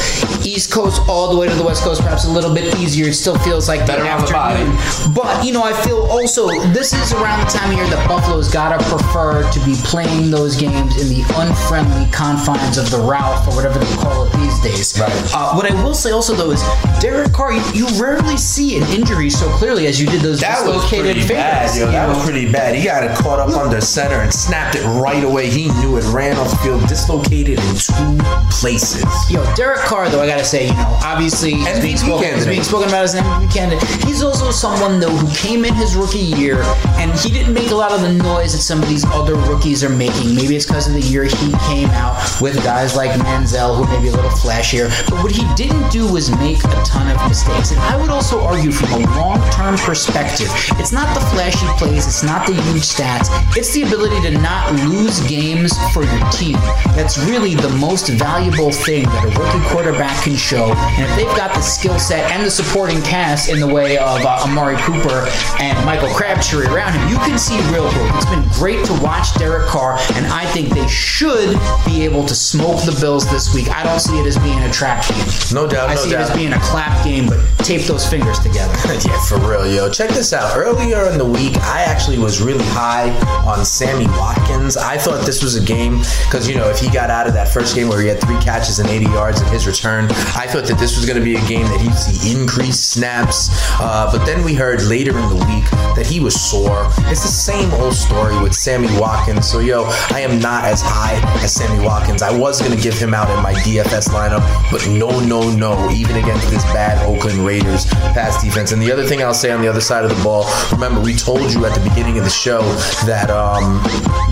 East 0.44 0.72
Coast 0.72 1.02
all 1.08 1.32
the 1.32 1.40
way 1.40 1.48
to 1.48 1.54
the 1.54 1.64
West 1.64 1.84
Coast, 1.84 2.02
perhaps 2.02 2.26
a 2.26 2.32
little 2.32 2.54
bit 2.54 2.76
easier. 2.80 3.10
It 3.10 3.14
still 3.14 3.38
feels 3.40 3.68
like 3.68 3.86
Better 3.86 4.04
the 4.04 4.10
on 4.10 4.26
the 4.26 4.36
afternoon. 4.36 5.14
But 5.14 5.46
you 5.46 5.54
know, 5.54 5.64
I 5.64 5.74
feel 5.84 6.02
also 6.10 6.50
this 6.74 6.94
is 6.94 7.14
around 7.14 7.46
the 7.46 7.52
time 7.52 7.72
of 7.72 7.78
year 7.78 7.88
that 7.88 8.08
Buffalo's 8.08 8.52
gotta 8.52 8.84
prefer 8.86 9.50
to 9.50 9.60
be 9.66 9.76
playing 9.84 10.32
those 10.32 10.56
games 10.56 11.00
in 11.00 11.08
the 11.10 11.24
unfriendly 11.38 12.10
confines 12.12 12.78
of 12.78 12.90
the 12.90 13.00
Ralph 13.00 13.48
or 13.48 13.56
whatever 13.56 13.78
they 13.80 13.96
call 13.96 14.26
it 14.26 14.34
these 14.34 14.60
days. 14.62 15.00
Right. 15.00 15.12
Uh, 15.34 15.54
what 15.54 15.70
I 15.70 15.84
will 15.84 15.94
say 15.94 16.12
also 16.12 16.34
though 16.34 16.52
is 16.52 16.64
Derek 17.00 17.32
Carr, 17.32 17.54
you, 17.54 17.62
you 17.74 17.88
rarely 18.02 18.38
see 18.38 18.78
an 18.78 18.84
injury 18.90 19.30
so 19.30 19.48
clearly 19.58 19.88
as 19.88 20.02
you 20.02 20.08
did 20.08 20.22
those 20.22 20.42
That 20.42 20.55
was 20.64 20.88
pretty 20.90 21.22
fingers. 21.22 21.28
bad, 21.30 21.78
yo. 21.78 21.88
That 21.88 22.08
know? 22.08 22.16
was 22.16 22.24
pretty 22.24 22.52
bad. 22.52 22.76
He 22.76 22.84
got 22.84 23.04
it 23.04 23.18
caught 23.18 23.40
up 23.40 23.50
under 23.50 23.82
center 23.82 24.22
and 24.22 24.34
snapped 24.34 24.76
it 24.76 24.84
right 25.02 25.24
away. 25.24 25.50
He 25.50 25.70
knew 25.82 25.98
it, 25.98 26.04
ran 26.14 26.38
off 26.38 26.52
the 26.52 26.58
field, 26.58 26.88
dislocated 26.88 27.60
in 27.60 27.76
two 27.76 28.18
places. 28.52 29.04
Yo, 29.30 29.44
Derek 29.56 29.80
Carr, 29.80 30.10
though, 30.10 30.22
I 30.22 30.28
gotta 30.28 30.46
say, 30.46 30.68
you 30.68 30.74
know, 30.74 31.00
obviously 31.04 31.54
he's 31.54 31.80
being, 31.80 31.96
MVP 31.96 31.98
spoken, 32.00 32.36
he's 32.36 32.46
being 32.46 32.64
spoken 32.64 32.88
about 32.90 33.04
as 33.04 33.16
an 33.16 33.24
MVP 33.24 33.54
candidate. 33.54 33.90
He's 34.06 34.22
also 34.24 34.52
someone 34.52 35.00
though 35.00 35.10
who 35.10 35.28
came 35.36 35.66
in 35.66 35.74
his 35.74 35.96
rookie 35.96 36.20
year 36.20 36.62
and 36.98 37.12
he 37.20 37.30
didn't 37.30 37.54
make 37.54 37.72
a 37.72 37.76
lot 37.76 37.92
of 37.92 38.02
the 38.02 38.14
noise 38.14 38.54
that 38.54 38.60
some 38.60 38.82
of 38.82 38.90
these 38.90 39.06
other 39.06 39.36
rookies 39.36 39.84
are 39.84 39.90
making. 39.90 40.36
Maybe 40.36 40.56
it's 40.56 40.66
because 40.66 40.88
of 40.88 40.94
the 40.94 41.02
year 41.02 41.24
he 41.24 41.52
came 41.68 41.90
out 41.90 42.16
with 42.42 42.56
guys 42.64 42.96
like 42.96 43.12
Manziel, 43.22 43.76
who 43.78 43.86
may 43.94 44.02
be 44.02 44.10
a 44.10 44.16
little 44.16 44.30
flashier. 44.32 44.90
But 45.10 45.24
what 45.24 45.32
he 45.32 45.44
didn't 45.56 45.90
do 45.90 46.12
was 46.12 46.30
make 46.38 46.64
a 46.64 46.84
ton 46.84 47.14
of 47.14 47.28
mistakes. 47.28 47.72
And 47.72 47.80
I 47.80 48.00
would 48.00 48.10
also 48.10 48.42
argue 48.42 48.72
from 48.72 48.94
a 48.94 49.06
long-term 49.18 49.78
perspective, 49.78 50.45
it's 50.80 50.92
not 50.92 51.14
the 51.14 51.22
flashy 51.32 51.68
plays, 51.78 52.08
it's 52.08 52.24
not 52.24 52.46
the 52.48 52.54
huge 52.54 52.84
stats, 52.84 53.28
it's 53.56 53.74
the 53.74 53.84
ability 53.84 54.22
to 54.30 54.38
not 54.42 54.74
lose 54.88 55.20
games 55.28 55.74
for 55.94 56.04
your 56.04 56.30
team. 56.32 56.58
That's 56.96 57.18
really 57.18 57.56
the 57.56 57.70
most 57.70 58.10
valuable 58.10 58.72
thing 58.72 59.04
that 59.04 59.26
a 59.26 59.30
rookie 59.40 59.66
quarterback 59.70 60.24
can 60.24 60.36
show. 60.36 60.74
And 60.98 61.10
if 61.10 61.16
they've 61.16 61.38
got 61.38 61.54
the 61.54 61.62
skill 61.62 62.00
set 62.00 62.32
and 62.32 62.46
the 62.46 62.52
supporting 62.52 63.02
cast 63.02 63.50
in 63.50 63.60
the 63.60 63.68
way 63.68 63.98
of 63.98 64.24
uh, 64.26 64.44
Amari 64.44 64.78
Cooper 64.78 65.28
and 65.60 65.86
Michael 65.86 66.10
Crabtree 66.10 66.68
around 66.68 66.94
him, 66.94 67.10
you 67.10 67.18
can 67.18 67.38
see 67.38 67.58
real 67.72 67.90
growth. 67.92 68.12
It's 68.16 68.30
been 68.30 68.48
great 68.54 68.86
to 68.86 68.94
watch 69.02 69.34
Derek 69.38 69.68
Carr, 69.68 69.98
and 70.14 70.26
I 70.28 70.46
think 70.48 70.70
they 70.70 70.88
should 70.88 71.58
be 71.86 72.04
able 72.04 72.26
to 72.26 72.36
smoke 72.36 72.84
the 72.86 72.98
Bills 73.00 73.30
this 73.30 73.54
week. 73.54 73.70
I 73.70 73.84
don't 73.84 74.00
see 74.00 74.20
it 74.20 74.26
as 74.26 74.38
being 74.40 74.62
a 74.64 74.72
trap 74.72 75.08
game. 75.08 75.26
No 75.54 75.68
doubt, 75.68 75.90
I 75.90 75.96
no 75.96 76.02
see 76.02 76.12
it 76.12 76.20
as 76.20 76.36
being 76.36 76.54
a 76.54 76.60
clap 76.60 77.04
game, 77.04 77.28
but 77.28 77.40
tape 77.60 77.82
those 77.84 78.08
fingers 78.08 78.40
together. 78.40 78.74
yeah, 79.06 79.20
for 79.26 79.38
real, 79.40 79.66
yo. 79.68 79.90
Check 79.90 80.10
this 80.10 80.34
out. 80.34 80.35
Earlier 80.36 81.10
in 81.10 81.18
the 81.18 81.26
week, 81.26 81.56
I 81.58 81.84
actually 81.84 82.18
was 82.18 82.42
really 82.42 82.66
high 82.66 83.10
on 83.46 83.64
Sammy 83.64 84.08
Watkins. 84.08 84.76
I 84.76 84.98
thought 84.98 85.26
this 85.26 85.42
was 85.42 85.56
a 85.56 85.64
game 85.64 86.00
because, 86.26 86.48
you 86.48 86.56
know, 86.56 86.70
if 86.70 86.80
he 86.80 86.90
got 86.90 87.10
out 87.10 87.28
of 87.28 87.34
that 87.34 87.48
first 87.48 87.76
game 87.76 87.88
where 87.88 88.02
he 88.02 88.08
had 88.08 88.20
three 88.20 88.38
catches 88.40 88.80
and 88.80 88.90
80 88.90 89.06
yards 89.06 89.42
in 89.42 89.48
his 89.48 89.66
return, 89.66 90.06
I 90.36 90.48
thought 90.48 90.66
that 90.66 90.78
this 90.78 90.98
was 90.98 91.06
going 91.06 91.18
to 91.18 91.24
be 91.24 91.36
a 91.36 91.46
game 91.48 91.66
that 91.68 91.80
he'd 91.80 91.96
see 91.96 92.36
increased 92.36 92.92
snaps. 92.92 93.50
Uh, 93.80 94.10
but 94.12 94.26
then 94.26 94.44
we 94.44 94.54
heard 94.54 94.82
later 94.84 95.18
in 95.18 95.30
the 95.30 95.46
week 95.46 95.70
that 95.96 96.06
he 96.06 96.20
was 96.20 96.40
sore. 96.40 96.86
It's 97.08 97.22
the 97.22 97.30
same 97.30 97.72
old 97.76 97.94
story 97.94 98.38
with 98.42 98.54
Sammy 98.54 98.90
Watkins. 99.00 99.50
So, 99.50 99.60
yo, 99.60 99.86
I 100.12 100.20
am 100.20 100.40
not 100.40 100.66
as 100.66 100.82
high 100.82 101.16
as 101.44 101.54
Sammy 101.54 101.86
Watkins. 101.86 102.22
I 102.22 102.38
was 102.38 102.62
going 102.62 102.76
to 102.76 102.82
give 102.82 102.98
him 102.98 103.14
out 103.14 103.30
in 103.30 103.42
my 103.42 103.54
DFS 103.54 104.10
lineup, 104.10 104.44
but 104.70 104.86
no, 104.88 105.20
no, 105.20 105.50
no. 105.56 105.90
Even 105.92 106.18
against 106.18 106.50
this 106.50 106.64
bad 106.66 107.06
Oakland 107.06 107.40
Raiders 107.40 107.86
pass 107.86 108.44
defense. 108.44 108.72
And 108.72 108.82
the 108.82 108.92
other 108.92 109.06
thing 109.06 109.22
I'll 109.22 109.34
say 109.34 109.52
on 109.52 109.62
the 109.62 109.68
other 109.68 109.82
side 109.82 110.04
of 110.04 110.10
the 110.10 110.25
remember, 110.72 111.02
we 111.02 111.14
told 111.16 111.54
you 111.54 111.66
at 111.66 111.74
the 111.76 111.88
beginning 111.88 112.18
of 112.18 112.24
the 112.24 112.30
show 112.30 112.62
that 113.06 113.30
um, 113.30 113.82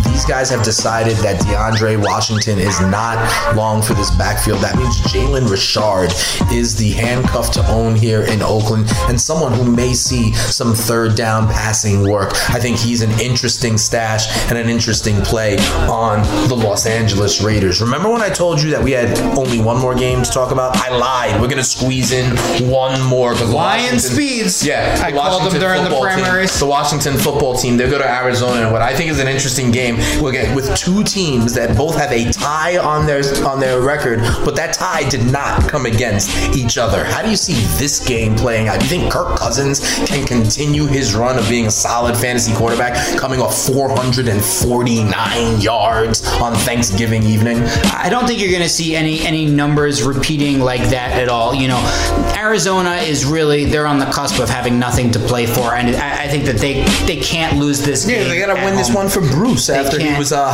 these 0.05 0.25
guys 0.25 0.49
have 0.49 0.63
decided 0.63 1.15
that 1.17 1.39
DeAndre 1.41 2.01
Washington 2.03 2.57
is 2.59 2.79
not 2.81 3.17
long 3.55 3.81
for 3.81 3.93
this 3.93 4.09
backfield. 4.15 4.59
That 4.61 4.75
means 4.75 4.97
Jalen 5.01 5.49
Richard 5.49 6.11
is 6.51 6.75
the 6.75 6.91
handcuff 6.91 7.51
to 7.53 7.67
own 7.67 7.95
here 7.95 8.23
in 8.23 8.41
Oakland 8.41 8.87
and 9.09 9.19
someone 9.19 9.53
who 9.53 9.69
may 9.69 9.93
see 9.93 10.33
some 10.33 10.73
third 10.73 11.15
down 11.15 11.47
passing 11.47 12.07
work. 12.09 12.31
I 12.49 12.59
think 12.59 12.77
he's 12.77 13.01
an 13.01 13.11
interesting 13.19 13.77
stash 13.77 14.27
and 14.49 14.57
an 14.57 14.69
interesting 14.69 15.21
play 15.21 15.57
on 15.87 16.21
the 16.47 16.55
Los 16.55 16.85
Angeles 16.85 17.41
Raiders. 17.41 17.81
Remember 17.81 18.09
when 18.09 18.21
I 18.21 18.29
told 18.29 18.61
you 18.61 18.71
that 18.71 18.83
we 18.83 18.91
had 18.91 19.17
only 19.37 19.59
one 19.61 19.79
more 19.79 19.93
game 19.95 20.23
to 20.23 20.31
talk 20.31 20.51
about? 20.51 20.75
I 20.77 20.89
lied. 20.95 21.39
We're 21.39 21.47
going 21.47 21.57
to 21.57 21.63
squeeze 21.63 22.11
in 22.11 22.35
one 22.69 22.99
more. 23.03 23.33
Lion 23.35 23.53
Washington- 23.53 23.99
Speeds. 23.99 24.65
Yeah. 24.65 24.99
I 25.03 25.11
the 25.11 25.17
called 25.17 25.41
them 25.41 25.61
Washington 25.61 25.61
during 25.89 26.17
the 26.17 26.23
football 26.25 26.39
team- 26.47 26.59
the 26.59 26.65
Washington 26.65 27.17
football 27.17 27.57
team. 27.57 27.77
They 27.77 27.89
go 27.89 27.97
to 27.97 28.09
Arizona, 28.09 28.61
and 28.63 28.71
what 28.71 28.81
I 28.81 28.93
think 28.95 29.09
is 29.09 29.19
an 29.19 29.27
interesting 29.27 29.71
game. 29.71 29.97
We'll 30.21 30.31
get 30.31 30.53
with 30.55 30.73
two 30.75 31.03
teams 31.03 31.53
that 31.53 31.75
both 31.77 31.95
have 31.97 32.11
a 32.11 32.31
tie 32.31 32.77
on 32.77 33.05
their 33.05 33.21
on 33.45 33.59
their 33.59 33.81
record, 33.81 34.19
but 34.45 34.55
that 34.55 34.73
tie 34.73 35.07
did 35.09 35.31
not 35.31 35.67
come 35.69 35.85
against 35.85 36.29
each 36.55 36.77
other. 36.77 37.03
How 37.03 37.21
do 37.21 37.29
you 37.29 37.35
see 37.35 37.53
this 37.77 38.05
game 38.05 38.35
playing 38.35 38.67
out? 38.67 38.79
Do 38.79 38.85
you 38.85 38.89
think 38.89 39.11
Kirk 39.11 39.37
Cousins 39.37 39.79
can 40.05 40.25
continue 40.25 40.85
his 40.85 41.15
run 41.15 41.37
of 41.37 41.47
being 41.49 41.67
a 41.67 41.71
solid 41.71 42.15
fantasy 42.17 42.53
quarterback, 42.53 43.17
coming 43.17 43.41
off 43.41 43.55
449 43.67 45.61
yards 45.61 46.25
on 46.41 46.53
Thanksgiving 46.53 47.23
evening? 47.23 47.57
I 47.93 48.09
don't 48.09 48.27
think 48.27 48.39
you're 48.39 48.51
going 48.51 48.63
to 48.63 48.69
see 48.69 48.95
any 48.95 49.21
any 49.25 49.45
numbers 49.45 50.03
repeating 50.03 50.59
like 50.59 50.81
that 50.89 51.11
at 51.19 51.29
all. 51.29 51.53
You 51.53 51.67
know, 51.67 52.33
Arizona 52.35 52.95
is 52.95 53.25
really 53.25 53.65
they're 53.65 53.87
on 53.87 53.99
the 53.99 54.05
cusp 54.05 54.39
of 54.39 54.49
having 54.49 54.79
nothing 54.79 55.11
to 55.11 55.19
play 55.19 55.45
for, 55.45 55.72
and 55.75 55.95
I, 55.95 56.23
I 56.23 56.27
think 56.27 56.45
that 56.45 56.57
they 56.57 56.83
they 57.05 57.17
can't 57.17 57.57
lose 57.57 57.81
this 57.81 58.07
Yeah, 58.07 58.17
game. 58.19 58.29
they 58.29 58.39
gotta 58.39 58.57
at 58.59 58.65
win 58.65 58.75
this 58.75 58.93
one 58.93 59.09
for 59.09 59.21
Bruce 59.21 59.67
They 59.67 59.75
after 59.75 59.99
he 59.99 60.17
was 60.17 60.31
uh, 60.31 60.49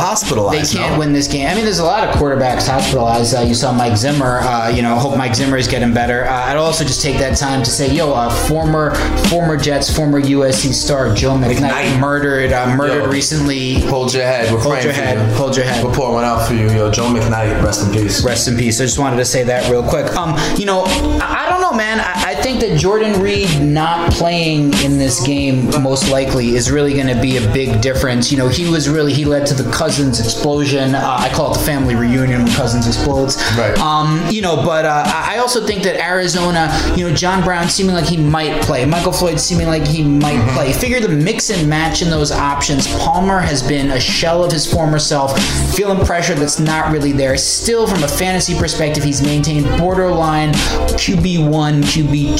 They 0.50 0.62
can't 0.62 0.92
no? 0.94 0.98
win 0.98 1.12
this 1.12 1.28
game. 1.28 1.46
I 1.48 1.54
mean, 1.54 1.64
there's 1.64 1.78
a 1.78 1.84
lot 1.84 2.08
of 2.08 2.14
quarterbacks 2.14 2.66
hospitalized. 2.68 3.34
Uh, 3.34 3.40
you 3.40 3.54
saw 3.54 3.72
Mike 3.72 3.96
Zimmer. 3.96 4.40
Uh, 4.42 4.68
you 4.68 4.82
know, 4.82 4.96
hope 4.96 5.16
Mike 5.16 5.34
Zimmer 5.34 5.56
is 5.56 5.68
getting 5.68 5.92
better. 5.94 6.24
Uh, 6.24 6.32
I'd 6.46 6.56
also 6.56 6.84
just 6.84 7.02
take 7.02 7.18
that 7.18 7.36
time 7.36 7.62
to 7.62 7.70
say, 7.70 7.92
yo, 7.92 8.12
uh, 8.12 8.30
former 8.48 8.94
former 9.28 9.56
Jets, 9.56 9.94
former 9.94 10.20
USC 10.20 10.72
star 10.72 11.14
Joe 11.14 11.34
McKnight, 11.34 11.56
McKnight. 11.70 12.00
murdered 12.00 12.52
uh, 12.52 12.74
murdered 12.76 13.04
Yo. 13.04 13.10
recently. 13.10 13.80
Hold 13.82 14.12
your 14.14 14.24
head. 14.24 14.52
We're 14.52 14.60
Hold 14.60 14.82
your 14.84 14.92
head. 14.92 15.18
you. 15.28 15.34
Hold 15.36 15.56
your 15.56 15.64
head. 15.66 15.84
We're 15.84 15.92
pouring 15.94 16.14
one 16.14 16.24
out 16.24 16.46
for 16.46 16.54
you, 16.54 16.70
yo. 16.70 16.90
Joe 16.90 17.04
McKnight, 17.06 17.62
rest 17.62 17.86
in 17.86 17.92
peace. 17.92 18.24
Rest 18.24 18.48
in 18.48 18.56
peace. 18.56 18.80
I 18.80 18.84
just 18.84 18.98
wanted 18.98 19.16
to 19.16 19.24
say 19.24 19.42
that 19.44 19.70
real 19.70 19.82
quick. 19.82 20.06
Um, 20.16 20.36
you 20.58 20.66
know, 20.66 20.82
I, 20.86 21.46
I 21.46 21.50
don't 21.50 21.60
know, 21.60 21.72
man. 21.72 22.00
I 22.00 22.29
think 22.50 22.60
that 22.68 22.78
Jordan 22.78 23.20
Reed 23.20 23.60
not 23.62 24.10
playing 24.12 24.72
in 24.84 24.98
this 24.98 25.24
game 25.24 25.66
most 25.82 26.10
likely 26.10 26.50
is 26.56 26.70
really 26.70 26.94
going 26.94 27.06
to 27.06 27.20
be 27.20 27.36
a 27.36 27.52
big 27.52 27.80
difference. 27.80 28.32
You 28.32 28.38
know, 28.38 28.48
he 28.48 28.68
was 28.68 28.88
really 28.88 29.12
he 29.12 29.24
led 29.24 29.46
to 29.46 29.54
the 29.54 29.70
Cousins 29.70 30.18
explosion. 30.18 30.94
Uh, 30.94 31.16
I 31.20 31.28
call 31.32 31.52
it 31.52 31.58
the 31.58 31.64
family 31.64 31.94
reunion 31.94 32.42
when 32.42 32.52
Cousins 32.52 32.86
explodes. 32.88 33.36
Right. 33.56 33.76
Um, 33.78 34.20
you 34.30 34.42
know, 34.42 34.56
but 34.64 34.84
uh, 34.84 35.04
I 35.06 35.38
also 35.38 35.64
think 35.64 35.84
that 35.84 35.96
Arizona, 36.00 36.70
you 36.96 37.08
know, 37.08 37.14
John 37.14 37.42
Brown 37.44 37.68
seeming 37.68 37.94
like 37.94 38.06
he 38.06 38.16
might 38.16 38.60
play, 38.62 38.84
Michael 38.84 39.12
Floyd 39.12 39.38
seeming 39.38 39.66
like 39.68 39.86
he 39.86 40.02
might 40.02 40.30
Mm-hmm. 40.30 40.54
play. 40.56 40.72
Figure 40.72 41.00
the 41.00 41.08
mix 41.08 41.50
and 41.50 41.68
match 41.68 42.02
in 42.02 42.08
those 42.08 42.30
options. 42.30 42.86
Palmer 42.98 43.40
has 43.40 43.66
been 43.66 43.90
a 43.90 44.00
shell 44.00 44.44
of 44.44 44.52
his 44.52 44.72
former 44.72 44.98
self, 44.98 45.36
feeling 45.74 46.04
pressure 46.06 46.34
that's 46.34 46.58
not 46.60 46.92
really 46.92 47.10
there. 47.12 47.36
Still, 47.36 47.86
from 47.86 48.02
a 48.04 48.08
fantasy 48.08 48.56
perspective, 48.56 49.02
he's 49.02 49.20
maintained 49.22 49.66
borderline 49.76 50.52
QB1, 50.94 51.82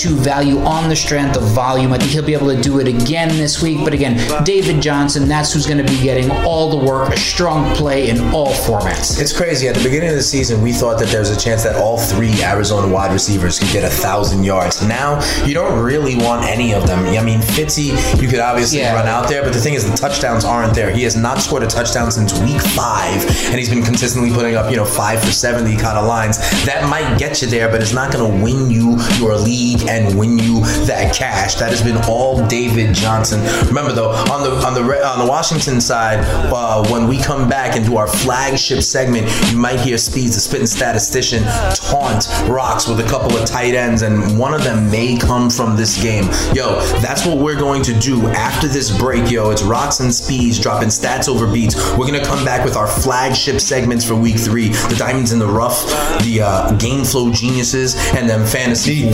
QB2 0.00 0.14
value 0.16 0.58
on 0.60 0.88
the 0.88 0.96
strength 0.96 1.36
of 1.36 1.42
volume. 1.48 1.92
I 1.92 1.98
think 1.98 2.10
he'll 2.12 2.24
be 2.24 2.34
able 2.34 2.54
to 2.54 2.60
do 2.60 2.80
it 2.80 2.88
again 2.88 3.28
this 3.28 3.62
week. 3.62 3.78
But 3.84 3.92
again, 3.92 4.16
David 4.44 4.80
Johnson, 4.80 5.28
that's 5.28 5.52
who's 5.52 5.66
going 5.66 5.84
to 5.84 5.92
be 5.92 6.00
getting 6.02 6.30
all 6.30 6.70
the 6.70 6.84
work, 6.84 7.12
a 7.12 7.16
strong 7.18 7.74
play 7.76 8.08
in 8.10 8.18
all 8.32 8.52
formats. 8.52 9.20
It's 9.20 9.36
crazy. 9.36 9.68
At 9.68 9.74
the 9.76 9.84
beginning 9.84 10.10
of 10.10 10.14
the 10.16 10.22
season, 10.22 10.62
we 10.62 10.72
thought 10.72 10.98
that 11.00 11.08
there 11.08 11.20
was 11.20 11.30
a 11.30 11.38
chance 11.38 11.62
that 11.64 11.76
all 11.76 11.98
three 11.98 12.42
Arizona 12.42 12.88
wide 12.92 13.12
receivers 13.12 13.58
could 13.58 13.70
get 13.72 13.84
a 13.84 13.88
thousand 13.90 14.44
yards. 14.44 14.82
Now, 14.86 15.20
you 15.44 15.54
don't 15.54 15.78
really 15.82 16.16
want 16.16 16.46
any 16.46 16.72
of 16.74 16.86
them. 16.86 17.00
I 17.06 17.22
mean, 17.22 17.40
Fitzy, 17.40 17.90
you 18.20 18.28
could 18.28 18.40
obviously 18.40 18.80
Yeah. 18.80 18.94
run 18.94 19.06
out 19.06 19.28
there, 19.28 19.42
but 19.42 19.52
the 19.52 19.60
thing 19.60 19.74
is, 19.74 19.88
the 19.88 19.96
touchdowns 19.96 20.44
aren't 20.44 20.74
there. 20.74 20.90
He 20.90 21.02
has 21.04 21.16
not 21.16 21.40
scored 21.40 21.62
a 21.62 21.66
touchdown 21.66 22.10
since 22.10 22.32
week 22.40 22.60
five, 22.60 23.22
and 23.50 23.56
he's 23.58 23.68
been 23.68 23.82
consistently 23.82 24.30
putting 24.32 24.54
up, 24.54 24.70
you 24.70 24.76
know, 24.76 24.84
five 24.84 25.20
for 25.22 25.32
70 25.32 25.76
kind 25.76 25.98
of 25.98 26.06
lines. 26.06 26.38
That 26.64 26.88
might 26.88 27.18
get 27.18 27.42
you 27.42 27.48
there, 27.48 27.68
but 27.68 27.80
it's 27.82 27.92
not 27.92 28.12
going 28.12 28.30
to 28.30 28.42
win 28.44 28.70
you 28.70 28.98
your 29.18 29.36
league 29.36 29.82
and 29.90 30.16
win 30.16 30.38
you 30.38 30.60
that 30.86 31.14
cash. 31.14 31.56
That 31.56 31.70
has 31.70 31.82
been 31.82 31.96
all 32.08 32.46
David 32.46 32.94
Johnson. 32.94 33.40
Remember, 33.66 33.92
though, 33.92 34.10
on 34.10 34.42
the 34.42 34.50
on 34.64 34.74
the 34.74 34.82
on 35.06 35.18
the 35.18 35.26
Washington 35.26 35.80
side, 35.80 36.20
uh, 36.52 36.86
when 36.88 37.08
we 37.08 37.18
come 37.18 37.48
back 37.48 37.76
and 37.76 37.84
do 37.84 37.96
our 37.96 38.06
flagship 38.06 38.82
segment, 38.82 39.28
you 39.50 39.58
might 39.58 39.80
hear 39.80 39.98
Speeds, 39.98 40.36
the 40.36 40.40
spitting 40.40 40.66
statistician, 40.66 41.42
taunt 41.74 42.28
rocks 42.48 42.86
with 42.88 43.00
a 43.00 43.08
couple 43.08 43.36
of 43.36 43.44
tight 43.44 43.74
ends, 43.74 44.02
and 44.02 44.38
one 44.38 44.54
of 44.54 44.62
them 44.62 44.90
may 44.90 45.18
come 45.18 45.50
from 45.50 45.76
this 45.76 46.00
game. 46.00 46.24
Yo, 46.54 46.80
that's 47.00 47.26
what 47.26 47.38
we're 47.38 47.58
going 47.58 47.82
to 47.82 47.98
do 47.98 48.28
after 48.28 48.68
this 48.68 48.96
break. 48.96 49.30
Yo, 49.30 49.50
it's 49.50 49.62
rocks 49.62 50.00
and 50.00 50.14
speeds 50.14 50.58
dropping 50.58 50.88
stats 50.88 51.28
over 51.28 51.50
beats. 51.52 51.74
We're 51.96 52.06
gonna 52.06 52.24
come 52.24 52.44
back 52.44 52.64
with 52.64 52.76
our 52.76 52.86
flagship 52.86 53.60
segments 53.60 54.04
for 54.04 54.14
week 54.14 54.38
three: 54.38 54.68
the 54.68 54.96
diamonds 54.96 55.32
in 55.32 55.40
the 55.40 55.48
rough, 55.48 55.84
the 56.22 56.42
uh, 56.42 56.72
game 56.76 57.04
flow 57.04 57.32
geniuses, 57.32 57.96
and 58.14 58.28
then 58.28 58.46
fantasy 58.46 59.10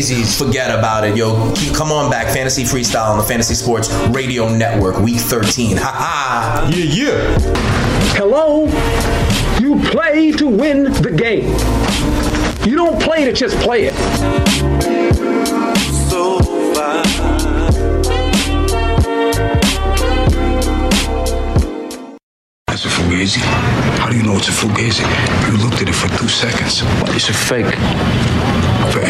Fugazis. 0.00 0.36
Forget 0.36 0.76
about 0.76 1.04
it, 1.04 1.16
yo. 1.16 1.52
Keep, 1.54 1.74
come 1.74 1.92
on 1.92 2.10
back, 2.10 2.32
fantasy 2.32 2.64
freestyle 2.64 3.10
on 3.10 3.18
the 3.18 3.24
Fantasy 3.24 3.54
Sports 3.54 3.92
Radio 4.08 4.48
Network, 4.48 4.98
week 5.00 5.20
13. 5.20 5.76
Ha 5.76 5.82
ha. 5.82 6.70
Yeah, 6.72 6.84
yeah. 6.84 7.38
Hello? 8.16 8.66
You 9.60 9.80
play 9.90 10.32
to 10.32 10.46
win 10.46 10.84
the 10.84 11.10
game. 11.10 11.48
You 12.66 12.76
don't 12.76 13.00
play 13.00 13.24
to 13.24 13.32
just 13.32 13.56
play 13.58 13.84
it. 13.84 13.94
So 16.08 16.38
That's 22.66 22.84
a 22.84 22.88
fugazi. 22.88 23.40
How 23.98 24.08
do 24.08 24.16
you 24.16 24.22
know 24.22 24.36
it's 24.36 24.48
a 24.48 24.52
fugazi? 24.52 25.04
You 25.50 25.58
looked 25.62 25.82
at 25.82 25.88
it 25.88 25.94
for 25.94 26.08
two 26.18 26.28
seconds. 26.28 26.82
It's 27.14 27.28
a 27.28 27.34
fake. 27.34 28.59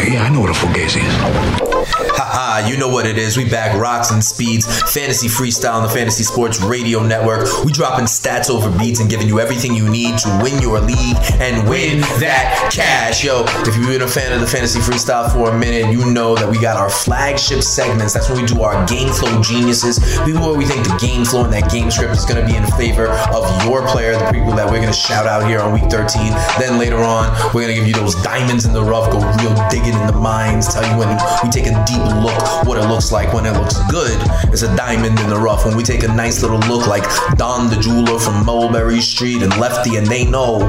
Yeah, 0.03 0.23
I 0.23 0.29
know 0.29 0.41
what 0.41 0.49
a 0.49 0.53
fugazi 0.53 1.01
is. 1.05 1.60
Haha, 1.87 2.67
you 2.67 2.77
know 2.77 2.89
what 2.89 3.05
it 3.05 3.17
is. 3.17 3.37
We 3.37 3.49
back 3.49 3.77
rocks 3.79 4.11
and 4.11 4.23
speeds, 4.23 4.65
fantasy 4.91 5.27
freestyle 5.27 5.73
on 5.73 5.83
the 5.83 5.89
Fantasy 5.89 6.23
Sports 6.23 6.61
Radio 6.61 7.01
Network. 7.01 7.47
We 7.63 7.71
dropping 7.71 8.05
stats 8.05 8.49
over 8.49 8.69
beats 8.77 8.99
and 8.99 9.09
giving 9.09 9.27
you 9.27 9.39
everything 9.39 9.73
you 9.73 9.89
need 9.89 10.17
to 10.19 10.39
win 10.43 10.61
your 10.61 10.79
league 10.79 11.17
and 11.39 11.67
win 11.67 12.01
that 12.19 12.69
cash. 12.71 13.23
Yo, 13.23 13.43
if 13.67 13.75
you've 13.75 13.87
been 13.87 14.01
a 14.01 14.07
fan 14.07 14.33
of 14.33 14.41
the 14.41 14.47
fantasy 14.47 14.79
freestyle 14.79 15.31
for 15.31 15.49
a 15.49 15.57
minute, 15.57 15.91
you 15.91 16.05
know 16.11 16.35
that 16.35 16.49
we 16.49 16.59
got 16.59 16.77
our 16.77 16.89
flagship 16.89 17.63
segments. 17.63 18.13
That's 18.13 18.29
when 18.29 18.41
we 18.41 18.47
do 18.47 18.61
our 18.61 18.85
game 18.87 19.09
flow 19.09 19.41
geniuses. 19.41 19.99
People 20.25 20.41
where 20.41 20.57
we 20.57 20.65
think 20.65 20.85
the 20.85 20.97
game 20.97 21.25
flow 21.25 21.43
and 21.43 21.53
that 21.53 21.71
game 21.71 21.89
script 21.89 22.13
is 22.13 22.25
to 22.25 22.45
be 22.45 22.55
in 22.55 22.65
favor 22.77 23.07
of 23.33 23.43
your 23.65 23.85
player, 23.87 24.13
the 24.13 24.31
people 24.31 24.51
that 24.53 24.69
we're 24.69 24.81
to 24.91 24.93
shout 24.93 25.25
out 25.25 25.47
here 25.47 25.59
on 25.59 25.73
week 25.73 25.89
13. 25.89 26.33
Then 26.59 26.77
later 26.77 26.97
on, 26.97 27.31
we're 27.53 27.67
to 27.67 27.73
give 27.73 27.87
you 27.87 27.93
those 27.93 28.15
diamonds 28.23 28.65
in 28.65 28.73
the 28.73 28.83
rough, 28.83 29.11
go 29.11 29.19
real 29.19 29.55
digging 29.69 29.93
in 29.93 30.07
the 30.07 30.13
mines, 30.13 30.73
tell 30.73 30.83
you 30.83 30.97
when 30.97 31.09
we 31.43 31.49
take 31.49 31.67
deep 31.85 32.03
look 32.23 32.65
what 32.65 32.77
it 32.77 32.87
looks 32.87 33.11
like 33.11 33.33
when 33.33 33.45
it 33.45 33.53
looks 33.53 33.77
good. 33.89 34.17
It's 34.51 34.61
a 34.61 34.75
diamond 34.75 35.19
in 35.19 35.29
the 35.29 35.37
rough. 35.37 35.65
When 35.65 35.75
we 35.75 35.83
take 35.83 36.03
a 36.03 36.07
nice 36.07 36.41
little 36.41 36.59
look 36.59 36.87
like 36.87 37.03
Don 37.37 37.69
the 37.69 37.77
jeweler 37.79 38.19
from 38.19 38.45
Mulberry 38.45 39.01
Street 39.01 39.41
and 39.41 39.55
Lefty, 39.57 39.97
and 39.97 40.05
they 40.07 40.25
know 40.25 40.59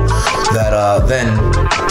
that 0.55 0.73
uh, 0.73 1.01
then 1.07 1.29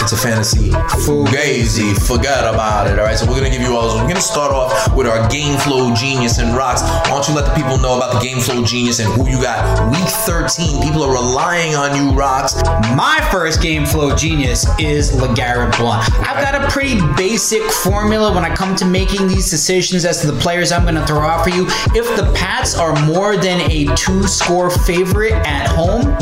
it's 0.00 0.12
a 0.12 0.16
fantasy 0.16 0.70
fugazi. 1.06 1.94
Forget 2.06 2.44
about 2.44 2.86
it. 2.86 2.98
All 2.98 3.04
right, 3.04 3.16
so 3.16 3.26
we're 3.26 3.36
gonna 3.36 3.50
give 3.50 3.62
you 3.62 3.76
all. 3.76 3.94
We're 3.96 4.08
gonna 4.08 4.20
start 4.20 4.52
off 4.52 4.94
with 4.96 5.06
our 5.06 5.28
game 5.28 5.58
flow 5.58 5.94
genius 5.94 6.38
and 6.38 6.56
rocks. 6.56 6.82
Why 6.82 7.10
don't 7.10 7.28
you 7.28 7.34
let 7.34 7.46
the 7.46 7.54
people 7.54 7.78
know 7.78 7.96
about 7.96 8.14
the 8.14 8.20
game 8.20 8.40
flow 8.40 8.64
genius 8.64 8.98
and 8.98 9.08
who 9.12 9.28
you 9.28 9.42
got? 9.42 9.90
Week 9.90 10.08
13. 10.08 10.82
People 10.82 11.02
are 11.02 11.12
relying 11.12 11.74
on 11.74 11.96
you, 11.96 12.12
rocks. 12.16 12.54
My 12.96 13.26
first 13.30 13.62
game 13.62 13.86
flow 13.86 14.14
genius 14.14 14.66
is 14.78 15.12
LeGarrette 15.12 15.76
Blunt. 15.78 16.10
I've 16.26 16.42
got 16.42 16.54
a 16.54 16.68
pretty 16.68 17.00
basic 17.16 17.62
formula 17.62 18.34
when 18.34 18.44
I 18.44 18.54
come 18.54 18.74
to 18.76 18.84
making 19.04 19.26
these 19.26 19.50
decisions 19.50 20.04
as 20.04 20.20
to 20.20 20.30
the 20.30 20.40
players 20.40 20.70
I'm 20.70 20.82
going 20.82 20.94
to 20.94 21.04
throw 21.04 21.22
out 21.22 21.42
for 21.42 21.50
you. 21.50 21.66
If 21.92 22.16
the 22.16 22.32
Pats 22.36 22.76
are 22.78 22.94
more 23.04 23.36
than 23.36 23.68
a 23.68 23.92
two 23.96 24.28
score 24.28 24.70
favorite 24.70 25.32
at 25.32 25.66
home, 25.66 26.16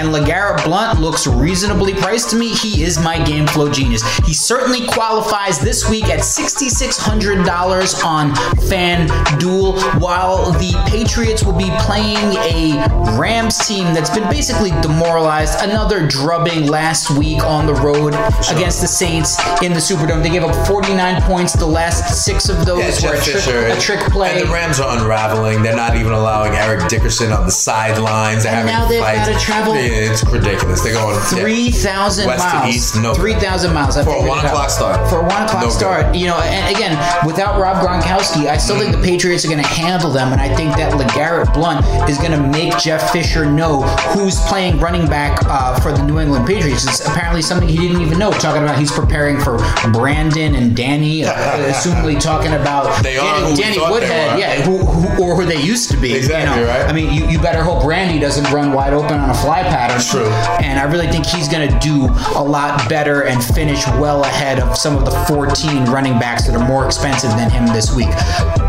and 0.00 0.14
LeGarrette 0.14 0.64
Blunt 0.64 0.98
looks 0.98 1.26
reasonably 1.26 1.92
priced 1.92 2.30
to 2.30 2.36
me, 2.36 2.54
he 2.54 2.82
is 2.82 2.98
my 2.98 3.22
game 3.22 3.46
flow 3.46 3.70
genius. 3.70 4.02
He 4.20 4.32
certainly 4.32 4.86
qualifies 4.86 5.58
this 5.58 5.90
week 5.90 6.04
at 6.04 6.20
$6,600 6.20 8.04
on 8.04 8.30
FanDuel, 8.56 10.00
while 10.00 10.52
the 10.52 10.72
Patriots 10.88 11.44
will 11.44 11.56
be 11.56 11.68
playing 11.80 12.16
a 12.38 13.18
Rams 13.18 13.58
team 13.68 13.92
that's 13.92 14.08
been 14.08 14.28
basically 14.30 14.70
demoralized. 14.80 15.60
Another 15.62 16.06
drubbing 16.06 16.66
last 16.66 17.10
week 17.18 17.44
on 17.44 17.66
the 17.66 17.74
road 17.74 18.14
against 18.50 18.80
the 18.80 18.88
Saints 18.88 19.38
in 19.62 19.74
the 19.74 19.80
Superdome. 19.80 20.22
They 20.22 20.30
gave 20.30 20.44
up 20.44 20.66
49 20.66 21.20
points. 21.22 21.52
The 21.52 21.66
last 21.66 22.24
six 22.24 22.48
of 22.48 22.64
those 22.64 23.02
Yeah, 23.02 23.10
were 23.10 23.16
a 23.16 23.20
trick, 23.20 23.78
a 23.78 23.80
trick 23.80 24.00
play. 24.10 24.40
And 24.40 24.48
the 24.48 24.52
Rams 24.52 24.80
are 24.80 24.96
unraveling. 24.98 25.62
They're 25.62 25.76
not 25.76 25.94
even 25.96 26.12
allowing 26.12 26.54
Eric 26.54 26.88
Dickerson 26.88 27.32
on 27.32 27.44
the 27.44 27.52
sidelines. 27.52 28.44
They're 28.44 28.54
And 28.54 28.66
now 28.66 28.86
they've 28.88 29.00
gotta 29.00 29.38
travel 29.38 29.74
Yeah, 29.74 29.89
it's 29.90 30.24
ridiculous. 30.24 30.82
They're 30.82 30.94
going. 30.94 31.18
Three 31.20 31.70
thousand 31.70 32.26
miles. 32.26 32.74
east, 32.74 32.96
no. 33.00 33.14
Three 33.14 33.34
thousand 33.34 33.74
miles. 33.74 33.96
I 33.96 34.04
For 34.04 34.14
a 34.14 34.26
one 34.26 34.44
o'clock 34.44 34.70
start. 34.70 35.08
For 35.08 35.18
a 35.18 35.22
one 35.22 35.42
o'clock 35.42 35.62
No 35.62 35.68
good. 35.68 35.72
start. 35.72 36.14
You 36.14 36.26
know, 36.28 36.38
and 36.40 36.74
again, 36.74 36.96
without 37.26 37.60
Rob 37.60 37.84
Gronkowski, 37.84 38.46
I 38.46 38.56
still 38.56 38.78
think 38.78 38.94
the 38.94 39.02
Patriots 39.02 39.44
are 39.44 39.48
going 39.48 39.62
to 39.62 39.68
handle 39.68 40.10
them, 40.10 40.32
and 40.32 40.40
I 40.40 40.54
think 40.54 40.76
that 40.76 40.92
Legarrette 40.92 41.52
Blunt 41.54 41.84
is 42.08 42.18
going 42.18 42.32
to 42.32 42.40
make 42.48 42.76
Jeff 42.78 43.10
Fisher 43.12 43.44
know 43.46 43.82
who's 44.14 44.38
playing 44.42 44.78
running 44.78 45.06
back 45.08 45.38
uh, 45.46 45.78
for 45.80 45.92
the 45.92 46.02
New 46.02 46.18
England 46.20 46.46
Patriots. 46.46 46.84
It's 46.86 47.06
apparently 47.06 47.42
something 47.42 47.68
he 47.68 47.76
didn't 47.76 48.00
even 48.00 48.18
know. 48.18 48.30
Talking 48.32 48.62
about 48.62 48.78
he's 48.78 48.92
preparing 48.92 49.38
for 49.40 49.58
Brandon 49.92 50.54
and 50.54 50.76
Danny, 50.76 51.24
uh, 51.24 51.32
assumingly 51.70 52.20
talking 52.20 52.52
about 52.52 53.02
They 53.02 53.16
are 53.18 53.40
Danny, 53.40 53.50
who 53.50 53.56
Danny 53.56 53.78
Woodhead, 53.90 54.38
yeah, 54.38 54.62
who, 54.62 54.78
who, 54.78 55.22
or 55.24 55.36
who 55.36 55.44
they 55.46 55.60
used 55.60 55.90
to 55.90 55.96
be. 55.96 56.14
Exactly, 56.14 56.60
you 56.60 56.66
know? 56.66 56.72
right. 56.72 56.88
I 56.88 56.92
mean, 56.92 57.12
you, 57.12 57.26
you 57.28 57.38
better 57.40 57.62
hope 57.62 57.82
Brandy 57.82 58.18
doesn't 58.18 58.50
run 58.52 58.72
wide 58.72 58.92
open 58.92 59.18
on 59.18 59.30
a 59.30 59.34
fly 59.34 59.62
pattern. 59.80 60.00
True. 60.00 60.28
And 60.64 60.78
I 60.78 60.84
really 60.84 61.06
think 61.06 61.24
he's 61.26 61.48
going 61.48 61.68
to 61.68 61.78
do 61.78 62.06
a 62.36 62.42
lot 62.42 62.88
better 62.88 63.24
and 63.24 63.42
finish 63.42 63.86
well 63.98 64.24
ahead 64.24 64.60
of 64.60 64.76
some 64.76 64.96
of 64.96 65.04
the 65.04 65.10
14 65.26 65.86
running 65.86 66.18
backs 66.18 66.46
that 66.46 66.54
are 66.54 66.66
more 66.66 66.84
expensive 66.84 67.30
than 67.30 67.50
him 67.50 67.66
this 67.66 67.94
week. 67.94 68.10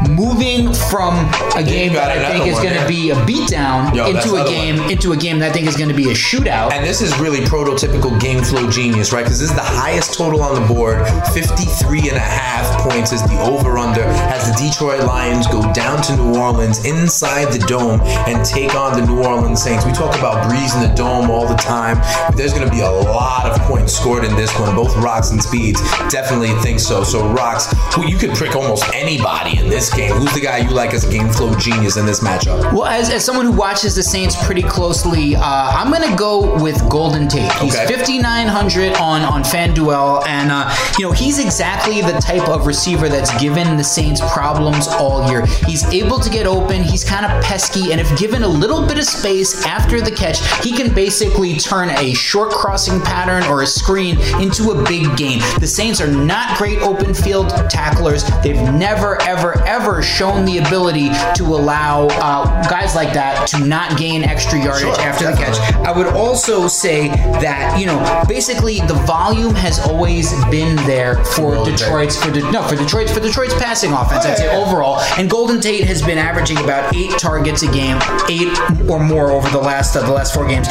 Moving 0.10 0.74
from 0.74 1.16
a 1.56 1.64
game 1.64 1.94
that 1.94 2.18
I 2.18 2.32
think 2.32 2.48
is 2.48 2.60
going 2.60 2.80
to 2.80 2.88
be 2.88 3.12
a 3.12 3.16
beatdown 3.28 3.94
Yo, 3.94 4.08
into 4.08 4.36
a 4.36 4.46
game 4.48 4.78
one. 4.78 4.92
into 4.92 5.12
a 5.12 5.18
game 5.18 5.40
that 5.40 5.52
I 5.52 5.54
think 5.54 5.68
is 5.68 5.76
going 5.76 5.90
to 5.90 5.96
be 5.96 6.10
a 6.10 6.14
shootout. 6.14 6.72
And 6.72 6.86
this 6.86 7.02
is 7.02 7.18
really 7.20 7.40
prototypical 7.40 8.20
game 8.20 8.44
flow 8.44 8.70
genius, 8.70 9.12
right? 9.12 9.24
Because 9.24 9.40
this 9.40 9.50
is 9.50 9.56
the 9.56 9.62
highest 9.62 10.14
total 10.14 10.42
on 10.42 10.62
the 10.62 10.68
board. 10.74 11.06
53 11.34 12.00
and 12.10 12.18
a 12.18 12.20
half 12.20 12.51
points 12.82 13.12
is 13.12 13.22
the 13.24 13.40
over 13.42 13.78
under 13.78 14.02
as 14.04 14.50
the 14.52 14.70
Detroit 14.70 15.04
Lions 15.06 15.48
go 15.48 15.62
down 15.74 16.02
to 16.04 16.16
New 16.16 16.38
Orleans 16.40 16.84
inside 16.86 17.52
the 17.54 17.60
dome 17.60 18.02
and 18.28 18.44
take 18.46 18.76
on 18.76 19.00
the 19.00 19.06
New 19.06 19.24
Orleans 19.24 19.62
Saints. 19.62 19.86
We 19.86 19.92
talk 19.94 20.18
about 20.18 20.50
Brees 20.50 20.76
in 20.76 20.88
the 20.90 20.94
dome 20.96 21.30
all 21.30 21.48
the 21.48 21.56
time. 21.56 21.98
There's 22.36 22.54
going 22.54 22.66
to 22.68 22.72
be 22.74 22.82
a 22.82 22.90
lot 22.92 23.46
of 23.46 23.58
points 23.62 23.94
scored 23.94 24.24
in 24.24 24.36
this 24.36 24.52
one. 24.60 24.76
Both 24.76 24.96
Rocks 24.98 25.32
and 25.32 25.42
Speeds 25.42 25.82
definitely 26.10 26.54
think 26.62 26.80
so. 26.80 27.04
So, 27.04 27.28
Rocks, 27.30 27.74
who 27.96 28.06
you 28.08 28.18
could 28.18 28.32
prick 28.32 28.56
almost 28.56 28.84
anybody 28.94 29.58
in 29.58 29.70
this 29.70 29.94
game. 29.94 30.12
Who's 30.14 30.34
the 30.34 30.42
guy 30.42 30.58
you 30.60 30.70
like 30.72 30.94
as 30.94 31.04
a 31.06 31.12
game 31.12 31.30
flow 31.30 31.56
genius 31.56 31.98
in 31.98 32.06
this 32.06 32.20
matchup? 32.20 32.74
Well, 32.74 32.86
as, 32.86 33.10
as 33.10 33.24
someone 33.24 33.46
who 33.46 33.52
watches 33.54 33.96
the 33.96 34.04
Saints 34.04 34.36
pretty 34.46 34.64
closely, 34.64 35.36
uh, 35.36 35.42
I'm 35.44 35.92
going 35.92 36.10
to 36.10 36.16
go 36.16 36.62
with 36.62 36.78
Golden 36.90 37.28
Tate. 37.28 37.52
He's 37.54 37.72
Okay. 37.82 37.96
5,900 37.96 38.94
on 38.98 39.22
on 39.22 39.44
FanDuel, 39.44 40.28
and 40.28 40.52
uh, 40.52 40.74
you 41.00 41.06
know 41.06 41.12
he's 41.12 41.40
exactly 41.40 42.02
the 42.02 42.14
type 42.20 42.48
of 42.50 42.51
receiver 42.60 43.10
that's 43.10 43.32
given 43.42 43.78
the 43.78 43.84
Saints 43.84 44.22
problems 44.34 44.88
all 44.88 45.30
year. 45.30 45.46
He's 45.66 45.84
able 45.86 46.20
to 46.20 46.30
get 46.30 46.46
open. 46.46 46.84
He's 46.84 47.04
kind 47.04 47.26
of 47.26 47.44
pesky, 47.44 47.92
and 47.92 48.00
if 48.02 48.18
given 48.18 48.44
a 48.44 48.48
little 48.48 48.86
bit 48.86 48.98
of 48.98 49.06
space 49.06 49.66
after 49.66 50.02
the 50.02 50.12
catch, 50.12 50.40
he 50.64 50.72
can 50.72 50.94
basically 50.94 51.58
turn 51.58 51.90
a 51.90 52.14
short 52.14 52.52
crossing 52.52 53.00
pattern 53.02 53.44
or 53.46 53.62
a 53.62 53.68
screen 53.68 54.20
into 54.42 54.72
a 54.72 54.84
big 54.84 55.16
gain. 55.18 55.40
The 55.60 55.68
Saints 55.68 56.02
are 56.02 56.12
not 56.12 56.58
great 56.58 56.80
open 56.82 57.14
field 57.14 57.50
tacklers. 57.70 58.24
They've 58.44 58.56
never, 58.56 59.22
ever, 59.22 59.60
ever 59.66 60.02
shown 60.02 60.46
the 60.46 60.58
ability 60.60 61.10
to 61.36 61.44
allow 61.44 62.08
uh, 62.08 62.68
guys 62.70 62.96
like 62.96 63.14
that 63.14 63.48
to 63.50 63.66
not 63.66 63.98
gain 63.98 64.24
extra 64.24 64.60
yardage 64.62 64.82
Sure, 64.82 65.00
after 65.00 65.26
the 65.26 65.38
catch. 65.38 65.58
I 65.86 65.96
would 65.96 66.08
also 66.08 66.68
say 66.68 67.10
that 67.10 67.80
you 67.80 67.86
know 67.86 68.24
basically 68.28 68.80
the 68.82 68.96
volume 69.06 69.54
has 69.56 69.80
always 69.88 70.34
been 70.46 70.76
there 70.88 71.24
for 71.26 71.64
Detroit's 71.66 72.22
for 72.22 72.31
De- 72.32 72.52
no 72.52 72.64
for 72.64 72.76
Detroit's 72.76 73.12
for 73.12 73.20
Detroit's 73.20 73.54
passing 73.56 73.92
offense. 73.92 74.26
I'd 74.26 74.38
say 74.38 74.46
yeah, 74.46 74.58
yeah. 74.60 74.66
overall, 74.66 75.00
and 75.18 75.30
Golden 75.30 75.60
Tate 75.62 75.84
has 75.86 76.02
been 76.02 76.18
averaging 76.18 76.58
about 76.60 76.96
eight 76.96 77.12
targets 77.20 77.64
a 77.64 77.72
game, 77.72 77.98
eight 78.30 78.50
or 78.90 79.00
more 79.00 79.32
over 79.32 79.50
the 79.50 79.60
last 79.60 79.96
uh, 79.96 80.02
the 80.06 80.12
last 80.12 80.34
four 80.34 80.48
games. 80.48 80.68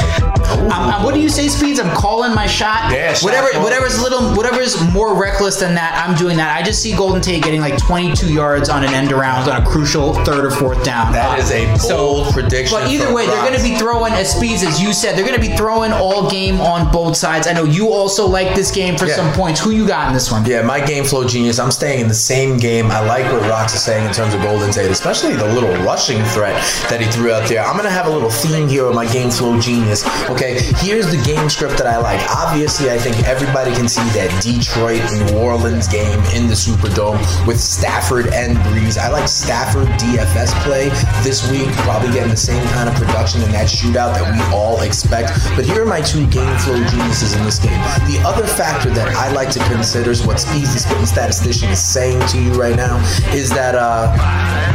Um, 0.50 1.04
what 1.04 1.14
do 1.14 1.20
you 1.20 1.28
say, 1.28 1.48
Speeds? 1.48 1.78
I'm 1.80 1.94
calling 1.96 2.34
my 2.34 2.46
shot. 2.46 2.92
Yeah, 2.92 3.12
shot 3.14 3.24
whatever 3.24 3.48
call. 3.50 3.62
whatever's 3.62 3.98
a 3.98 4.02
little 4.02 4.34
whatever's 4.34 4.80
more 4.92 5.14
reckless 5.20 5.58
than 5.60 5.74
that, 5.76 6.04
I'm 6.06 6.16
doing 6.16 6.36
that. 6.38 6.56
I 6.56 6.62
just 6.62 6.82
see 6.82 6.94
Golden 6.96 7.20
Tate 7.22 7.42
getting 7.42 7.60
like 7.60 7.78
22 7.78 8.32
yards 8.32 8.68
on 8.68 8.84
an 8.84 8.92
end 8.92 9.12
around 9.12 9.48
on 9.48 9.62
a 9.62 9.66
crucial 9.66 10.14
third 10.24 10.44
or 10.44 10.50
fourth 10.50 10.84
down. 10.84 11.12
That 11.12 11.38
is 11.38 11.50
a 11.52 11.66
bold 11.88 12.32
prediction 12.32 12.78
But 12.78 12.90
either 12.90 13.12
way, 13.14 13.26
they're 13.26 13.46
going 13.46 13.56
to 13.56 13.62
be 13.62 13.76
throwing 13.76 14.12
as 14.14 14.34
speeds 14.34 14.62
as 14.62 14.80
you 14.80 14.92
said. 14.92 15.16
They're 15.16 15.26
going 15.26 15.40
to 15.40 15.46
be 15.48 15.54
throwing 15.56 15.92
all 15.92 16.28
game 16.30 16.60
on 16.60 16.90
both 16.92 17.16
sides. 17.16 17.46
I 17.46 17.52
know 17.52 17.64
you 17.64 17.90
also 17.92 18.26
like 18.26 18.54
this 18.54 18.70
game 18.70 18.96
for 18.96 19.06
Yeah. 19.06 19.16
some 19.16 19.32
points. 19.32 19.60
Who 19.60 19.70
you 19.70 19.86
got 19.86 20.08
in 20.08 20.14
this 20.14 20.30
one? 20.30 20.44
Yeah, 20.44 20.62
my 20.62 20.84
game 20.84 21.04
flow 21.04 21.26
genius. 21.26 21.49
I'm 21.58 21.70
staying 21.70 22.00
in 22.00 22.08
the 22.08 22.14
same 22.14 22.58
game. 22.58 22.90
I 22.90 23.00
like 23.00 23.24
what 23.32 23.42
Rox 23.42 23.74
is 23.74 23.82
saying 23.82 24.06
in 24.06 24.12
terms 24.12 24.34
of 24.34 24.42
Golden 24.42 24.70
Tate, 24.70 24.90
especially 24.90 25.34
the 25.34 25.46
little 25.52 25.72
rushing 25.84 26.22
threat 26.26 26.54
that 26.88 27.00
he 27.00 27.10
threw 27.10 27.32
out 27.32 27.48
there. 27.48 27.64
I'm 27.64 27.76
gonna 27.76 27.90
have 27.90 28.06
a 28.06 28.10
little 28.10 28.30
theme 28.30 28.68
here 28.68 28.86
with 28.86 28.94
my 28.94 29.10
game 29.10 29.30
flow 29.30 29.58
genius. 29.58 30.04
Okay, 30.28 30.60
here's 30.78 31.10
the 31.10 31.20
game 31.24 31.48
script 31.48 31.78
that 31.78 31.86
I 31.86 31.96
like. 31.98 32.20
Obviously, 32.30 32.90
I 32.90 32.98
think 32.98 33.16
everybody 33.26 33.72
can 33.72 33.88
see 33.88 34.04
that 34.14 34.30
Detroit 34.42 35.02
New 35.12 35.38
Orleans 35.38 35.88
game 35.88 36.20
in 36.34 36.46
the 36.46 36.54
Superdome 36.54 37.18
with 37.46 37.58
Stafford 37.58 38.28
and 38.34 38.56
Brees. 38.58 38.98
I 38.98 39.08
like 39.08 39.26
Stafford 39.26 39.88
DFS 39.98 40.52
play 40.62 40.90
this 41.24 41.50
week, 41.50 41.68
probably 41.88 42.12
getting 42.12 42.30
the 42.30 42.36
same 42.36 42.62
kind 42.68 42.88
of 42.88 42.94
production 42.94 43.42
in 43.42 43.50
that 43.52 43.66
shootout 43.66 44.14
that 44.14 44.28
we 44.30 44.40
all 44.54 44.82
expect. 44.82 45.32
But 45.56 45.64
here 45.64 45.82
are 45.82 45.86
my 45.86 46.00
two 46.00 46.26
game 46.28 46.56
flow 46.58 46.82
geniuses 46.84 47.34
in 47.34 47.42
this 47.44 47.58
game. 47.58 47.80
The 48.06 48.22
other 48.26 48.46
factor 48.46 48.90
that 48.90 49.08
I 49.16 49.32
like 49.32 49.50
to 49.50 49.60
consider 49.64 50.10
is 50.10 50.26
what 50.26 50.38
Speeds 50.38 50.74
the 50.74 50.80
Spitting 50.80 51.06
Statistician 51.40 51.72
is 51.72 51.82
saying 51.82 52.20
to 52.28 52.38
you 52.38 52.52
right 52.52 52.76
now 52.76 52.98
is 53.32 53.48
that 53.48 53.74
uh, 53.74 54.12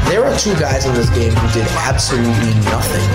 there 0.10 0.26
are 0.26 0.36
two 0.40 0.54
guys 0.56 0.88
in 0.88 0.96
this 0.96 1.12
game 1.12 1.32
who 1.32 1.54
did 1.54 1.68
absolutely 1.86 2.56
nothing 2.66 3.06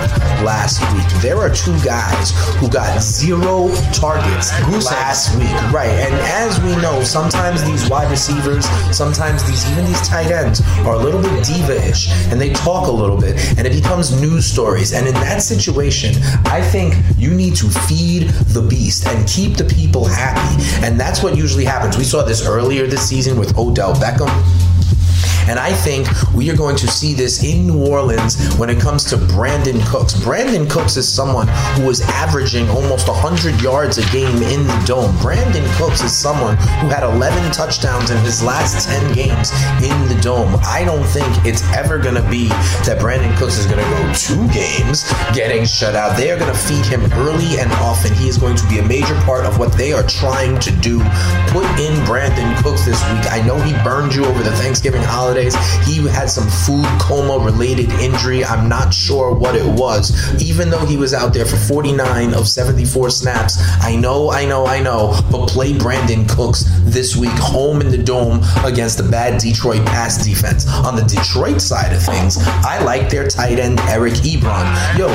last 0.46 0.80
week. 0.94 1.20
There 1.20 1.38
are 1.38 1.51
two 1.51 1.76
guys 1.84 2.30
who 2.59 2.68
got 2.68 3.03
zero 3.03 3.74
targets 3.92 4.53
last 4.86 5.36
week. 5.36 5.51
Right. 5.72 5.90
And 5.90 6.14
as 6.14 6.61
we 6.61 6.76
know, 6.80 7.03
sometimes 7.03 7.64
these 7.64 7.90
wide 7.90 8.09
receivers, 8.09 8.68
sometimes 8.96 9.44
these 9.48 9.68
even 9.72 9.84
these 9.84 10.01
tight 10.07 10.30
ends 10.30 10.61
are 10.86 10.94
a 10.94 10.98
little 10.98 11.20
bit 11.20 11.44
diva-ish 11.44 12.09
and 12.30 12.40
they 12.40 12.53
talk 12.53 12.86
a 12.86 12.92
little 12.92 13.18
bit 13.20 13.36
and 13.59 13.66
it 13.66 13.72
becomes 13.72 14.20
news 14.20 14.46
stories. 14.46 14.92
And 14.92 15.09
in 15.09 15.14
that 15.14 15.42
situation, 15.42 16.14
I 16.44 16.62
think 16.62 16.94
you 17.18 17.34
need 17.34 17.57
to 17.57 17.68
feed 17.68 18.28
the 18.55 18.62
beast 18.62 19.09
and 19.09 19.28
keep 19.28 19.57
the 19.57 19.64
people 19.64 20.05
happy. 20.05 20.62
And 20.86 21.01
that's 21.01 21.20
what 21.20 21.36
usually 21.36 21.64
happens. 21.64 21.98
We 21.98 22.05
saw 22.05 22.22
this 22.22 22.46
earlier 22.46 22.86
this 22.86 23.09
season 23.09 23.39
with 23.41 23.57
Odell 23.57 23.95
Beckham. 23.95 24.69
And 25.49 25.59
I 25.59 25.72
think 25.72 26.07
we 26.34 26.51
are 26.51 26.57
going 26.57 26.76
to 26.76 26.88
see 26.88 27.14
this 27.14 27.43
in 27.43 27.66
New 27.66 27.86
Orleans 27.86 28.55
when 28.57 28.70
it 28.70 28.80
comes 28.80 29.05
to 29.07 29.16
Brandin 29.16 29.84
Cooks. 29.86 30.14
Brandin 30.14 30.70
Cooks 30.70 30.97
is 30.97 31.11
someone 31.11 31.49
who 31.74 31.88
is 31.91 32.01
averaging 32.03 32.68
almost 32.70 33.09
100 33.09 33.61
yards 33.61 33.99
a 33.99 34.03
game 34.12 34.43
in 34.43 34.66
the 34.66 34.82
dome. 34.86 35.14
Brandin 35.16 35.66
Cooks 35.76 36.03
is 36.03 36.16
someone 36.16 36.57
who 36.57 36.88
had 36.88 37.03
11 37.03 37.53
touchdowns 37.53 38.11
in 38.11 38.18
his 38.18 38.43
last 38.43 38.88
10 38.88 39.14
games 39.14 39.51
in 39.82 40.09
the 40.09 40.18
dome. 40.22 40.55
I 40.64 40.84
don't 40.84 41.05
think 41.05 41.26
it's 41.45 41.62
ever 41.72 41.99
going 41.99 42.14
to 42.16 42.28
be 42.30 42.49
that 42.86 42.99
Brandin 43.01 43.36
Cooks 43.38 43.59
is 43.59 43.66
going 43.66 43.82
to 43.82 43.91
go 43.91 44.12
two 44.14 44.47
games 44.53 45.11
getting 45.34 45.64
shut 45.64 45.95
out. 45.95 46.16
They 46.16 46.30
are 46.30 46.38
going 46.38 46.53
to 46.53 46.59
feed 46.59 46.84
him 46.86 47.03
early 47.14 47.59
and 47.59 47.70
often. 47.74 48.14
He 48.14 48.28
is 48.28 48.38
going 48.38 48.57
to 48.57 48.68
be 48.68 48.78
a 48.78 48.86
major 48.86 49.14
part 49.22 49.45
of 49.45 49.59
what 49.59 49.72
they 49.72 49.93
are 49.93 50.03
trying 50.05 50.59
to 50.61 50.70
do. 50.80 50.99
Put 51.49 51.66
in 51.80 51.95
Brandin 52.07 52.57
Cooks 52.62 52.84
this 52.84 53.01
week. 53.11 53.32
I 53.32 53.43
know 53.47 53.59
he 53.61 53.72
burned 53.84 54.14
you 54.14 54.24
over 54.24 54.43
the 54.43 54.53
Thanksgiving 54.53 55.03
holidays. 55.31 55.55
He 55.87 56.07
had 56.09 56.28
some 56.28 56.49
food 56.49 56.85
coma 57.01 57.39
related 57.45 57.91
injury. 58.01 58.45
I'm 58.45 58.68
not 58.68 58.93
sure 58.93 59.33
what 59.33 59.55
it 59.55 59.64
was. 59.64 60.11
Even 60.43 60.70
though 60.70 60.85
he 60.85 60.97
was 60.97 61.14
out 61.14 61.33
there 61.33 61.45
for 61.45 61.57
49 61.57 62.35
of 62.35 62.49
74 62.49 63.11
snaps, 63.11 63.59
I 63.81 63.95
know, 63.95 64.33
I 64.33 64.45
know, 64.45 64.66
I 64.66 64.83
know, 64.83 65.18
but 65.31 65.49
play 65.49 65.72
Brandin 65.72 66.28
Cooks 66.28 66.64
this 66.83 67.16
week 67.16 67.31
home 67.35 67.81
in 67.81 67.91
the 67.91 67.99
dome 67.99 68.41
against 68.64 68.99
the 68.99 69.09
bad 69.09 69.41
Detroit 69.41 69.87
pass 69.87 70.24
defense. 70.24 70.68
On 70.68 70.97
the 70.97 71.03
Detroit 71.03 71.61
side 71.61 71.93
of 71.93 72.03
things, 72.03 72.39
I 72.64 72.83
like 72.83 73.09
their 73.09 73.28
tight 73.28 73.61
end 73.61 73.78
Eric 73.83 74.14
Ebron. 74.14 74.66
Yo, 74.99 75.07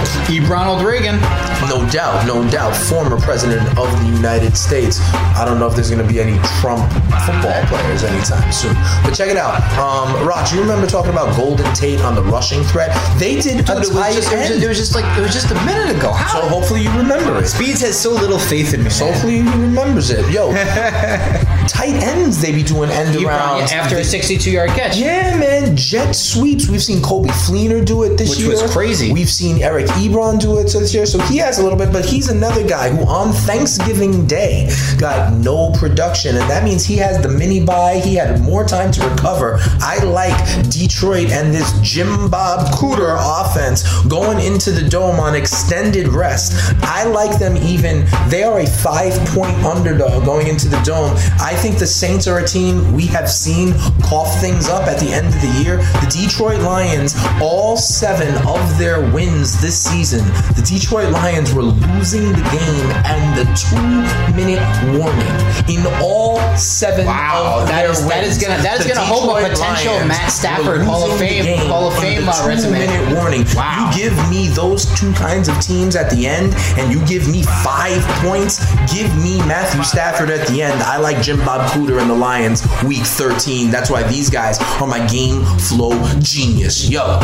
Ronald 0.48 0.86
Reagan. 0.86 1.20
no 1.68 1.86
doubt, 1.92 2.26
no 2.26 2.50
doubt, 2.50 2.76
former 2.76 3.20
president 3.20 3.68
of 3.78 3.92
the 4.00 4.12
United 4.16 4.56
States. 4.56 5.00
I 5.36 5.44
don't 5.46 5.60
know 5.60 5.68
if 5.68 5.76
there's 5.76 5.90
going 5.90 6.06
to 6.06 6.08
be 6.12 6.22
any 6.22 6.38
Trump 6.62 6.90
football 7.26 7.66
players 7.66 8.04
anytime 8.04 8.52
soon. 8.52 8.76
But 9.04 9.14
check 9.14 9.30
it 9.30 9.38
out. 9.38 9.60
Um, 9.78 10.05
Um, 10.06 10.28
Roch, 10.28 10.52
you 10.54 10.62
remember 10.62 10.86
talking 10.88 11.12
about 11.12 11.36
Golden 11.36 11.74
Tate 11.74 12.00
on 12.02 12.14
the 12.16 12.22
rushing 12.24 12.64
threat? 12.64 12.96
They 13.18 13.40
did 13.42 13.66
Dude, 13.66 13.70
a 13.70 13.74
it 13.78 13.80
was, 13.80 13.90
just, 13.90 13.92
it, 13.92 13.96
was 14.16 14.32
end. 14.34 14.48
just, 14.54 14.64
it 14.64 14.68
was 14.68 14.78
just 14.78 14.96
like 14.96 15.18
it 15.18 15.22
was 15.22 15.34
just 15.34 15.52
a 15.52 15.56
minute 15.66 15.98
ago. 15.98 16.12
How? 16.12 16.42
so 16.42 16.48
hopefully 16.48 16.82
you 16.82 16.92
remember 16.92 17.40
it. 17.40 17.48
Speeds 17.48 17.82
has 17.82 18.00
so 18.00 18.12
little 18.12 18.38
faith 18.40 18.74
in 18.74 18.84
me. 18.84 18.90
So 18.90 19.06
hopefully 19.12 19.42
he 19.42 19.50
remembers 19.50 20.12
it. 20.12 20.30
Yo, 20.32 20.54
tight 21.68 21.96
ends 22.04 22.42
they 22.42 22.52
be 22.52 22.64
doing 22.64 22.90
end 22.92 23.16
Ebron, 23.16 23.32
arounds. 23.40 23.72
yeah, 23.72 23.78
after 23.78 23.98
a 23.98 24.02
62-yard 24.02 24.70
catch. 24.72 24.98
Yeah, 24.98 25.38
man, 25.38 25.76
jet 25.76 26.14
sweeps. 26.14 26.68
We've 26.70 26.84
seen 26.84 27.00
Coby 27.00 27.30
Fleener 27.30 27.84
do 27.86 28.04
it 28.04 28.18
this 28.18 28.30
Which 28.32 28.40
year. 28.40 28.50
was 28.52 28.72
crazy. 28.72 29.12
We've 29.12 29.30
seen 29.30 29.62
Eric 29.62 29.88
Ebron 29.88 30.40
do 30.40 30.60
it 30.60 30.66
this 30.72 30.94
year, 30.94 31.06
so 31.06 31.20
he 31.22 31.38
has 31.38 31.60
a 31.60 31.64
little 31.64 31.78
bit. 31.78 31.92
But 31.92 32.06
he's 32.06 32.30
another 32.30 32.68
guy 32.68 32.90
who 32.90 33.06
on 33.06 33.32
Thanksgiving 33.32 34.28
Day 34.28 34.70
got 34.98 35.34
no 35.34 35.72
production, 35.74 36.38
and 36.38 36.50
that 36.50 36.64
means 36.64 36.86
he 36.86 36.96
has 36.98 37.22
the 37.22 37.30
mini 37.30 37.64
buy. 37.64 38.00
He 38.00 38.16
had 38.16 38.42
more 38.42 38.64
time 38.64 38.92
to 38.92 39.10
recover. 39.10 39.58
I 39.82 39.95
like 40.04 40.36
Detroit 40.70 41.32
and 41.32 41.54
this 41.54 41.72
Jim 41.82 42.30
Bob 42.30 42.68
Cooter 42.76 43.16
offense 43.20 43.84
going 44.06 44.40
into 44.40 44.72
the 44.72 44.88
dome 44.88 45.20
on 45.20 45.36
extended 45.36 46.08
rest. 46.08 46.54
I 46.84 47.06
like 47.06 47.40
them 47.40 47.58
even. 47.58 48.06
They 48.30 48.44
are 48.44 48.60
a 48.60 48.66
five-point 48.68 49.56
underdog 49.64 50.26
going 50.26 50.48
into 50.48 50.68
the 50.68 50.80
dome. 50.82 51.12
I 51.40 51.54
think 51.56 51.78
the 51.80 51.88
Saints 51.88 52.28
are 52.28 52.40
a 52.40 52.46
team 52.48 52.92
we 52.94 53.06
have 53.08 53.30
seen 53.30 53.74
cough 54.04 54.40
things 54.42 54.68
up 54.68 54.88
at 54.88 55.00
the 55.00 55.10
end 55.12 55.28
of 55.28 55.42
the 55.42 55.64
year. 55.64 55.78
The 55.78 56.08
Detroit 56.26 56.62
Lions, 56.62 57.16
all 57.42 57.78
seven 57.78 58.34
of 58.48 58.78
their 58.78 59.00
wins 59.12 59.62
this 59.62 59.78
season, 59.78 60.26
the 60.56 60.64
Detroit 60.66 61.12
Lions 61.12 61.54
were 61.54 61.64
losing 61.64 62.30
the 62.32 62.42
game 62.52 62.92
and 63.06 63.38
the 63.38 63.46
two-minute 63.56 64.62
warning 64.98 65.36
in 65.70 65.86
all 66.02 66.40
seven 66.58 67.06
Wow, 67.06 67.60
of 67.62 67.68
that 67.68 67.82
their 67.84 67.92
is- 67.92 68.00
wins. 68.00 68.10
that 68.10 68.24
is 68.24 68.38
gonna- 68.38 68.62
that 68.64 68.80
is 68.80 68.86
gonna 68.86 69.02
hold 69.06 69.38
a 69.38 69.50
potential 69.50 69.85
Lions 69.94 70.08
Matt 70.08 70.32
Stafford 70.32 70.82
Hall 70.82 71.12
of 71.12 71.18
Fame- 71.20 71.58
Hall 71.68 71.88
of 71.88 71.98
Fame, 72.00 72.28
uh, 72.28 72.46
resume. 72.48 72.80
two-minute 72.86 73.16
warning. 73.16 73.46
Wow. 73.56 73.92
You 73.96 74.04
give 74.04 74.30
me 74.30 74.48
those 74.50 74.86
two 75.00 75.12
kinds 75.14 75.48
of 75.48 75.60
teams 75.60 75.96
at 75.96 76.10
the 76.10 76.26
end, 76.28 76.54
and 76.78 76.92
you 76.92 77.06
give 77.06 77.28
me 77.28 77.44
five 77.64 78.02
points. 78.24 78.60
Give 78.94 79.14
me 79.24 79.38
Matthew 79.46 79.84
Stafford 79.84 80.30
at 80.30 80.48
the 80.48 80.62
end. 80.62 80.82
I 80.84 80.98
like 80.98 81.22
Jim 81.22 81.38
Bob 81.46 81.70
Cooter 81.72 82.00
and 82.02 82.10
the 82.10 82.16
Lions 82.16 82.64
week 82.84 83.04
13. 83.06 83.72
That's 83.72 83.90
why 83.90 84.04
these 84.04 84.30
guys 84.30 84.60
are 84.82 84.88
my 84.88 85.06
game 85.08 85.44
flow 85.60 85.96
genius. 86.20 86.90
Yo, 86.90 87.20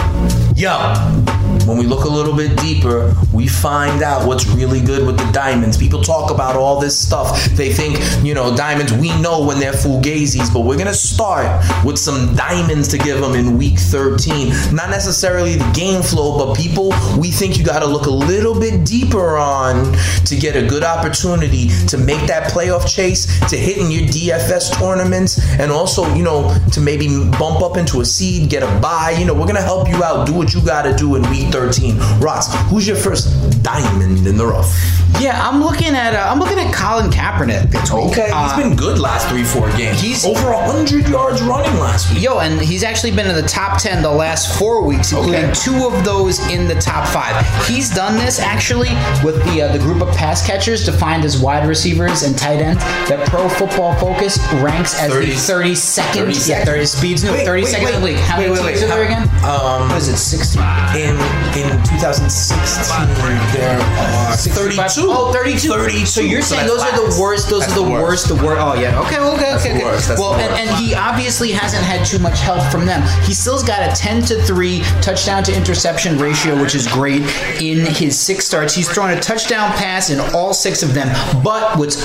yo. 0.56 1.51
When 1.66 1.78
we 1.78 1.86
look 1.86 2.06
a 2.06 2.10
little 2.10 2.36
bit 2.36 2.58
deeper, 2.58 3.14
we 3.32 3.48
find 3.48 4.02
out 4.02 4.28
what's 4.28 4.48
really 4.48 4.82
good 4.82 5.06
with 5.06 5.18
the 5.18 5.32
diamonds. 5.32 5.78
People 5.78 6.02
talk 6.02 6.32
about 6.32 6.56
all 6.56 6.80
this 6.80 6.98
stuff. 6.98 7.46
They 7.52 7.72
think, 7.72 8.00
you 8.26 8.34
know, 8.34 8.56
diamonds, 8.56 8.94
we 8.94 9.10
know 9.22 9.46
when 9.46 9.60
they're 9.60 9.74
fugazis, 9.74 10.52
but 10.52 10.62
we're 10.62 10.76
going 10.76 10.88
to 10.88 10.94
start 10.94 11.64
with 11.86 11.98
some 11.98 12.36
diamonds 12.36 12.88
to 12.90 12.98
give 12.98 13.22
them 13.22 13.36
in 13.36 13.58
week 13.58 13.78
13. 13.78 14.50
Not 14.74 14.90
necessarily 14.90 15.56
the 15.56 15.72
game 15.72 16.02
flow, 16.02 16.38
but 16.38 16.58
people 16.58 16.94
we 17.18 17.30
think 17.30 17.58
you 17.58 17.64
got 17.64 17.80
to 17.80 17.86
look 17.86 18.08
a 18.08 18.12
little 18.12 18.60
bit 18.60 18.86
deeper 18.86 19.38
on 19.38 19.94
to 20.26 20.36
get 20.36 20.56
a 20.56 20.66
good 20.66 20.84
opportunity 20.84 21.70
to 21.88 21.98
make 21.98 22.26
that 22.28 22.52
playoff 22.52 22.88
chase, 22.88 23.40
to 23.50 23.58
hit 23.58 23.78
in 23.78 23.92
your 23.92 24.04
DFS 24.04 24.78
tournaments, 24.78 25.40
and 25.60 25.72
also, 25.72 26.12
you 26.16 26.24
know, 26.24 26.58
to 26.72 26.82
maybe 26.82 27.08
bump 27.38 27.62
up 27.62 27.78
into 27.78 28.02
a 28.02 28.06
seed, 28.06 28.50
get 28.50 28.64
a 28.64 28.80
buy. 28.82 29.12
You 29.12 29.26
know, 29.26 29.34
we're 29.34 29.42
going 29.42 29.56
to 29.56 29.62
help 29.62 29.88
you 29.88 30.04
out. 30.04 30.26
Do 30.26 30.34
what 30.34 30.54
you 30.54 30.66
got 30.66 30.84
to 30.84 30.96
do 30.96 31.16
in 31.16 31.22
week 31.30 31.51
13. 31.52 31.98
Ross, 32.20 32.54
who's 32.70 32.88
your 32.88 32.98
first 32.98 33.28
diamond 33.64 34.26
in 34.28 34.38
the 34.38 34.46
rough? 34.46 34.72
Yeah, 35.20 35.46
I'm 35.48 35.62
looking 35.62 35.90
at 35.94 36.14
uh, 36.16 36.30
I'm 36.32 36.40
looking 36.40 36.58
at 36.58 36.74
Colin 36.74 37.12
Kaepernick 37.12 37.70
this 37.70 37.92
week. 37.92 38.06
Okay, 38.12 38.30
Uh, 38.34 38.56
he's 38.56 38.64
been 38.64 38.76
good 38.76 38.98
last 38.98 39.28
three, 39.28 39.44
four 39.44 39.70
games. 39.78 40.00
He's- 40.00 40.26
over 40.26 40.52
100 40.54 41.08
yards 41.10 41.42
running 41.42 41.78
last 41.80 42.12
week. 42.14 42.24
Yo, 42.24 42.40
and 42.40 42.60
he's 42.62 42.84
actually 42.84 43.12
been 43.12 43.28
in 43.28 43.36
the 43.36 43.42
top 43.48 43.78
10 43.80 44.02
the 44.02 44.10
last 44.10 44.58
four 44.58 44.82
weeks, 44.84 45.12
including 45.12 45.46
Okay. 45.46 45.54
two 45.54 45.86
of 45.86 46.04
those 46.06 46.40
in 46.50 46.68
the 46.68 46.76
top 46.76 47.06
five. 47.08 47.36
He's 47.68 47.90
done 47.90 48.16
this 48.18 48.40
actually 48.40 48.90
with 49.24 49.36
the 49.46 49.64
uh, 49.64 49.72
the 49.74 49.80
group 49.80 50.02
of 50.02 50.16
pass 50.16 50.46
catchers 50.46 50.86
defined 50.86 51.26
as 51.26 51.38
wide 51.38 51.68
receivers 51.68 52.24
and 52.24 52.38
tight 52.38 52.60
ends 52.62 52.82
that 53.10 53.28
Pro 53.28 53.50
Football 53.50 53.94
Focus 54.00 54.40
ranks 54.56 54.98
as 55.00 55.12
30 55.12 55.26
the 55.28 55.34
32nd. 55.34 56.26
32nd. 56.32 56.48
Yeah, 56.50 56.66
30 56.66 56.86
speeds. 56.86 57.24
No, 57.24 57.34
Wait, 57.34 57.46
32nd 57.48 57.84
wait, 57.84 57.94
wait. 57.96 58.04
league. 58.04 58.18
How 58.18 58.40
Wait, 58.40 58.50
many 58.50 58.62
wait, 58.62 58.70
teams 58.72 58.84
are 58.84 58.88
there 58.88 59.04
again? 59.04 59.24
Um, 59.44 59.90
what 59.90 59.98
is 59.98 60.08
it? 60.08 60.18
16. 60.18 60.62
in 60.96 61.18
in 61.58 61.70
2016 61.84 63.32
there 63.54 63.80
are 63.80 64.38
32. 64.38 65.08
Oh, 65.08 65.32
32. 65.34 65.70
32. 65.70 66.06
So 66.06 66.22
you're 66.22 66.42
saying 66.42 66.68
that's 66.68 66.84
those 66.84 66.94
are 66.94 67.10
the 67.10 67.22
worst. 67.22 67.50
Those 67.50 67.62
That's 67.62 67.74
are 67.74 67.84
the, 67.84 67.86
the 67.86 67.92
worst. 67.92 68.28
The 68.28 68.36
worst. 68.36 68.62
Oh 68.62 68.74
yeah. 68.80 69.00
Okay. 69.02 69.20
Okay. 69.20 69.42
That's 69.42 69.66
okay. 69.66 69.76
okay. 69.76 69.84
worst, 69.84 70.10
well, 70.18 70.36
and, 70.36 70.52
worst. 70.52 70.62
and 70.62 70.86
he 70.86 70.96
obviously 70.96 71.52
hasn't 71.52 71.84
had 71.84 72.06
too 72.06 72.20
much 72.20 72.40
help 72.40 72.64
from 72.72 72.86
them. 72.86 73.02
He 73.24 73.34
still's 73.34 73.64
got 73.64 73.82
a 73.82 73.96
10 74.00 74.24
to 74.24 74.42
three 74.44 74.82
touchdown 75.02 75.44
to 75.44 75.56
interception 75.56 76.18
ratio, 76.18 76.60
which 76.62 76.76
is 76.76 76.88
great 76.88 77.22
in 77.62 77.86
his 77.86 78.20
six 78.20 78.46
starts. 78.46 78.74
He's 78.74 78.90
thrown 78.90 79.12
a 79.12 79.20
touchdown 79.20 79.72
pass 79.74 80.10
in 80.10 80.20
all 80.34 80.54
six 80.54 80.84
of 80.84 80.94
them. 80.94 81.08
But 81.44 81.78
what's 81.78 81.98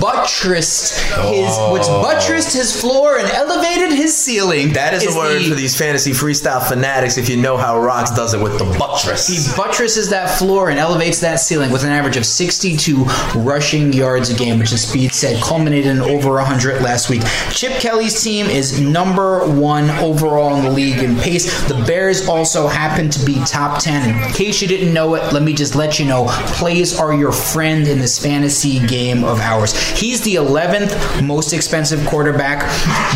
buttressed 0.00 0.98
his 1.00 1.56
what's 1.70 1.88
oh. 1.88 2.02
buttressed 2.02 2.54
his 2.54 2.78
floor 2.78 3.18
and 3.18 3.28
elevated 3.30 3.92
his 3.92 4.16
ceiling. 4.16 4.72
That 4.72 4.94
is, 4.94 5.14
a 5.14 5.16
word 5.16 5.40
the- 5.40 5.48
for 5.48 5.54
these 5.54 5.76
fantasy 5.76 6.12
freestyle 6.12 6.66
fanatics 6.66 7.18
if 7.18 7.28
you 7.28 7.36
know 7.36 7.56
how 7.56 7.80
Rocks 7.80 8.10
does 8.10 8.34
it 8.34 8.40
with 8.40 8.58
the 8.58 8.64
buttress. 8.80 9.26
He 9.26 9.56
buttresses 9.56 10.08
that 10.08 10.38
floor 10.38 10.70
and 10.70 10.78
elevates 10.78 11.20
that 11.20 11.36
ceiling 11.36 11.70
with 11.70 11.84
an 11.84 11.90
average 11.90 12.16
of 12.16 12.24
62 12.24 13.04
rushing 13.36 13.92
yards 13.92 14.30
a 14.30 14.34
game, 14.34 14.58
which 14.58 14.72
is 14.72 14.88
speed 14.88 15.12
said 15.12 15.42
culminated 15.42 15.90
in 15.90 16.00
over 16.00 16.32
100 16.36 16.80
last 16.80 17.10
week. 17.10 17.22
Chip 17.50 17.72
Kelly's 17.74 18.22
team 18.22 18.46
is 18.46 18.80
number 18.80 19.46
one 19.46 19.90
overall 19.90 20.56
in 20.56 20.64
the 20.64 20.70
league 20.70 21.02
in 21.02 21.16
pace. 21.16 21.68
The 21.68 21.74
Bears 21.86 22.26
also 22.26 22.66
happen 22.66 23.10
to 23.10 23.26
be 23.26 23.34
top 23.44 23.82
10. 23.82 24.24
In 24.24 24.32
case 24.32 24.62
you 24.62 24.68
didn't 24.68 24.94
know 24.94 25.14
it, 25.14 25.32
let 25.32 25.42
me 25.42 25.52
just 25.52 25.74
let 25.74 25.98
you 25.98 26.06
know 26.06 26.26
plays 26.28 26.98
are 26.98 27.12
your 27.12 27.32
friend 27.32 27.86
in 27.86 27.98
this 27.98 28.18
fantasy 28.18 28.84
game 28.86 29.24
of 29.24 29.40
ours. 29.40 29.76
He's 29.90 30.22
the 30.22 30.36
11th 30.36 31.22
most 31.22 31.52
expensive 31.52 32.04
quarterback 32.06 32.60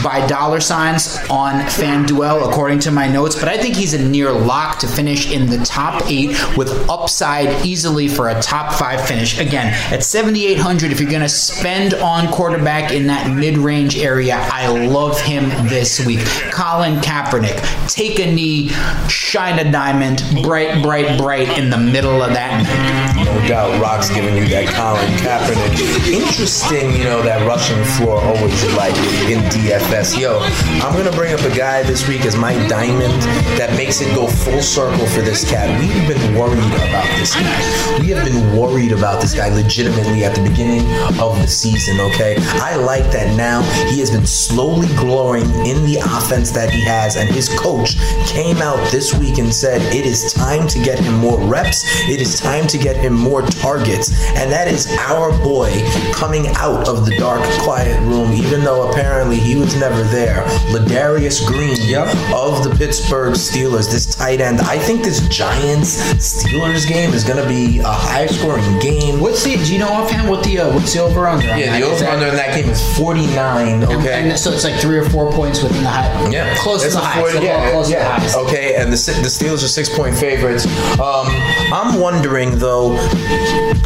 by 0.05 0.27
dollar 0.27 0.61
signs 0.61 1.17
on 1.31 1.63
FanDuel, 1.63 2.47
according 2.49 2.81
to 2.81 2.91
my 2.91 3.09
notes, 3.09 3.35
but 3.35 3.49
I 3.49 3.57
think 3.57 3.75
he's 3.75 3.95
a 3.95 4.09
near 4.09 4.31
lock 4.31 4.79
to 4.81 4.87
finish 4.87 5.33
in 5.33 5.47
the 5.47 5.54
top 5.59 6.03
eight 6.07 6.31
with 6.57 6.71
upside 6.89 7.65
easily 7.65 8.09
for 8.09 8.29
a 8.29 8.41
top 8.41 8.73
five 8.73 9.07
finish. 9.07 9.39
Again, 9.39 9.73
at 9.93 10.03
7,800, 10.03 10.93
if 10.93 11.01
you're 11.01 11.11
going 11.11 11.23
to 11.23 11.29
spend 11.29 11.95
on 11.95 12.29
quarterback 12.29 12.93
in 12.93 13.07
that 13.07 13.31
mid 13.31 13.59
range 13.59 13.99
area, 13.99 14.37
I 14.37 14.69
love 14.69 15.21
him 15.21 15.49
this 15.69 16.05
week. 16.05 16.21
Colin 16.53 16.97
Kaepernick, 16.97 17.89
take 17.89 18.19
a 18.19 18.33
knee, 18.33 18.69
shine 19.09 19.59
a 19.59 19.71
diamond, 19.71 20.23
bright, 20.43 20.83
bright, 20.83 21.19
bright 21.19 21.59
in 21.59 21.71
the 21.71 21.79
middle 21.79 22.23
of 22.23 22.33
that. 22.33 23.15
No 23.25 23.49
doubt, 23.49 23.81
Rock's 23.81 24.11
giving 24.11 24.37
you 24.37 24.47
that 24.49 24.69
Colin 24.75 25.11
Kaepernick. 25.19 26.13
Interesting, 26.13 26.93
you 26.93 27.05
know, 27.05 27.23
that 27.23 27.47
rushing 27.47 27.83
floor 27.97 28.21
always 28.21 28.65
like 28.75 28.95
in 29.29 29.41
DFS. 29.51 30.19
Yo, 30.19 30.39
I'm 30.85 30.97
gonna 30.97 31.15
bring 31.17 31.35
up 31.35 31.41
a 31.41 31.55
guy 31.55 31.83
this 31.83 32.07
week 32.09 32.25
as 32.25 32.37
my 32.37 32.55
diamond 32.69 33.23
that 33.59 33.71
makes 33.77 34.01
it 34.01 34.15
go 34.15 34.27
full 34.27 34.63
circle 34.63 35.07
for 35.07 35.21
this 35.21 35.44
this 35.45 35.53
cat. 35.53 35.81
We've 35.81 36.09
been 36.09 36.39
worried 36.39 36.75
about 36.89 37.07
this 37.19 37.35
guy. 37.35 37.99
We 38.01 38.09
have 38.11 38.25
been 38.25 38.57
worried 38.57 38.93
about 38.93 39.21
this 39.21 39.35
guy 39.35 39.49
legitimately 39.49 40.25
at 40.25 40.35
the 40.35 40.43
beginning 40.43 40.83
of 41.21 41.37
the 41.41 41.47
season, 41.47 42.01
okay? 42.01 42.37
I 42.61 42.77
like 42.77 43.11
that 43.13 43.37
now 43.37 43.63
he 43.89 44.01
has 44.01 44.11
been 44.11 44.27
slowly 44.27 44.89
growing 44.97 45.45
in 45.67 45.85
the 45.85 46.01
offense 46.05 46.51
that 46.53 46.71
he 46.71 46.83
has, 46.83 47.17
and 47.17 47.29
his 47.29 47.49
coach 47.59 47.97
came 48.27 48.59
out 48.59 48.79
this 48.91 49.15
week 49.15 49.39
and 49.39 49.53
said 49.53 49.81
it 49.95 50.07
is 50.07 50.33
time 50.33 50.67
to 50.69 50.79
get 50.79 50.99
him 50.99 51.15
more 51.15 51.41
reps, 51.41 51.85
it 52.09 52.21
is 52.21 52.41
time 52.41 52.67
to 52.69 52.79
get 52.79 52.97
him 52.97 53.15
more 53.15 53.43
targets, 53.43 54.13
and 54.37 54.51
that 54.51 54.69
is 54.69 54.87
our 54.99 55.31
boy 55.43 55.71
coming 56.13 56.47
out 56.57 56.89
of 56.89 57.07
the 57.07 57.17
dark, 57.19 57.43
quiet 57.61 57.99
room, 58.03 58.33
even 58.33 58.63
though 58.63 58.91
apparently 58.91 59.37
he 59.37 59.57
was 59.57 59.79
never 59.79 60.03
there. 60.05 60.45
Ladarius 60.71 61.45
Green 61.47 61.65
of 62.35 62.63
the 62.65 62.75
Pittsburgh 62.77 63.35
Steelers, 63.35 63.91
this 63.91 64.07
tight 64.07 64.41
end. 64.41 64.61
I 64.61 64.79
think 64.79 65.03
this 65.03 65.34
Giants 65.35 65.97
Steelers 66.23 66.87
game 66.89 67.13
is 67.13 67.25
going 67.25 67.43
to 67.43 67.49
be 67.49 67.81
a 67.81 67.91
high 67.91 68.27
scoring 68.27 68.79
game. 68.79 69.19
What's 69.19 69.43
the? 69.43 69.57
Do 69.57 69.73
you 69.73 69.81
know 69.81 69.89
offhand 69.89 70.31
what 70.31 70.45
the 70.45 70.61
uh, 70.61 70.73
what's 70.73 70.93
the 70.95 71.01
over 71.01 71.27
under? 71.27 71.45
Yeah, 71.59 71.77
the 71.81 71.85
over 71.87 72.05
under 72.05 72.27
in 72.29 72.37
that 72.37 72.55
game 72.55 72.71
is 72.71 72.81
49, 72.97 73.83
okay? 73.83 74.31
And 74.31 74.39
so 74.39 74.53
it's 74.53 74.63
like 74.63 74.81
three 74.81 74.97
or 74.97 75.11
four 75.11 75.33
points 75.33 75.61
within 75.61 75.83
the 75.83 75.89
high. 75.89 76.31
Yeah, 76.31 76.55
close 76.59 76.85
to 76.85 76.91
the 76.91 77.01
high. 77.01 77.19
40 77.21 77.33
So 77.33 77.43
yeah, 77.43 77.71
close 77.73 77.91
yeah. 77.91 77.99
to 77.99 78.05
the 78.05 78.11
highs. 78.21 78.37
Okay, 78.47 78.77
and 78.77 78.93
the 78.93 78.97
the 79.23 79.29
Steelers 79.29 79.65
are 79.65 79.69
six 79.69 79.89
point 79.89 80.15
favorites. 80.17 80.67
Um, 81.01 81.27
I'm 81.73 81.99
wondering 82.01 82.57
though. 82.61 82.91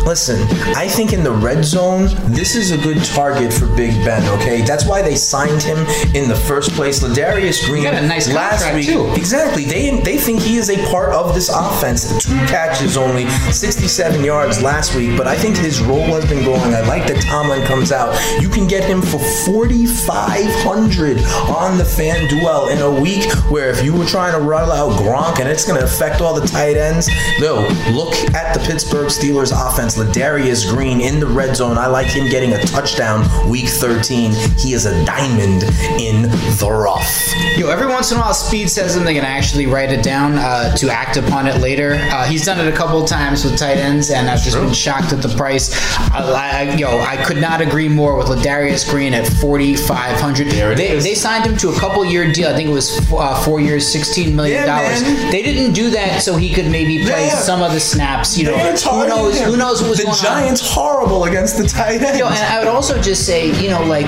Listen, 0.04 0.42
I 0.76 0.86
think 0.86 1.14
in 1.14 1.22
the 1.22 1.32
red 1.32 1.64
zone, 1.64 2.08
this 2.26 2.56
is 2.56 2.72
a 2.72 2.78
good 2.78 3.02
target 3.04 3.52
for 3.54 3.66
Big 3.74 3.92
Ben. 4.04 4.22
Okay, 4.38 4.60
that's 4.62 4.86
why 4.86 5.00
they 5.00 5.16
signed 5.16 5.62
him 5.62 5.78
in 6.14 6.28
the 6.28 6.36
first 6.36 6.72
place. 6.72 7.02
Ladarius 7.02 7.64
Green 7.66 7.84
got 7.84 7.94
a 7.94 8.06
nice 8.06 8.30
last 8.32 8.64
contract, 8.64 8.76
week. 8.76 8.88
too. 8.88 9.12
Exactly. 9.14 9.64
They 9.64 9.98
they 10.00 10.18
think 10.18 10.40
he 10.40 10.56
is 10.58 10.68
a 10.68 10.76
part 10.90 11.10
of 11.14 11.37
this 11.38 11.50
offense. 11.50 12.08
Two 12.18 12.34
catches, 12.46 12.96
only 12.96 13.28
67 13.52 14.24
yards 14.24 14.60
last 14.60 14.96
week, 14.96 15.16
but 15.16 15.28
I 15.28 15.36
think 15.36 15.56
his 15.56 15.80
role 15.80 16.00
has 16.18 16.26
been 16.28 16.42
growing. 16.42 16.74
I 16.74 16.80
like 16.80 17.06
that 17.06 17.22
Tomlin 17.22 17.64
comes 17.64 17.92
out. 17.92 18.12
You 18.42 18.48
can 18.48 18.66
get 18.66 18.82
him 18.82 19.00
for 19.00 19.20
4,500 19.46 21.18
on 21.48 21.78
the 21.78 21.84
fan 21.84 22.26
duel 22.26 22.70
in 22.70 22.80
a 22.80 22.90
week. 22.90 23.32
Where 23.52 23.70
if 23.70 23.84
you 23.84 23.94
were 23.94 24.04
trying 24.04 24.32
to 24.32 24.40
roll 24.40 24.72
out 24.72 24.98
Gronk 24.98 25.38
and 25.38 25.48
it's 25.48 25.64
going 25.64 25.78
to 25.78 25.84
affect 25.86 26.20
all 26.20 26.34
the 26.34 26.44
tight 26.44 26.76
ends, 26.76 27.08
no. 27.38 27.68
Look 27.92 28.14
at 28.34 28.52
the 28.52 28.60
Pittsburgh 28.66 29.06
Steelers 29.06 29.52
offense. 29.54 29.96
Ladarius 29.96 30.68
Green 30.68 31.00
in 31.00 31.20
the 31.20 31.26
red 31.26 31.54
zone. 31.54 31.78
I 31.78 31.86
like 31.86 32.08
him 32.08 32.28
getting 32.28 32.54
a 32.54 32.60
touchdown 32.62 33.22
week 33.48 33.68
13. 33.68 34.32
He 34.58 34.72
is 34.72 34.86
a 34.86 35.04
diamond 35.04 35.62
in 36.00 36.22
the 36.58 36.68
rough. 36.68 37.32
Yo, 37.56 37.68
every 37.68 37.86
once 37.86 38.10
in 38.10 38.18
a 38.18 38.20
while, 38.20 38.34
Speed 38.34 38.68
says 38.68 38.94
something 38.94 39.16
and 39.16 39.24
I 39.24 39.30
actually 39.30 39.66
write 39.66 39.92
it 39.92 40.02
down 40.02 40.34
uh, 40.34 40.74
to 40.76 40.90
act 40.90 41.16
upon 41.18 41.46
it 41.46 41.60
later. 41.60 41.94
Uh, 42.10 42.24
he's 42.24 42.44
done 42.44 42.58
it 42.64 42.72
a 42.72 42.76
couple 42.76 43.02
of 43.02 43.08
times 43.08 43.44
with 43.44 43.58
tight 43.58 43.76
ends, 43.78 44.10
and 44.10 44.28
I've 44.30 44.40
just 44.42 44.56
been 44.56 44.72
shocked 44.72 45.12
at 45.12 45.20
the 45.22 45.28
price. 45.36 45.74
I, 46.10 46.68
I, 46.70 46.74
yo, 46.76 47.00
I 47.00 47.16
could 47.24 47.38
not 47.38 47.60
agree 47.60 47.88
more 47.88 48.16
with 48.16 48.28
Ladarius 48.28 48.88
Green 48.88 49.12
at 49.14 49.26
forty 49.26 49.76
five 49.76 50.18
hundred. 50.20 50.48
There 50.48 50.74
They, 50.74 50.90
is. 50.90 51.04
they 51.04 51.14
signed 51.14 51.44
him 51.44 51.56
to 51.58 51.70
a 51.70 51.78
couple 51.78 52.04
year 52.04 52.30
deal. 52.32 52.48
I 52.48 52.54
think 52.54 52.68
it 52.68 52.72
was 52.72 52.98
uh, 53.12 53.42
four 53.44 53.60
years, 53.60 53.86
sixteen 53.90 54.34
million 54.36 54.66
dollars. 54.66 55.02
Yeah, 55.02 55.30
they 55.30 55.42
didn't 55.42 55.72
do 55.74 55.90
that 55.90 56.22
so 56.22 56.36
he 56.36 56.52
could 56.52 56.70
maybe 56.70 56.98
play 57.04 57.26
Yeah. 57.26 57.34
some 57.34 57.62
of 57.62 57.72
the 57.72 57.80
snaps. 57.80 58.36
You 58.38 58.46
know, 58.46 58.58
who 58.58 59.06
knows? 59.08 59.38
him. 59.38 59.50
Who 59.50 59.56
knows 59.56 59.80
what 59.82 59.90
was 59.90 59.98
the 59.98 60.04
going 60.04 60.16
on? 60.16 60.22
Giants 60.24 60.60
horrible 60.74 61.24
against 61.24 61.58
the 61.58 61.66
tight 61.66 62.00
end. 62.02 62.18
Yo, 62.18 62.26
and 62.26 62.36
I 62.36 62.58
would 62.58 62.68
also 62.68 63.00
just 63.00 63.26
say, 63.26 63.50
you 63.60 63.68
know, 63.70 63.82
like 63.84 64.06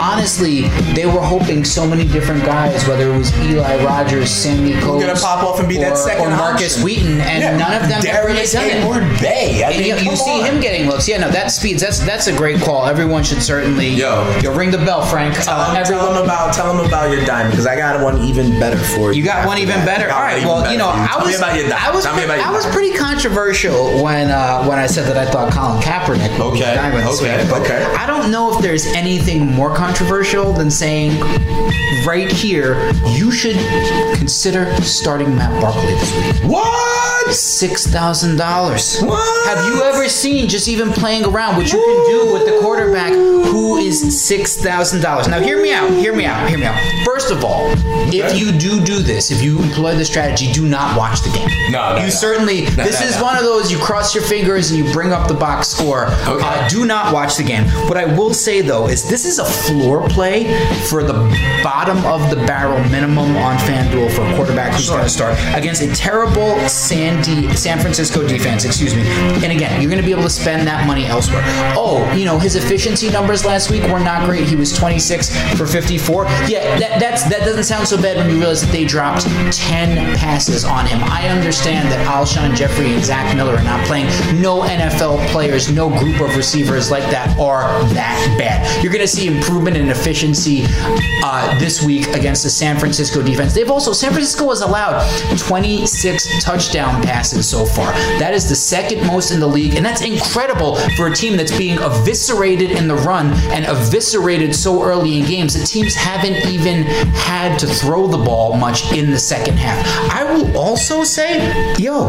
honestly, 0.00 0.62
they 0.94 1.06
were 1.06 1.20
hoping 1.20 1.64
so 1.64 1.86
many 1.86 2.04
different 2.06 2.44
guys, 2.44 2.86
whether 2.88 3.12
it 3.12 3.16
was 3.16 3.36
Eli 3.40 3.84
Rogers, 3.84 4.30
Sammie 4.30 4.74
Coates, 4.80 5.04
gonna 5.04 5.18
pop 5.18 5.44
off 5.44 5.58
and 5.60 5.68
be 5.68 5.76
that 5.78 5.96
second 5.96 6.32
or 6.32 6.36
Marcus. 6.52 6.82
Wheaton, 6.82 7.20
and 7.20 7.42
Yeah, 7.42 7.56
none 7.56 7.74
of 7.82 7.88
them 7.88 8.02
have 8.04 8.24
really 8.24 8.46
done 8.46 8.64
it. 8.64 8.72
Hayward 8.82 9.02
Bay. 9.20 9.64
I 9.64 9.70
mean, 9.70 9.86
you, 9.86 10.10
you 10.10 10.16
see 10.16 10.40
him 10.42 10.60
getting 10.60 10.86
looks. 10.88 11.08
Yeah, 11.08 11.18
no, 11.18 11.30
that 11.30 11.50
speeds. 11.50 11.82
That's 11.82 11.98
that's 12.00 12.26
a 12.26 12.36
great 12.36 12.60
call. 12.60 12.86
Everyone 12.86 13.22
should 13.24 13.42
certainly 13.42 13.88
Yo. 13.88 14.38
yo 14.42 14.54
ring 14.54 14.70
the 14.70 14.78
bell, 14.78 15.04
Frank. 15.06 15.34
Tell 15.34 15.58
Uh, 15.60 15.74
him, 15.74 15.84
tell 15.84 16.14
him 16.14 16.22
about 16.22 16.54
tell 16.54 16.70
him 16.76 16.84
about 16.86 17.10
your 17.10 17.24
diamond 17.24 17.52
because 17.52 17.66
I 17.66 17.76
got 17.76 18.02
one 18.02 18.18
even 18.22 18.58
better 18.58 18.78
for 18.78 19.12
you. 19.12 19.20
You 19.22 19.24
got 19.24 19.46
one 19.46 19.58
even 19.58 19.84
better. 19.84 20.06
I 20.06 20.08
got 20.08 20.16
All 20.16 20.22
right. 20.22 20.44
Well, 20.44 20.72
you 20.72 20.78
know, 20.78 20.88
I 20.88 21.16
was 21.18 21.28
me 21.28 21.34
about 21.36 21.54
your 21.56 21.68
diamond. 21.68 21.86
I 21.86 21.90
was 21.94 22.04
Tell 22.04 22.16
me 22.16 22.24
about 22.24 22.38
your 22.38 22.46
I 22.46 22.50
was 22.50 22.66
pretty 22.66 22.96
controversial 22.96 24.02
when 24.02 24.30
uh, 24.30 24.64
when 24.64 24.78
I 24.78 24.86
said 24.86 25.06
that 25.06 25.16
I 25.16 25.30
thought 25.30 25.52
Colin 25.52 25.80
Kaepernick 25.82 26.30
would 26.38 26.52
be 26.54 26.62
Okay, 26.62 26.74
diamond 26.74 27.06
okay, 27.06 27.46
but 27.50 27.62
okay. 27.62 27.82
I 27.96 28.06
don't 28.06 28.30
know 28.30 28.54
if 28.56 28.62
there's 28.62 28.86
anything 28.86 29.46
more 29.46 29.74
controversial 29.74 30.52
than 30.52 30.70
saying 30.70 31.18
right 32.06 32.30
here 32.30 32.90
you 33.10 33.30
should 33.30 33.56
consider 34.16 34.74
starting 34.82 35.34
Matt 35.36 35.60
Barkley 35.60 35.94
this 35.94 36.40
week. 36.41 36.41
What? 36.44 37.11
Six 37.30 37.86
thousand 37.86 38.36
dollars. 38.36 39.00
What? 39.00 39.46
Have 39.56 39.64
you 39.72 39.82
ever 39.82 40.08
seen 40.08 40.48
just 40.48 40.68
even 40.68 40.90
playing 40.92 41.24
around 41.24 41.56
what 41.56 41.72
you 41.72 41.78
can 41.78 42.10
do 42.10 42.32
with 42.32 42.46
the 42.46 42.58
quarterback 42.60 43.12
who 43.12 43.76
is 43.78 44.22
six 44.26 44.56
thousand 44.56 45.00
dollars? 45.02 45.28
Now 45.28 45.40
hear 45.40 45.60
me 45.62 45.72
out. 45.72 45.90
Hear 45.92 46.14
me 46.14 46.24
out. 46.26 46.48
Hear 46.48 46.58
me 46.58 46.66
out. 46.66 46.78
First 47.04 47.30
of 47.30 47.44
all, 47.44 47.72
if 48.12 48.38
you 48.38 48.52
do 48.52 48.84
do 48.84 48.98
this, 48.98 49.30
if 49.30 49.42
you 49.42 49.58
employ 49.62 49.94
the 49.96 50.04
strategy, 50.04 50.52
do 50.52 50.66
not 50.68 50.96
watch 50.96 51.20
the 51.22 51.30
game. 51.30 51.48
No, 51.70 51.90
no, 51.92 51.96
You 51.98 52.02
no. 52.04 52.08
certainly. 52.10 52.62
No, 52.62 52.84
this 52.84 53.00
is 53.00 53.20
one 53.22 53.36
of 53.36 53.44
those 53.44 53.70
you 53.72 53.78
cross 53.78 54.14
your 54.14 54.24
fingers 54.24 54.70
and 54.70 54.84
you 54.84 54.92
bring 54.92 55.12
up 55.12 55.28
the 55.28 55.34
box 55.34 55.68
score. 55.68 56.06
Okay. 56.06 56.44
Uh, 56.44 56.68
do 56.68 56.84
not 56.84 57.14
watch 57.14 57.36
the 57.36 57.44
game. 57.44 57.64
What 57.88 57.96
I 57.96 58.04
will 58.04 58.34
say 58.34 58.60
though 58.60 58.88
is 58.88 59.08
this 59.08 59.24
is 59.24 59.38
a 59.38 59.44
floor 59.44 60.06
play 60.08 60.44
for 60.88 61.02
the 61.02 61.14
bottom 61.62 61.98
of 62.04 62.28
the 62.30 62.36
barrel 62.46 62.78
minimum 62.90 63.36
on 63.36 63.56
FanDuel 63.58 64.10
for 64.14 64.22
a 64.22 64.34
quarterback 64.36 64.74
who's 64.74 64.90
going 64.90 65.02
to 65.04 65.08
start 65.08 65.38
against 65.54 65.82
a 65.82 65.92
terrible 65.94 66.58
Sandy 67.12 67.54
San 67.54 67.78
Francisco 67.78 68.26
defense. 68.26 68.64
Excuse 68.64 68.94
me. 68.94 69.02
And 69.02 69.52
again, 69.52 69.80
you're 69.80 69.90
going 69.90 70.00
to 70.00 70.06
be 70.06 70.12
able 70.12 70.22
to 70.22 70.30
spend 70.30 70.66
that 70.66 70.86
money 70.86 71.04
elsewhere. 71.04 71.42
Oh, 71.76 72.10
you 72.16 72.24
know 72.24 72.38
his 72.38 72.56
efficiency 72.56 73.10
numbers 73.10 73.44
last 73.44 73.70
week 73.70 73.82
were 73.84 74.00
not 74.00 74.24
great. 74.24 74.46
He 74.48 74.56
was 74.56 74.76
26 74.76 75.36
for 75.56 75.66
54. 75.66 76.24
Yeah, 76.46 76.78
that 76.78 77.00
that's 77.00 77.24
that 77.28 77.40
doesn't 77.40 77.64
sound 77.64 77.86
so 77.86 78.00
bad 78.00 78.16
when 78.16 78.30
you 78.30 78.38
realize 78.38 78.62
that 78.62 78.72
they 78.72 78.84
dropped 78.84 79.22
10 79.52 80.16
passes 80.16 80.64
on 80.64 80.86
him. 80.86 81.00
I 81.04 81.28
understand 81.28 81.90
that 81.90 82.06
Alshon 82.06 82.54
Jeffery 82.54 82.94
and 82.94 83.04
Zach 83.04 83.36
Miller 83.36 83.56
are 83.56 83.64
not 83.64 83.84
playing. 83.86 84.06
No 84.40 84.62
NFL 84.62 85.26
players, 85.28 85.70
no 85.70 85.90
group 85.90 86.20
of 86.20 86.34
receivers 86.36 86.90
like 86.90 87.04
that 87.10 87.38
are 87.38 87.82
that 87.94 88.34
bad. 88.38 88.82
You're 88.82 88.92
going 88.92 89.04
to 89.04 89.08
see 89.08 89.26
improvement 89.26 89.76
in 89.76 89.88
efficiency 89.90 90.64
uh, 91.22 91.58
this 91.58 91.82
week 91.82 92.06
against 92.08 92.42
the 92.42 92.50
San 92.50 92.78
Francisco 92.78 93.22
defense. 93.22 93.54
They've 93.54 93.70
also 93.70 93.92
San 93.92 94.12
Francisco 94.12 94.48
has 94.48 94.62
allowed 94.62 95.02
26 95.38 96.42
touchdown 96.42 97.01
passes 97.02 97.48
so 97.48 97.64
far. 97.64 97.92
That 98.18 98.34
is 98.34 98.48
the 98.48 98.54
second 98.54 99.06
most 99.06 99.30
in 99.30 99.40
the 99.40 99.46
league, 99.46 99.74
and 99.74 99.84
that's 99.84 100.02
incredible 100.02 100.76
for 100.96 101.08
a 101.08 101.14
team 101.14 101.36
that's 101.36 101.56
being 101.56 101.78
eviscerated 101.78 102.70
in 102.70 102.88
the 102.88 102.96
run 102.96 103.32
and 103.52 103.64
eviscerated 103.64 104.54
so 104.54 104.82
early 104.82 105.18
in 105.18 105.26
games 105.26 105.54
that 105.54 105.66
teams 105.66 105.94
haven't 105.94 106.46
even 106.48 106.84
had 107.14 107.58
to 107.58 107.66
throw 107.66 108.06
the 108.06 108.18
ball 108.18 108.56
much 108.56 108.92
in 108.92 109.10
the 109.10 109.18
second 109.18 109.56
half. 109.56 109.84
I 110.10 110.24
will 110.32 110.56
also 110.56 111.04
say, 111.04 111.74
yo, 111.78 112.08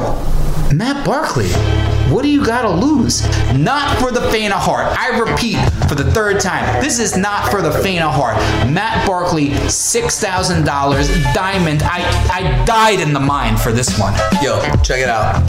Matt 0.73 1.05
Barkley. 1.05 1.92
What 2.13 2.21
do 2.21 2.29
you 2.29 2.45
got 2.45 2.61
to 2.61 2.69
lose? 2.69 3.23
Not 3.57 3.97
for 3.97 4.11
the 4.11 4.21
faint 4.29 4.53
of 4.53 4.61
heart. 4.61 4.85
I 4.85 5.17
repeat 5.17 5.57
for 5.89 5.95
the 5.95 6.11
third 6.11 6.39
time. 6.39 6.79
This 6.79 6.99
is 6.99 7.17
not 7.17 7.49
for 7.49 7.63
the 7.63 7.71
faint 7.71 8.03
of 8.03 8.13
heart. 8.13 8.37
Matt 8.71 9.07
Barkley, 9.07 9.55
six 9.67 10.19
thousand 10.19 10.63
dollars, 10.63 11.09
diamond. 11.33 11.81
I 11.81 12.03
I 12.31 12.63
died 12.65 12.99
in 12.99 13.13
the 13.13 13.19
mind 13.19 13.59
for 13.59 13.71
this 13.71 13.97
one. 13.97 14.13
Yo, 14.43 14.61
check 14.83 14.99
it 14.99 15.09
out. 15.09 15.41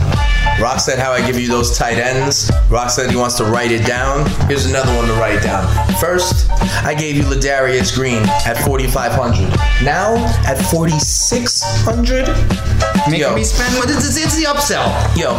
Rock 0.58 0.80
said 0.80 0.98
how 0.98 1.12
I 1.12 1.20
give 1.26 1.38
you 1.38 1.48
those 1.48 1.76
tight 1.76 1.98
ends. 1.98 2.50
Rock 2.70 2.88
said 2.88 3.10
he 3.10 3.16
wants 3.16 3.36
to 3.36 3.44
write 3.44 3.70
it 3.70 3.86
down. 3.86 4.24
Here's 4.48 4.64
another 4.64 4.96
one 4.96 5.06
to 5.06 5.12
write 5.14 5.42
down. 5.42 5.66
First, 5.96 6.50
I 6.82 6.94
gave 6.94 7.14
you 7.14 7.24
Ladarius 7.24 7.94
Green 7.94 8.22
at 8.46 8.56
4,500. 8.64 9.50
Now 9.84 10.14
at 10.46 10.56
4,600. 10.70 12.93
Making 13.06 13.20
Yo. 13.20 13.34
me 13.34 13.44
spend. 13.44 13.74
What 13.76 13.90
is 13.90 14.16
it's 14.16 14.36
the 14.36 14.44
upsell? 14.44 14.88
Yo, 15.14 15.34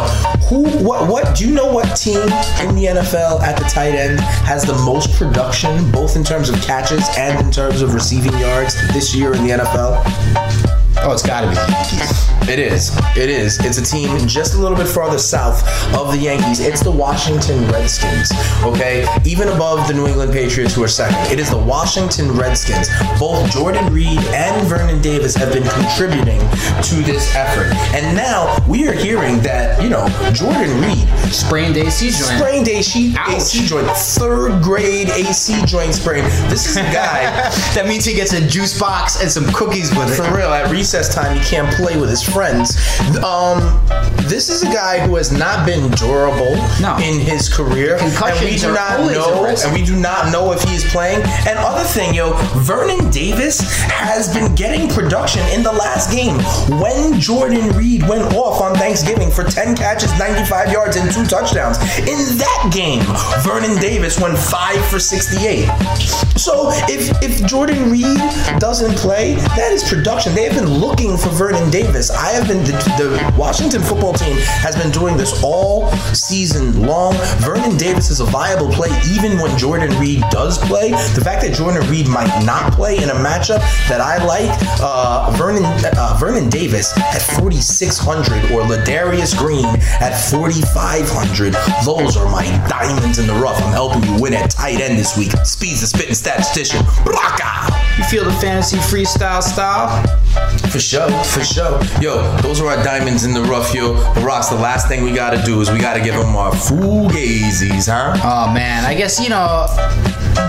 who, 0.46 0.68
what, 0.84 1.08
what? 1.08 1.36
Do 1.36 1.48
you 1.48 1.52
know 1.52 1.72
what 1.72 1.96
team 1.96 2.20
in 2.20 2.76
the 2.76 2.86
NFL 2.94 3.40
at 3.42 3.58
the 3.58 3.64
tight 3.64 3.94
end 3.94 4.20
has 4.20 4.62
the 4.62 4.74
most 4.84 5.12
production, 5.18 5.90
both 5.90 6.14
in 6.14 6.22
terms 6.22 6.48
of 6.48 6.60
catches 6.62 7.04
and 7.18 7.44
in 7.44 7.50
terms 7.50 7.82
of 7.82 7.92
receiving 7.92 8.38
yards 8.38 8.76
this 8.92 9.14
year 9.14 9.34
in 9.34 9.42
the 9.42 9.50
NFL? 9.50 10.00
Oh, 11.02 11.10
it's 11.12 11.26
got 11.26 11.40
to 11.40 11.48
be 11.48 11.54
the 11.54 11.72
Yankees. 11.72 12.35
It 12.48 12.60
is. 12.60 12.96
It 13.16 13.28
is. 13.28 13.58
It's 13.64 13.78
a 13.78 13.82
team 13.82 14.16
just 14.28 14.54
a 14.54 14.58
little 14.58 14.76
bit 14.76 14.86
farther 14.86 15.18
south 15.18 15.66
of 15.94 16.12
the 16.12 16.18
Yankees. 16.18 16.60
It's 16.60 16.80
the 16.80 16.90
Washington 16.90 17.66
Redskins. 17.68 18.30
Okay? 18.62 19.04
Even 19.24 19.48
above 19.48 19.88
the 19.88 19.94
New 19.94 20.06
England 20.06 20.32
Patriots, 20.32 20.74
who 20.74 20.84
are 20.84 20.88
second. 20.88 21.18
It 21.32 21.40
is 21.40 21.50
the 21.50 21.58
Washington 21.58 22.30
Redskins. 22.30 22.88
Both 23.18 23.50
Jordan 23.50 23.92
Reed 23.92 24.18
and 24.32 24.66
Vernon 24.68 25.02
Davis 25.02 25.34
have 25.34 25.52
been 25.52 25.64
contributing 25.64 26.38
to 26.38 26.94
this 27.02 27.34
effort. 27.34 27.74
And 27.92 28.16
now 28.16 28.56
we 28.68 28.86
are 28.86 28.92
hearing 28.92 29.40
that, 29.40 29.82
you 29.82 29.88
know, 29.88 30.06
Jordan 30.32 30.80
Reed 30.80 31.08
Sprained 31.32 31.76
AC 31.76 32.10
joint. 32.10 32.38
sprained 32.38 32.68
AC, 32.68 33.14
AC 33.28 33.66
joint, 33.66 33.88
third 33.88 34.62
grade 34.62 35.10
AC 35.10 35.64
joint 35.66 35.94
sprain. 35.94 36.22
This 36.48 36.66
is 36.68 36.76
a 36.76 36.82
guy 36.82 37.24
that 37.74 37.86
means 37.88 38.04
he 38.04 38.14
gets 38.14 38.32
a 38.32 38.46
juice 38.46 38.78
box 38.78 39.20
and 39.20 39.30
some 39.30 39.44
cookies 39.52 39.90
with 39.96 40.12
it. 40.12 40.14
for 40.14 40.34
real, 40.34 40.52
at 40.52 40.70
recess 40.70 41.12
time, 41.12 41.36
he 41.36 41.44
can't 41.44 41.72
play 41.74 41.98
with 41.98 42.08
his 42.10 42.22
friends. 42.36 42.76
Um, 43.24 43.80
this 44.28 44.50
is 44.50 44.62
a 44.62 44.66
guy 44.66 44.98
who 45.06 45.16
has 45.16 45.32
not 45.32 45.64
been 45.64 45.90
durable 45.92 46.54
No. 46.82 46.94
in 46.98 47.18
his 47.18 47.48
career, 47.48 47.96
and 47.96 48.12
we 48.44 48.56
do 48.58 48.72
not 48.74 49.00
know, 49.10 49.46
and 49.46 49.72
we 49.72 49.82
do 49.82 49.96
not 49.96 50.30
know 50.30 50.52
if 50.52 50.62
he 50.64 50.74
is 50.74 50.84
playing. 50.84 51.22
And 51.48 51.58
other 51.58 51.84
thing, 51.84 52.12
yo, 52.12 52.34
Vernon 52.56 53.08
Davis 53.10 53.60
has 53.88 54.32
been 54.34 54.54
getting 54.54 54.86
production 54.90 55.40
in 55.48 55.62
the 55.62 55.72
last 55.72 56.10
game 56.12 56.36
when 56.78 57.18
Jordan 57.18 57.70
Reed 57.70 58.06
went 58.06 58.34
off 58.34 58.60
on 58.60 58.74
Thanksgiving 58.74 59.30
for 59.30 59.44
10 59.44 59.74
catches, 59.74 60.12
95 60.18 60.70
yards, 60.70 60.96
and 60.96 61.10
two 61.10 61.24
touchdowns. 61.24 61.78
In 62.00 62.36
that 62.36 62.70
game, 62.70 63.00
Vernon 63.40 63.80
Davis 63.80 64.20
went 64.20 64.36
five 64.36 64.84
for 64.86 64.98
68. 64.98 65.64
So 66.36 66.68
if 66.88 67.10
if 67.22 67.46
Jordan 67.46 67.90
Reed 67.90 68.18
doesn't 68.58 68.94
play, 68.98 69.36
that 69.56 69.72
is 69.72 69.82
production. 69.88 70.34
They 70.34 70.44
have 70.44 70.54
been 70.54 70.68
looking 70.68 71.16
for 71.16 71.30
Vernon 71.30 71.70
Davis. 71.70 72.10
I 72.10 72.25
have 72.30 72.48
been 72.48 72.64
the, 72.64 72.72
the 72.98 73.34
Washington 73.38 73.82
football 73.82 74.12
team 74.12 74.36
has 74.38 74.76
been 74.76 74.90
doing 74.90 75.16
this 75.16 75.42
all 75.42 75.90
season 76.14 76.82
long. 76.82 77.14
Vernon 77.38 77.76
Davis 77.76 78.10
is 78.10 78.20
a 78.20 78.24
viable 78.24 78.70
play 78.70 78.88
even 79.10 79.38
when 79.38 79.56
Jordan 79.58 79.96
Reed 79.98 80.22
does 80.30 80.58
play. 80.58 80.90
The 80.90 81.22
fact 81.22 81.42
that 81.42 81.54
Jordan 81.54 81.88
Reed 81.90 82.08
might 82.08 82.44
not 82.44 82.72
play 82.72 82.96
in 82.96 83.10
a 83.10 83.14
matchup 83.14 83.60
that 83.88 84.00
I 84.00 84.24
like, 84.24 84.50
uh, 84.80 85.30
Vernon 85.36 85.64
uh, 85.96 86.16
Vernon 86.18 86.48
Davis 86.48 86.96
at 86.98 87.20
4600 87.40 88.50
or 88.52 88.62
Ladarius 88.62 89.36
Green 89.36 89.66
at 90.00 90.18
4500. 90.30 91.54
Those 91.84 92.16
are 92.16 92.30
my 92.30 92.44
diamonds 92.68 93.18
in 93.18 93.26
the 93.26 93.34
rough. 93.34 93.60
I'm 93.62 93.72
helping 93.72 94.02
you 94.02 94.20
win 94.20 94.34
at 94.34 94.50
tight 94.50 94.80
end 94.80 94.98
this 94.98 95.16
week. 95.16 95.32
Speed's 95.44 95.80
the 95.80 95.86
spitting 95.86 96.14
statistician. 96.14 96.84
Braka! 97.04 97.75
You 97.96 98.04
feel 98.04 98.24
the 98.24 98.32
fantasy 98.32 98.76
freestyle 98.76 99.42
style? 99.42 99.88
For 100.70 100.78
sure, 100.78 101.08
for 101.24 101.42
sure. 101.42 101.80
Yo, 102.00 102.36
those 102.42 102.60
are 102.60 102.66
our 102.68 102.82
diamonds 102.84 103.24
in 103.24 103.32
the 103.32 103.40
rough, 103.42 103.72
yo. 103.74 103.94
The 104.12 104.20
rocks, 104.20 104.48
the 104.48 104.56
last 104.56 104.86
thing 104.86 105.02
we 105.02 105.12
gotta 105.12 105.42
do 105.42 105.60
is 105.62 105.70
we 105.70 105.78
gotta 105.78 106.00
give 106.02 106.14
them 106.14 106.36
our 106.36 106.52
fugazis, 106.52 107.88
huh? 107.88 108.20
Oh 108.22 108.52
man, 108.52 108.84
I 108.84 108.94
guess 108.94 109.18
you 109.18 109.30
know, 109.30 109.66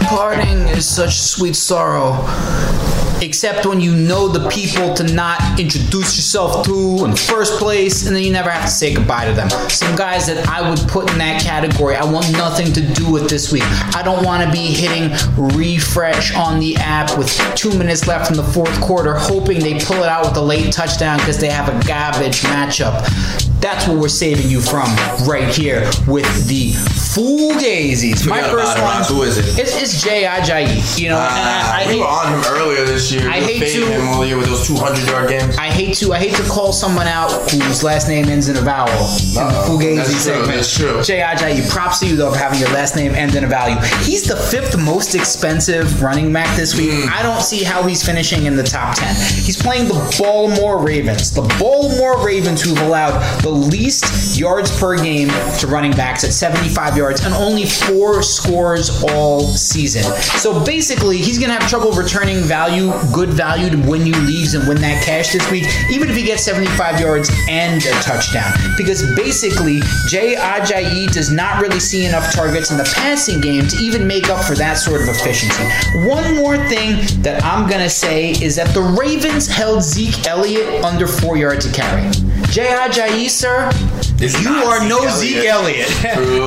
parting 0.10 0.68
is 0.68 0.86
such 0.86 1.20
sweet 1.20 1.56
sorrow. 1.56 2.16
Except 3.22 3.65
when 3.65 3.82
you 3.82 3.95
know 3.95 4.28
the 4.28 4.47
people 4.49 4.93
to 4.93 5.03
not 5.13 5.59
introduce 5.59 6.15
yourself 6.15 6.65
to 6.65 7.03
in 7.03 7.11
the 7.11 7.18
first 7.18 7.57
place, 7.59 8.05
and 8.05 8.15
then 8.15 8.24
you 8.24 8.32
never 8.32 8.49
have 8.49 8.65
to 8.65 8.72
say 8.72 8.93
goodbye 8.93 9.26
to 9.26 9.34
them. 9.34 9.49
Some 9.70 9.95
guys 9.95 10.28
that 10.28 10.47
I 10.47 10.68
would 10.70 10.80
put 10.88 11.11
in 11.11 11.18
that 11.18 11.41
category, 11.41 11.95
I 11.95 12.05
want 12.05 12.32
nothing 12.34 12.72
to 12.74 12.82
do 12.93 13.11
with 13.11 13.30
this 13.30 13.51
week. 13.51 13.63
I 13.95 14.03
don't 14.03 14.24
want 14.24 14.45
to 14.45 14.51
be 14.51 14.68
hitting 14.68 15.11
refresh 15.57 16.36
on 16.36 16.59
the 16.59 16.76
app 16.78 17.18
with 17.18 17.30
two 17.55 17.76
minutes 17.78 18.07
left 18.07 18.30
in 18.30 18.38
the 18.38 18.43
fourth 18.43 18.80
quarter, 18.82 19.15
hoping 19.15 19.59
they 19.59 19.80
pull 19.80 19.97
it 19.97 20.09
out 20.09 20.26
with 20.26 20.38
a 20.38 20.41
late 20.41 20.72
touchdown 20.72 21.18
because 21.18 21.39
they 21.39 21.49
have 21.49 21.70
a 21.70 21.88
garbage 21.88 22.41
matchup. 22.41 23.47
That's 23.68 23.86
what 23.86 23.97
we're 23.97 24.07
saving 24.07 24.49
you 24.49 24.61
from 24.61 24.88
right 25.28 25.53
here 25.53 25.82
with 26.07 26.47
the 26.47 26.72
Fool 27.13 27.51
Fugazis. 27.51 28.26
My 28.28 28.41
first 28.43 28.80
one. 28.82 29.03
Who 29.03 29.24
is 29.24 29.38
it? 29.38 29.59
It's, 29.59 29.76
it's 29.82 30.01
Jay 30.01 30.24
Ajayi. 30.24 30.97
You 30.97 31.09
know, 31.09 31.18
and 31.18 31.28
I, 31.28 31.84
I 31.84 31.88
we 31.88 31.93
hate, 31.95 31.99
were 31.99 32.07
on 32.07 32.34
him 32.34 32.43
earlier 32.53 32.86
this 32.86 33.11
year. 33.11 33.30
I 33.30 33.41
hate 33.41 33.59
to- 33.74 33.86
him 33.91 34.07
all 34.07 34.26
year 34.26 34.38
with 34.38 34.47
those 34.47 34.65
200 34.68 35.05
yard 35.05 35.30
games. 35.30 35.57
I 35.57 35.68
hate 35.68 35.95
to 35.97 36.13
I 36.13 36.20
hate 36.20 36.36
to 36.36 36.43
call 36.43 36.72
someone 36.72 37.07
out 37.07 37.30
whose 37.51 37.84
last 37.84 38.07
name 38.07 38.30
ends 38.30 38.47
in 38.47 38.55
a 38.55 38.61
vowel. 38.61 38.88
in 38.89 39.34
the 39.34 39.41
Uh-oh. 39.41 39.78
Fugazi 39.78 39.95
That's 39.97 40.09
true, 40.11 40.20
segment. 40.20 40.47
that's 40.55 40.78
true. 40.78 41.03
Jay 41.03 41.20
Ajayi, 41.20 41.70
props 41.70 41.99
to 41.99 42.07
you 42.07 42.15
though 42.15 42.32
for 42.32 42.38
having 42.38 42.59
your 42.59 42.70
last 42.70 42.95
name 42.95 43.13
end 43.15 43.36
in 43.36 43.43
a 43.43 43.47
value. 43.47 43.76
He's 44.03 44.24
the 44.24 44.38
fifth 44.38 44.78
most 44.80 45.13
expensive 45.13 46.01
running 46.01 46.32
back 46.32 46.55
this 46.55 46.78
week. 46.78 46.91
Hmm. 46.93 47.09
I 47.13 47.22
don't 47.22 47.41
see 47.41 47.63
how 47.65 47.84
he's 47.84 48.01
finishing 48.05 48.45
in 48.45 48.55
the 48.55 48.63
top 48.63 48.95
ten. 48.95 49.13
He's 49.43 49.61
playing 49.61 49.89
the 49.89 50.15
Baltimore 50.18 50.78
Ravens. 50.80 51.32
The 51.34 51.41
Baltimore 51.59 52.24
Ravens 52.26 52.61
who've 52.61 52.80
allowed 52.82 53.20
the 53.41 53.49
least 53.58 54.39
yards 54.39 54.78
per 54.80 54.95
game 54.95 55.30
to 55.60 55.68
running 55.68 55.91
backs 55.91 56.24
at 56.24 56.32
75 56.32 56.97
yards 56.97 57.26
and 57.26 57.34
only 57.34 57.66
four 57.66 58.22
scores 58.22 59.03
all 59.03 59.41
season. 59.41 60.03
So 60.39 60.64
basically, 60.64 61.18
he's 61.18 61.39
gonna 61.39 61.53
have 61.53 61.68
trouble 61.70 61.91
returning 61.91 62.41
value, 62.43 62.91
good 63.14 63.30
value 63.30 63.70
to 63.70 63.78
win 63.89 64.05
you 64.05 64.16
leagues 64.22 64.53
and 64.53 64.68
win 64.68 64.80
that 64.82 65.03
cash 65.03 65.34
this 65.34 65.49
week, 65.51 65.66
even 65.91 66.10
if 66.10 66.16
he 66.16 66.24
gets 66.24 66.43
75 66.43 66.99
yards 66.99 67.30
and 67.49 67.84
a 67.84 67.91
touchdown. 68.01 68.53
Because 68.78 69.03
basically, 69.16 69.80
Jay 70.08 70.36
Ajayi 70.36 71.12
does 71.12 71.32
not 71.32 71.62
really 71.62 71.80
see 71.80 72.05
enough 72.05 72.34
targets 72.34 72.72
in 72.72 72.78
the 72.78 72.91
passing 72.95 73.41
game 73.41 73.68
to 73.68 73.78
even 73.78 74.08
make 74.08 74.30
up 74.30 74.43
for 74.45 74.55
that 74.55 74.76
sort 74.76 75.01
of 75.01 75.10
efficiency. 75.10 75.64
One 76.08 76.36
more 76.36 76.58
thing 76.70 76.97
that 77.22 77.43
I'm 77.43 77.70
gonna 77.70 77.89
say 77.89 78.32
is 78.32 78.55
that 78.55 78.74
the 78.74 78.82
Ravens 78.82 79.47
held 79.47 79.84
Zeke 79.84 80.28
Elliott 80.28 80.84
under 80.84 81.08
four 81.08 81.38
yards 81.38 81.66
a 81.66 81.74
carry. 81.74 82.10
Jay 82.50 83.28
sir, 83.28 83.70
It's 84.20 84.41
you 84.41 84.50
are 84.50 84.80
Zeke 84.80 84.89
no 84.89 85.08
Zeke 85.10 85.45
Elliott. 85.45 85.88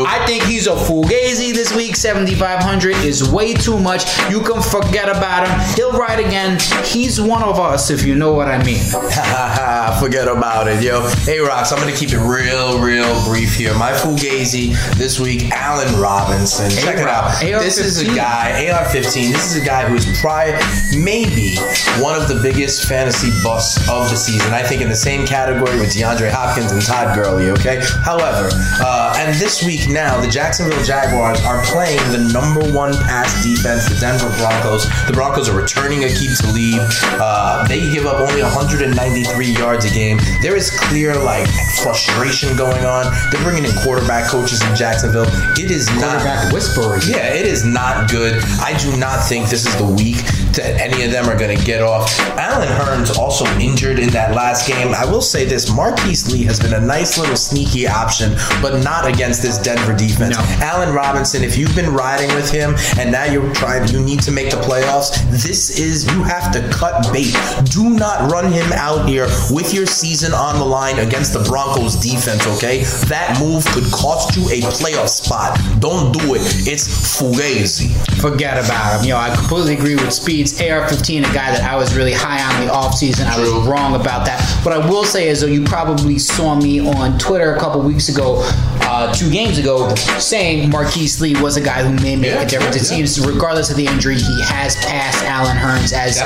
I 0.08 0.24
think 0.26 0.42
he's 0.44 0.66
a 0.66 0.74
fugazi 0.74 1.52
this 1.52 1.74
week. 1.74 1.94
7,500 1.94 2.96
is 3.04 3.30
way 3.30 3.54
too 3.54 3.78
much. 3.78 4.04
You 4.30 4.40
can 4.40 4.62
forget 4.62 5.08
about 5.08 5.46
him. 5.46 5.74
He'll 5.76 5.92
ride 5.92 6.18
again. 6.18 6.58
He's 6.84 7.20
one 7.20 7.42
of 7.42 7.60
us, 7.60 7.90
if 7.90 8.04
you 8.04 8.14
know 8.14 8.32
what 8.32 8.48
I 8.48 8.62
mean. 8.64 8.80
Forget 10.00 10.28
about 10.28 10.66
it, 10.66 10.82
yo. 10.82 11.06
Hey, 11.24 11.40
Rocks, 11.40 11.72
I'm 11.72 11.78
gonna 11.78 11.94
keep 11.94 12.10
it 12.12 12.18
real, 12.18 12.80
real 12.80 13.22
brief 13.24 13.54
here. 13.54 13.74
My 13.74 13.92
fugazi 13.92 14.72
this 14.96 15.20
week, 15.20 15.50
Allen 15.52 16.00
Robinson. 16.00 16.70
Check 16.70 16.96
it 16.96 17.06
out. 17.06 17.24
AR-15. 17.42 17.60
This 17.60 17.78
is 17.78 18.00
a 18.00 18.14
guy, 18.14 18.70
AR-15. 18.70 19.30
This 19.30 19.54
is 19.54 19.62
a 19.62 19.64
guy 19.64 19.86
who 19.86 19.96
is 19.96 20.06
probably 20.20 20.54
maybe 20.98 21.56
one 22.00 22.20
of 22.20 22.28
the 22.28 22.40
biggest 22.42 22.88
fantasy 22.88 23.28
busts 23.42 23.76
of 23.90 24.08
the 24.08 24.16
season. 24.16 24.54
I 24.54 24.62
think 24.62 24.80
in 24.80 24.88
the 24.88 24.96
same 24.96 25.26
category 25.26 25.78
with 25.78 25.89
DeAndre 25.90 26.30
Hopkins 26.30 26.72
and 26.72 26.80
Todd 26.82 27.14
Gurley. 27.14 27.50
Okay. 27.50 27.82
However, 28.02 28.48
uh, 28.80 29.14
and 29.18 29.34
this 29.36 29.62
week 29.62 29.88
now, 29.88 30.20
the 30.20 30.28
Jacksonville 30.28 30.82
Jaguars 30.84 31.40
are 31.44 31.62
playing 31.66 31.98
the 32.12 32.30
number 32.32 32.60
one 32.72 32.94
pass 33.04 33.42
defense, 33.42 33.88
the 33.88 33.98
Denver 33.98 34.30
Broncos. 34.38 34.86
The 35.06 35.12
Broncos 35.12 35.48
are 35.48 35.56
returning 35.56 36.00
Aqib 36.00 36.38
Talib. 36.40 36.80
Uh, 37.20 37.66
they 37.68 37.90
give 37.90 38.06
up 38.06 38.20
only 38.20 38.42
193 38.42 39.46
yards 39.46 39.84
a 39.84 39.90
game. 39.90 40.18
There 40.42 40.56
is 40.56 40.70
clear 40.70 41.14
like 41.16 41.48
frustration 41.82 42.56
going 42.56 42.84
on. 42.84 43.12
They're 43.30 43.42
bringing 43.42 43.64
in 43.64 43.72
quarterback 43.82 44.30
coaches 44.30 44.62
in 44.62 44.74
Jacksonville. 44.76 45.26
It 45.58 45.70
is 45.70 45.86
not 46.00 46.20
Quarterback 46.20 46.52
whisperers. 46.52 47.08
yeah, 47.08 47.32
it 47.34 47.46
is 47.46 47.64
not 47.64 48.10
good. 48.10 48.42
I 48.60 48.76
do 48.78 48.96
not 48.96 49.24
think 49.24 49.48
this 49.48 49.66
is 49.66 49.76
the 49.76 49.86
week 49.86 50.18
that 50.54 50.80
any 50.80 51.04
of 51.04 51.10
them 51.10 51.28
are 51.28 51.38
going 51.38 51.56
to 51.56 51.64
get 51.64 51.82
off. 51.82 52.18
Allen 52.38 52.68
Hurns 52.68 53.16
also 53.18 53.44
injured 53.58 53.98
in 53.98 54.10
that 54.10 54.34
last 54.34 54.68
game. 54.68 54.94
I 54.94 55.04
will 55.04 55.20
say 55.22 55.44
this: 55.44 55.74
Marquise 55.74 56.32
Lee 56.32 56.44
has 56.44 56.60
been 56.60 56.74
a 56.74 56.80
nice 56.80 57.18
little 57.18 57.36
sneaky 57.36 57.86
option, 57.86 58.32
but 58.62 58.82
not 58.82 59.06
against 59.06 59.42
this 59.42 59.58
Denver 59.58 59.96
defense. 59.96 60.36
No. 60.36 60.42
Allen 60.64 60.94
Robinson, 60.94 61.42
if 61.42 61.56
you've 61.56 61.74
been 61.74 61.92
riding 61.92 62.28
with 62.34 62.50
him 62.50 62.74
and 62.98 63.10
now 63.10 63.24
you're 63.24 63.52
trying, 63.54 63.88
you 63.88 64.00
need 64.00 64.20
to 64.22 64.30
make 64.30 64.50
the 64.50 64.56
playoffs. 64.56 65.22
This 65.30 65.78
is 65.78 66.04
you 66.14 66.22
have 66.22 66.52
to 66.52 66.60
cut 66.70 67.12
bait. 67.12 67.34
Do 67.64 67.90
not 67.90 68.30
run 68.30 68.52
him 68.52 68.70
out 68.72 69.08
here 69.08 69.26
with 69.50 69.72
your 69.74 69.86
season 69.86 70.32
on 70.32 70.58
the 70.58 70.64
line 70.64 70.98
against 70.98 71.32
the 71.32 71.40
Broncos 71.40 71.96
defense. 71.96 72.46
Okay, 72.56 72.82
that 73.08 73.38
move 73.40 73.64
could 73.66 73.90
cost 73.92 74.36
you 74.36 74.44
a 74.44 74.60
playoff 74.72 75.08
spot. 75.08 75.58
Don't 75.80 76.12
do 76.12 76.34
it. 76.34 76.40
It's 76.66 76.86
fugazi. 77.18 77.90
Forget 78.20 78.62
about 78.64 78.98
him. 78.98 79.04
You 79.04 79.10
know, 79.10 79.18
I 79.18 79.34
completely 79.34 79.74
agree 79.74 79.94
with 79.94 80.12
Speeds. 80.46 80.70
AR-15, 80.70 81.20
a 81.20 81.34
guy 81.34 81.50
that 81.50 81.62
I 81.62 81.76
was 81.76 81.94
really 81.96 82.12
high 82.12 82.42
on 82.42 82.60
in 82.60 82.68
the 82.68 82.72
offseason. 82.72 83.26
I 83.26 83.38
was 83.38 83.50
wrong 83.66 83.94
about 83.94 84.26
that. 84.26 84.40
What 84.64 84.74
I 84.74 84.88
will 84.88 85.04
say 85.04 85.28
is, 85.28 85.40
though, 85.40 85.46
you 85.46 85.64
probably 85.64 86.18
saw 86.18 86.54
me 86.54 86.80
on 86.80 87.18
Twitter 87.18 87.54
a 87.54 87.58
couple 87.60 87.80
weeks 87.82 88.08
ago, 88.08 88.40
uh, 88.82 89.12
two 89.12 89.30
games 89.30 89.58
ago, 89.58 89.94
saying 90.18 90.70
Marquise 90.70 91.20
Lee 91.20 91.40
was 91.40 91.56
a 91.56 91.60
guy 91.60 91.82
who 91.82 91.94
may 92.02 92.16
make 92.16 92.32
Yeah, 92.32 92.42
a 92.42 92.46
difference. 92.46 92.76
It 92.76 92.82
yeah, 92.82 93.06
seems, 93.06 93.26
regardless 93.26 93.70
of 93.70 93.76
the 93.76 93.86
injury, 93.86 94.16
he 94.16 94.42
has 94.42 94.76
passed 94.76 95.24
Allen 95.24 95.56
Hurns 95.56 95.92
as 95.92 96.18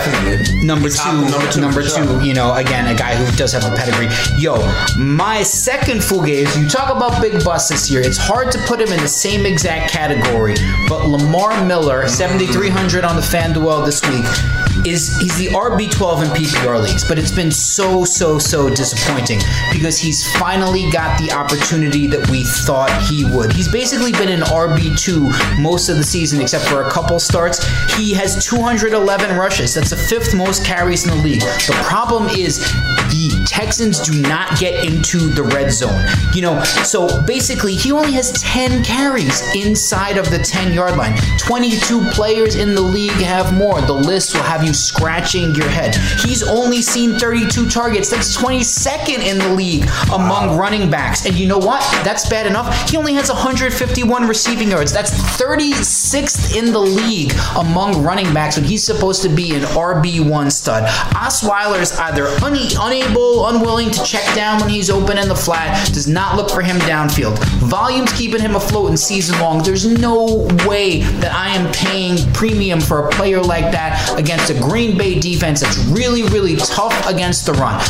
number 0.64 0.88
two, 0.88 1.30
number 1.30 1.50
two, 1.52 1.60
number 1.60 1.82
two, 1.82 1.88
sure. 1.88 2.22
you 2.22 2.34
know, 2.34 2.54
again, 2.54 2.86
a 2.86 2.96
guy 2.96 3.14
who 3.14 3.36
does 3.36 3.52
have 3.52 3.64
a 3.64 3.74
pedigree. 3.76 4.08
Yo, 4.38 4.56
my 4.98 5.42
second 5.42 5.98
fugazi, 5.98 6.62
you 6.62 6.68
talk 6.68 6.94
about 6.94 7.20
big 7.20 7.44
busts 7.44 7.68
this 7.70 7.90
year. 7.90 8.00
It's 8.00 8.18
hard 8.18 8.50
to 8.52 8.58
put 8.66 8.80
him 8.80 8.92
in 8.92 9.00
the 9.00 9.08
same 9.08 9.46
exact 9.46 9.90
category, 9.92 10.54
but 10.88 11.06
Lamar 11.06 11.64
Miller, 11.64 12.06
7,300 12.08 13.04
on 13.04 13.16
the 13.16 13.22
FanDuel 13.22 13.84
this 13.84 14.03
week, 14.10 14.86
is 14.86 15.16
he's 15.18 15.36
the 15.38 15.46
RB12 15.48 16.24
in 16.24 16.30
PPR 16.30 16.82
leagues, 16.82 17.06
but 17.06 17.18
it's 17.18 17.30
been 17.30 17.50
so, 17.50 18.04
so, 18.04 18.38
so 18.38 18.68
disappointing 18.68 19.40
because 19.72 19.98
he's 19.98 20.30
finally 20.36 20.90
got 20.90 21.18
the 21.20 21.32
opportunity 21.32 22.06
that 22.06 22.28
we 22.30 22.44
thought 22.44 22.90
he 23.08 23.24
would. 23.24 23.52
He's 23.52 23.68
basically 23.68 24.12
been 24.12 24.28
an 24.28 24.40
RB2 24.40 25.60
most 25.60 25.88
of 25.88 25.96
the 25.96 26.04
season, 26.04 26.40
except 26.40 26.64
for 26.64 26.82
a 26.82 26.90
couple 26.90 27.18
starts. 27.18 27.64
He 27.96 28.12
has 28.14 28.44
211 28.44 29.36
rushes. 29.36 29.74
That's 29.74 29.90
the 29.90 29.96
fifth 29.96 30.34
most 30.34 30.64
carries 30.64 31.06
in 31.06 31.16
the 31.16 31.22
league. 31.22 31.40
The 31.40 31.80
problem 31.84 32.28
is 32.30 32.58
the 32.58 33.33
Texans 33.46 34.00
do 34.00 34.20
not 34.22 34.58
get 34.58 34.84
into 34.84 35.18
the 35.18 35.42
red 35.42 35.70
zone. 35.72 36.04
You 36.34 36.42
know, 36.42 36.62
so 36.62 37.22
basically, 37.22 37.74
he 37.74 37.92
only 37.92 38.12
has 38.12 38.32
10 38.42 38.84
carries 38.84 39.40
inside 39.54 40.16
of 40.16 40.30
the 40.30 40.38
10 40.38 40.72
yard 40.72 40.96
line. 40.96 41.16
22 41.38 42.00
players 42.10 42.56
in 42.56 42.74
the 42.74 42.80
league 42.80 43.10
have 43.12 43.52
more. 43.54 43.80
The 43.80 43.92
list 43.92 44.34
will 44.34 44.42
have 44.42 44.64
you 44.64 44.74
scratching 44.74 45.54
your 45.54 45.68
head. 45.68 45.96
He's 46.20 46.42
only 46.42 46.82
seen 46.82 47.18
32 47.18 47.68
targets. 47.68 48.10
That's 48.10 48.36
22nd 48.36 49.18
in 49.18 49.38
the 49.38 49.48
league 49.48 49.84
among 50.12 50.56
running 50.56 50.90
backs. 50.90 51.26
And 51.26 51.34
you 51.34 51.46
know 51.48 51.58
what? 51.58 51.80
That's 52.04 52.28
bad 52.28 52.46
enough. 52.46 52.88
He 52.88 52.96
only 52.96 53.14
has 53.14 53.28
151 53.28 54.26
receiving 54.26 54.70
yards. 54.70 54.92
That's 54.92 55.10
36th 55.40 56.56
in 56.56 56.72
the 56.72 56.80
league 56.80 57.32
among 57.56 58.02
running 58.02 58.32
backs 58.32 58.56
when 58.56 58.64
he's 58.64 58.84
supposed 58.84 59.22
to 59.22 59.28
be 59.28 59.54
an 59.54 59.62
RB1 59.62 60.50
stud. 60.52 60.84
Osweiler's 61.14 61.92
either 61.98 62.26
unable, 62.42 63.33
unwilling 63.46 63.90
to 63.90 64.04
check 64.04 64.24
down 64.34 64.60
when 64.60 64.68
he's 64.70 64.90
open 64.90 65.18
in 65.18 65.28
the 65.28 65.34
flat, 65.34 65.86
does 65.92 66.06
not 66.08 66.36
look 66.36 66.50
for 66.50 66.62
him 66.62 66.76
downfield. 66.78 67.38
Volume's 67.68 68.12
keeping 68.12 68.40
him 68.40 68.54
afloat 68.56 68.90
in 68.90 68.96
season 68.96 69.38
long. 69.40 69.62
There's 69.62 69.86
no 69.86 70.46
way 70.66 71.00
that 71.20 71.32
I 71.34 71.48
am 71.50 71.70
paying 71.72 72.16
premium 72.32 72.80
for 72.80 73.06
a 73.06 73.10
player 73.10 73.40
like 73.40 73.70
that 73.72 74.18
against 74.18 74.50
a 74.50 74.54
Green 74.54 74.96
Bay 74.96 75.18
defense 75.18 75.60
that's 75.60 75.78
really, 75.86 76.22
really 76.24 76.56
tough 76.56 76.94
against 77.08 77.46
the 77.46 77.52
run. 77.54 77.80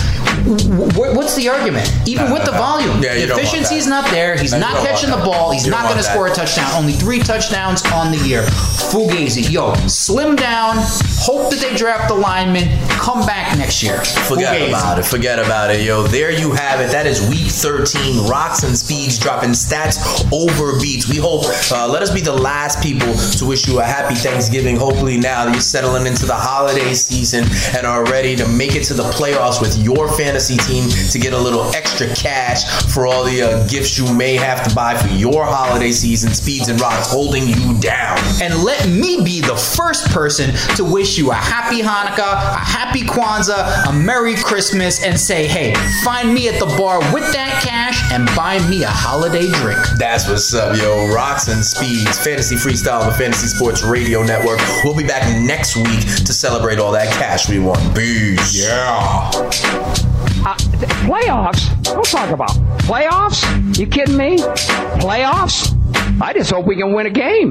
Wh- 0.95 1.15
What's 1.17 1.35
the 1.37 1.49
argument? 1.49 1.91
Even 2.07 2.33
with 2.33 2.45
the 2.45 2.53
volume, 2.53 3.03
Yeah, 3.03 3.15
the 3.15 3.33
efficiency's 3.33 3.87
not 3.87 4.11
there. 4.11 4.37
He's 4.37 4.53
No, 4.53 4.59
not 4.61 4.87
catching 4.87 5.11
the 5.11 5.17
ball. 5.17 5.53
He's 5.53 5.65
don't 5.65 5.83
going 5.83 5.97
to 5.97 6.03
score 6.03 6.27
a 6.29 6.35
touchdown. 6.35 6.71
Only 6.75 6.93
three 6.93 7.19
touchdowns 7.21 7.83
on 7.93 8.11
the 8.13 8.19
year. 8.19 8.43
Fugazi, 8.43 9.51
yo, 9.51 9.75
slim 9.87 10.37
down. 10.37 10.77
Hope 11.25 11.51
that 11.51 11.61
they 11.61 11.75
draft 11.75 12.09
the 12.09 12.15
lineman. 12.15 12.69
Come 13.01 13.25
back 13.25 13.57
next 13.57 13.83
year. 13.83 14.05
Forget 14.29 14.69
about 14.69 14.99
it. 14.99 15.07
Forget 15.07 15.39
about 15.39 15.71
it, 15.71 15.81
yo. 15.81 16.03
There 16.03 16.31
you 16.31 16.53
have 16.53 16.81
it. 16.81 16.93
That 16.93 17.07
is 17.07 17.27
week 17.31 17.49
13. 17.49 18.29
Rocks 18.29 18.63
and 18.63 18.77
speeds 18.77 19.19
dropping 19.19 19.57
stats 19.57 19.97
over 20.31 20.79
beats. 20.79 21.09
We 21.09 21.17
hope, 21.17 21.45
uh, 21.73 21.89
let 21.89 22.03
us 22.03 22.13
be 22.13 22.21
the 22.21 22.35
last 22.35 22.83
people 22.83 23.15
to 23.15 23.47
wish 23.47 23.67
you 23.67 23.81
a 23.81 23.83
happy 23.83 24.15
Thanksgiving. 24.15 24.77
Hopefully, 24.77 25.17
now 25.17 25.47
that 25.47 25.53
you're 25.53 25.63
settling 25.63 26.07
into 26.07 26.27
the 26.27 26.35
holiday 26.35 26.93
season 26.93 27.45
and 27.75 27.87
are 27.87 28.05
ready 28.05 28.37
to 28.37 28.47
make 28.47 28.75
it 28.75 28.85
to 28.85 28.95
the 28.95 29.05
playoffs 29.05 29.63
with 29.63 29.79
your 29.79 30.13
fantasy 30.13 30.59
team 30.59 30.91
to 31.11 31.19
get 31.19 31.33
a 31.33 31.39
little 31.39 31.75
extra 31.75 32.07
cash 32.15 32.85
for 32.93 33.07
all 33.07 33.25
the 33.25 33.41
uh, 33.41 33.67
gifts 33.69 33.97
you 33.99 34.15
may 34.15 34.35
have 34.35 34.63
to 34.69 34.75
buy 34.75 34.95
for 34.95 35.09
your 35.09 35.47
holiday 35.47 35.91
season. 35.91 36.35
Speeds 36.35 36.69
and 36.69 36.79
rocks 36.83 37.11
holding 37.11 37.49
you 37.49 37.81
down. 37.81 38.19
And 38.43 38.63
let 38.63 38.87
me 38.91 39.25
be 39.25 39.41
the 39.41 39.57
first 39.57 40.11
person 40.11 40.53
to 40.77 40.85
wish 40.85 41.14
you 41.19 41.31
a 41.31 41.35
happy 41.35 41.81
Hanukkah, 41.81 42.33
a 42.55 42.59
happy 42.59 43.03
Kwanzaa, 43.03 43.89
a 43.89 43.93
Merry 43.93 44.35
Christmas, 44.35 45.03
and 45.03 45.19
say, 45.19 45.47
hey, 45.47 45.75
find 46.05 46.33
me 46.33 46.49
at 46.49 46.59
the 46.59 46.67
bar 46.67 46.99
with 47.13 47.31
that 47.33 47.63
cash 47.63 48.01
and 48.13 48.27
buy 48.37 48.59
me 48.69 48.83
a 48.83 48.89
holiday 48.89 49.51
drink. 49.61 49.79
That's 49.99 50.29
what's 50.29 50.53
up, 50.55 50.77
yo. 50.77 51.13
Rocks 51.15 51.49
and 51.49 51.65
Speeds, 51.65 52.19
Fantasy 52.19 52.57
Freestyle 52.57 53.01
on 53.01 53.07
the 53.11 53.15
Fantasy 53.17 53.49
Sports 53.49 53.83
Radio 53.83 54.23
Network. 54.23 54.61
We'll 54.85 54.97
be 54.97 55.07
back 55.07 55.25
next 55.43 55.77
week 55.77 56.01
to 56.25 56.33
celebrate 56.33 56.79
all 56.79 56.93
that 56.93 57.09
cash 57.15 57.49
we 57.49 57.59
won. 57.59 57.79
Peace. 57.95 58.57
Yeah. 58.67 59.31
Uh, 60.47 60.55
th- 60.57 60.91
playoffs? 61.07 61.83
Don't 61.85 62.05
talk 62.05 62.31
about 62.31 62.51
playoffs. 62.81 63.79
You 63.79 63.87
kidding 63.87 64.17
me? 64.17 64.37
Playoffs? 65.01 65.73
I 66.21 66.33
just 66.33 66.51
hope 66.51 66.67
we 66.67 66.77
can 66.77 66.93
win 66.93 67.07
a 67.07 67.11
game. 67.11 67.51